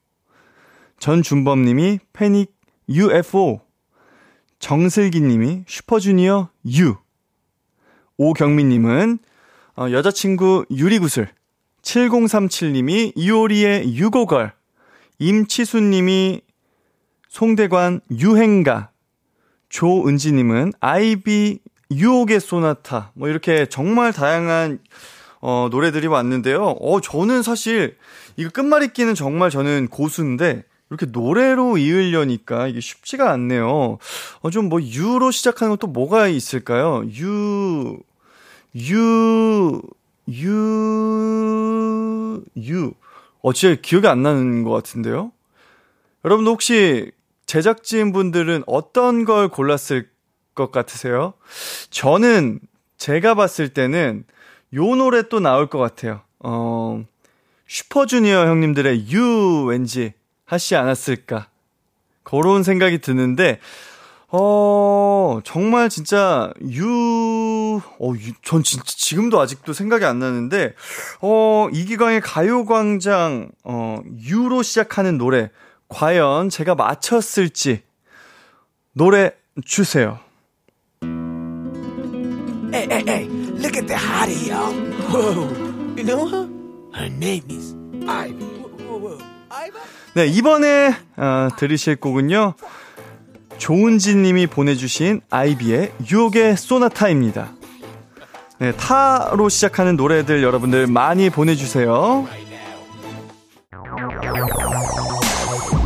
전준범 0.99 1.65
님이 1.65 1.99
패닉 2.13 2.53
UFO 2.89 3.61
정슬기 4.59 5.19
님이 5.21 5.63
슈퍼주니어 5.67 6.49
U 6.77 6.95
오경민 8.17 8.69
님은 8.69 9.19
어, 9.77 9.87
여자친구 9.91 10.65
유리구슬 10.69 11.29
7037님이 11.81 13.13
이효리의 13.15 13.95
유고걸, 13.95 14.53
임치수님이 15.19 16.41
송대관 17.29 18.01
유행가, 18.19 18.89
조은지님은 19.69 20.73
아이비 20.79 21.59
유혹의 21.91 22.39
소나타, 22.39 23.11
뭐 23.13 23.29
이렇게 23.29 23.65
정말 23.65 24.13
다양한 24.13 24.79
어, 25.41 25.69
노래들이 25.71 26.07
왔는데요. 26.07 26.63
어, 26.63 27.01
저는 27.01 27.41
사실 27.41 27.97
이거 28.37 28.49
끝말잇기는 28.49 29.15
정말 29.15 29.49
저는 29.49 29.87
고수인데 29.87 30.63
이렇게 30.89 31.05
노래로 31.07 31.77
이으려니까 31.77 32.67
이게 32.67 32.79
쉽지가 32.79 33.31
않네요. 33.31 33.97
어, 34.41 34.49
좀 34.51 34.69
뭐 34.69 34.81
유로 34.81 35.31
시작하는 35.31 35.71
것도 35.71 35.87
뭐가 35.87 36.27
있을까요? 36.27 37.03
유, 37.17 37.97
유, 38.75 39.81
유, 40.29 41.63
유. 42.57 42.93
어, 43.41 43.53
진짜 43.53 43.79
기억이 43.81 44.07
안 44.07 44.23
나는 44.23 44.63
것 44.63 44.71
같은데요? 44.71 45.31
여러분도 46.23 46.51
혹시 46.51 47.11
제작진 47.45 48.11
분들은 48.11 48.63
어떤 48.67 49.25
걸 49.25 49.49
골랐을 49.49 50.09
것 50.53 50.71
같으세요? 50.71 51.33
저는 51.89 52.59
제가 52.97 53.33
봤을 53.35 53.69
때는 53.69 54.25
요 54.73 54.95
노래 54.95 55.27
또 55.27 55.39
나올 55.39 55.67
것 55.67 55.79
같아요. 55.79 56.21
어, 56.39 57.03
슈퍼주니어 57.67 58.45
형님들의 58.47 59.11
유 59.11 59.65
왠지 59.65 60.13
하시 60.45 60.75
않았을까. 60.75 61.47
그런 62.23 62.63
생각이 62.63 62.99
드는데, 62.99 63.59
어, 64.33 65.39
정말 65.43 65.89
진짜, 65.89 66.53
유, 66.71 67.81
어, 67.99 68.13
유, 68.13 68.31
전 68.41 68.63
진짜 68.63 68.83
지금도 68.85 69.39
아직도 69.41 69.73
생각이 69.73 70.05
안 70.05 70.19
나는데, 70.19 70.73
어, 71.21 71.67
이기광의 71.73 72.21
가요광장, 72.21 73.49
어, 73.65 73.99
유로 74.19 74.63
시작하는 74.63 75.17
노래, 75.17 75.49
과연 75.89 76.49
제가 76.49 76.75
맞췄을지, 76.75 77.83
노래 78.93 79.31
주세요. 79.65 80.19
Hey, 82.73 82.87
hey, 82.89 83.03
hey, 83.05 83.27
look 83.59 83.75
at 83.75 83.85
the 83.85 83.95
hottie, 83.95 84.47
y'all. 84.47 84.73
Whoa. 85.11 85.49
You 85.97 86.05
know 86.05 86.25
her? 86.25 86.47
Her 86.93 87.09
name 87.09 87.43
is 87.49 87.75
Ivy. 88.07 88.45
Whoa, 88.45 88.71
whoa, 88.79 88.97
whoa. 88.97 89.17
Ivy? 89.49 89.79
네, 90.13 90.27
이번에, 90.27 90.95
어, 91.17 91.49
들으실 91.57 91.97
곡은요, 91.97 92.53
조은지 93.61 94.15
님이 94.15 94.47
보내주신 94.47 95.21
아이비의 95.29 95.91
유혹의 96.09 96.57
소나타입니다. 96.57 97.51
네, 98.57 98.71
타로 98.71 99.49
시작하는 99.49 99.95
노래들 99.95 100.41
여러분들 100.41 100.87
많이 100.87 101.29
보내주세요. 101.29 102.27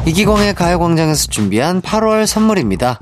이기광의 0.06 0.56
가요광장에서 0.56 1.28
준비한 1.28 1.82
8월 1.82 2.26
선물입니다. 2.26 3.02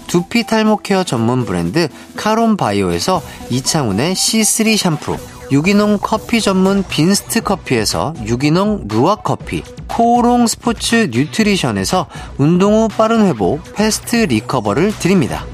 두피 0.11 0.43
탈모 0.43 0.79
케어 0.83 1.05
전문 1.05 1.45
브랜드 1.45 1.87
카론 2.17 2.57
바이오에서 2.57 3.21
이창훈의 3.49 4.13
C3 4.13 4.75
샴푸, 4.75 5.15
유기농 5.53 5.99
커피 6.01 6.41
전문 6.41 6.83
빈스트 6.83 7.39
커피에서 7.39 8.13
유기농 8.25 8.89
루아 8.89 9.15
커피, 9.15 9.63
코오롱 9.87 10.47
스포츠 10.47 11.07
뉴트리션에서 11.13 12.07
운동 12.37 12.73
후 12.73 12.87
빠른 12.89 13.25
회복 13.25 13.63
패스트 13.73 14.17
리커버를 14.17 14.91
드립니다. 14.99 15.45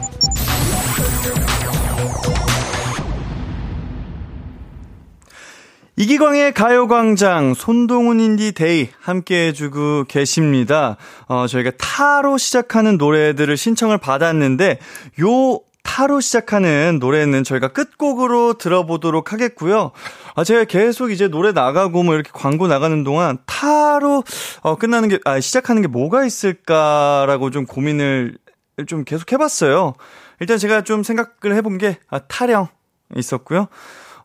이기광의 5.99 6.53
가요광장 6.53 7.55
손동훈 7.55 8.19
인디데이 8.19 8.89
함께 8.99 9.47
해주고 9.47 10.03
계십니다. 10.07 10.95
어, 11.27 11.47
저희가 11.47 11.71
타로 11.79 12.37
시작하는 12.37 12.97
노래들을 12.97 13.57
신청을 13.57 13.97
받았는데 13.97 14.77
요 15.21 15.59
타로 15.81 16.19
시작하는 16.19 16.99
노래는 16.99 17.43
저희가 17.43 17.69
끝곡으로 17.69 18.59
들어보도록 18.59 19.33
하겠고요. 19.33 19.89
아, 20.35 20.43
제가 20.43 20.65
계속 20.65 21.09
이제 21.09 21.27
노래 21.29 21.51
나가고 21.51 22.03
뭐 22.03 22.13
이렇게 22.13 22.29
광고 22.31 22.67
나가는 22.67 23.03
동안 23.03 23.39
타로 23.47 24.23
어, 24.61 24.75
끝나는 24.75 25.09
게, 25.09 25.17
아, 25.25 25.39
시작하는 25.39 25.81
게 25.81 25.87
뭐가 25.87 26.25
있을까라고 26.25 27.49
좀 27.49 27.65
고민을 27.65 28.37
좀 28.85 29.03
계속 29.03 29.31
해봤어요. 29.31 29.95
일단 30.41 30.59
제가 30.59 30.83
좀 30.83 31.01
생각을 31.01 31.55
해본 31.55 31.79
게, 31.79 31.97
아, 32.07 32.19
타령 32.19 32.67
있었고요. 33.15 33.67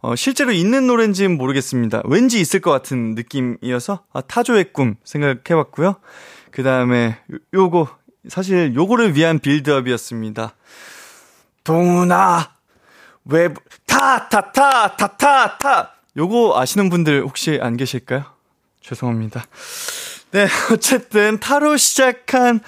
어, 0.03 0.17
실제로 0.17 0.51
있는 0.51 0.89
노래인지는 0.89 1.39
모르겠습니다. 1.39 2.03
왠지 2.05 2.41
있을 2.41 2.61
것 2.61 2.73
같은 2.73 3.15
느낌이어서 3.15 4.05
아, 4.13 4.21
타조의 4.21 4.73
꿈 4.73 4.97
생각해봤고요. 5.05 5.95
그 6.51 6.65
다음에 6.65 7.19
요거 7.55 7.89
사실 8.29 8.75
요거를 8.75 9.15
위한 9.15 9.39
빌드업이었습니다. 9.39 10.55
동훈아, 11.63 12.51
왜, 13.25 13.55
타, 13.87 14.29
타, 14.29 14.51
타, 14.51 14.97
타, 14.97 15.17
타, 15.17 15.59
타. 15.59 15.95
요거 16.17 16.59
아시는 16.61 16.91
분들 16.91 17.23
혹시 17.23 17.61
안 17.63 17.77
계실까요? 17.77 18.25
죄송합니다. 18.81 19.45
네, 20.33 20.49
어쨌든 20.73 21.39
타로 21.39 21.77
시작한 21.77 22.61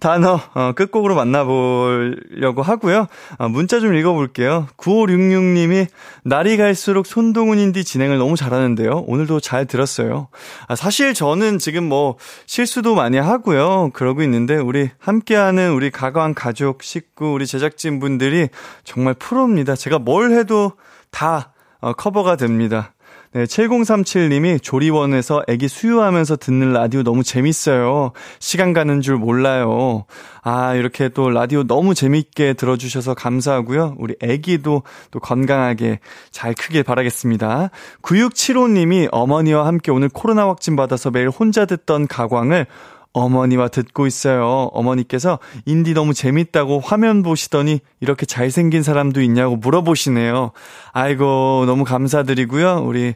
단어 0.00 0.40
어, 0.54 0.72
끝곡으로 0.72 1.14
만나보려고 1.14 2.62
하고요. 2.62 3.06
어, 3.38 3.48
문자 3.48 3.78
좀 3.80 3.94
읽어볼게요. 3.94 4.66
9566님이 4.76 5.86
날이 6.24 6.56
갈수록 6.56 7.06
손동훈인디 7.06 7.84
진행을 7.84 8.18
너무 8.18 8.36
잘하는데요. 8.36 9.04
오늘도 9.06 9.40
잘 9.40 9.66
들었어요. 9.66 10.28
아, 10.66 10.74
사실 10.74 11.14
저는 11.14 11.58
지금 11.58 11.84
뭐 11.84 12.16
실수도 12.46 12.94
많이 12.94 13.18
하고요. 13.18 13.90
그러고 13.92 14.22
있는데 14.22 14.56
우리 14.56 14.90
함께하는 14.98 15.72
우리 15.72 15.90
가관 15.90 16.34
가족 16.34 16.82
식구 16.82 17.32
우리 17.32 17.46
제작진 17.46 18.00
분들이 18.00 18.48
정말 18.84 19.14
프로입니다. 19.14 19.76
제가 19.76 19.98
뭘 19.98 20.32
해도 20.32 20.72
다 21.10 21.52
어, 21.80 21.92
커버가 21.92 22.36
됩니다. 22.36 22.92
네, 23.32 23.44
7037님이 23.44 24.60
조리원에서 24.60 25.44
애기 25.46 25.68
수유하면서 25.68 26.36
듣는 26.36 26.72
라디오 26.72 27.04
너무 27.04 27.22
재밌어요. 27.22 28.10
시간 28.40 28.72
가는 28.72 29.00
줄 29.00 29.18
몰라요. 29.18 30.04
아, 30.42 30.74
이렇게 30.74 31.08
또 31.08 31.30
라디오 31.30 31.62
너무 31.62 31.94
재밌게 31.94 32.54
들어주셔서 32.54 33.14
감사하고요. 33.14 33.94
우리 33.98 34.16
애기도 34.20 34.82
또 35.12 35.20
건강하게 35.20 36.00
잘 36.32 36.54
크길 36.54 36.82
바라겠습니다. 36.82 37.70
9675님이 38.02 39.08
어머니와 39.12 39.64
함께 39.64 39.92
오늘 39.92 40.08
코로나 40.08 40.48
확진 40.48 40.74
받아서 40.74 41.12
매일 41.12 41.28
혼자 41.28 41.66
듣던 41.66 42.08
가광을 42.08 42.66
어머니와 43.12 43.68
듣고 43.68 44.06
있어요. 44.06 44.70
어머니께서 44.72 45.38
인디 45.64 45.94
너무 45.94 46.14
재밌다고 46.14 46.80
화면 46.80 47.22
보시더니 47.22 47.80
이렇게 48.00 48.26
잘생긴 48.26 48.82
사람도 48.82 49.20
있냐고 49.22 49.56
물어보시네요. 49.56 50.52
아이고, 50.92 51.64
너무 51.66 51.84
감사드리고요. 51.84 52.84
우리, 52.86 53.14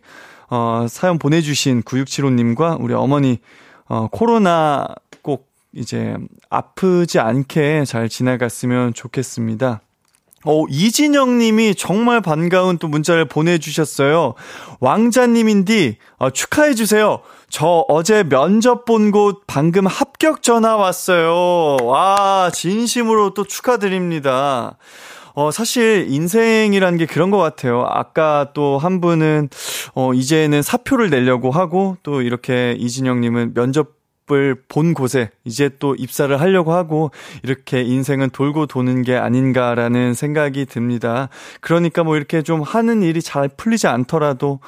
어, 0.51 0.87
사연 0.89 1.19
보내주신 1.19 1.83
9675님과 1.83 2.81
우리 2.81 2.95
어머니, 2.95 3.39
어, 3.87 4.09
코로나 4.11 4.89
꼭 5.23 5.49
이제 5.73 6.17
아프지 6.51 7.19
않게 7.19 7.85
잘 7.85 8.09
지나갔으면 8.09 8.95
좋겠습니다. 8.95 9.81
어, 10.45 10.65
이진영 10.69 11.39
님이 11.39 11.75
정말 11.75 12.21
반가운 12.21 12.79
또 12.79 12.87
문자를 12.87 13.27
보내주셨어요. 13.27 14.35
왕자님인디, 14.81 15.97
어, 16.19 16.31
축하해주세요. 16.31 17.21
저 17.55 17.85
어제 17.89 18.25
면접 18.25 18.85
본 18.85 19.13
곳 19.13 19.43
방금 19.47 19.87
합격 19.87 20.43
전화 20.43 20.75
왔어요. 20.75 21.77
와, 21.87 22.51
진심으로 22.53 23.33
또 23.35 23.45
축하드립니다. 23.45 24.77
어, 25.35 25.53
사실 25.53 26.07
인생이라는 26.09 26.99
게 26.99 27.07
그런 27.07 27.31
것 27.31 27.39
같아요. 27.39 27.87
아까 27.89 28.51
또 28.55 28.79
한 28.79 29.01
분은, 29.01 29.51
어, 29.95 30.13
이제는 30.15 30.63
사표를 30.63 31.11
내려고 31.11 31.53
하고, 31.53 31.97
또 32.03 32.23
이렇게 32.23 32.75
이진영님은 32.77 33.55
면접 33.55 33.91
을본 34.31 34.95
곳에 34.95 35.31
이제 35.45 35.69
또 35.79 35.95
입사를 35.95 36.41
하려고 36.41 36.73
하고 36.73 37.11
이렇게 37.43 37.83
인생은 37.83 38.31
돌고 38.31 38.67
도는 38.67 39.03
게 39.03 39.17
아닌가라는 39.17 40.15
생각이 40.15 40.65
듭니다. 40.67 41.29
그러니까 41.61 42.05
뭐 42.05 42.17
이렇게 42.17 42.43
좀 42.43 42.63
하는 42.63 43.03
일이 43.03 43.21
잘 43.21 43.49
풀리지 43.49 43.87
않더라도 43.87 44.61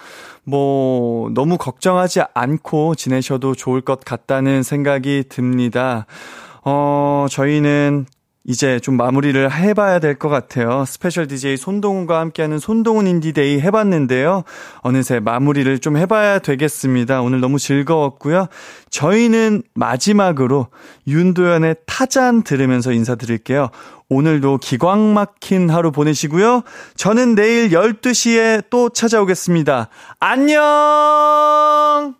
뭐 0.44 1.30
너무 1.30 1.56
걱정하지 1.56 2.20
않고 2.34 2.94
지내셔도 2.96 3.54
좋을 3.54 3.80
것 3.80 4.00
같다는 4.04 4.62
생각이 4.62 5.24
듭니다. 5.28 6.06
어, 6.62 7.26
저희는 7.30 8.06
이제 8.48 8.80
좀 8.80 8.96
마무리를 8.96 9.52
해봐야 9.52 9.98
될 9.98 10.16
것 10.18 10.28
같아요. 10.28 10.84
스페셜 10.86 11.26
DJ 11.26 11.56
손동훈과 11.56 12.18
함께하는 12.20 12.58
손동훈 12.58 13.06
인디데이 13.06 13.60
해봤는데요. 13.60 14.44
어느새 14.80 15.20
마무리를 15.20 15.78
좀 15.78 15.96
해봐야 15.96 16.38
되겠습니다. 16.38 17.20
오늘 17.22 17.40
너무 17.40 17.58
즐거웠고요. 17.58 18.46
저희는 18.90 19.62
마지막으로 19.74 20.68
윤도현의 21.06 21.76
타잔 21.86 22.42
들으면서 22.42 22.92
인사드릴게요. 22.92 23.68
오늘도 24.08 24.58
기광 24.58 25.14
막힌 25.14 25.68
하루 25.68 25.92
보내시고요. 25.92 26.62
저는 26.96 27.34
내일 27.34 27.70
12시에 27.70 28.64
또 28.70 28.88
찾아오겠습니다. 28.88 29.88
안녕! 30.20 32.16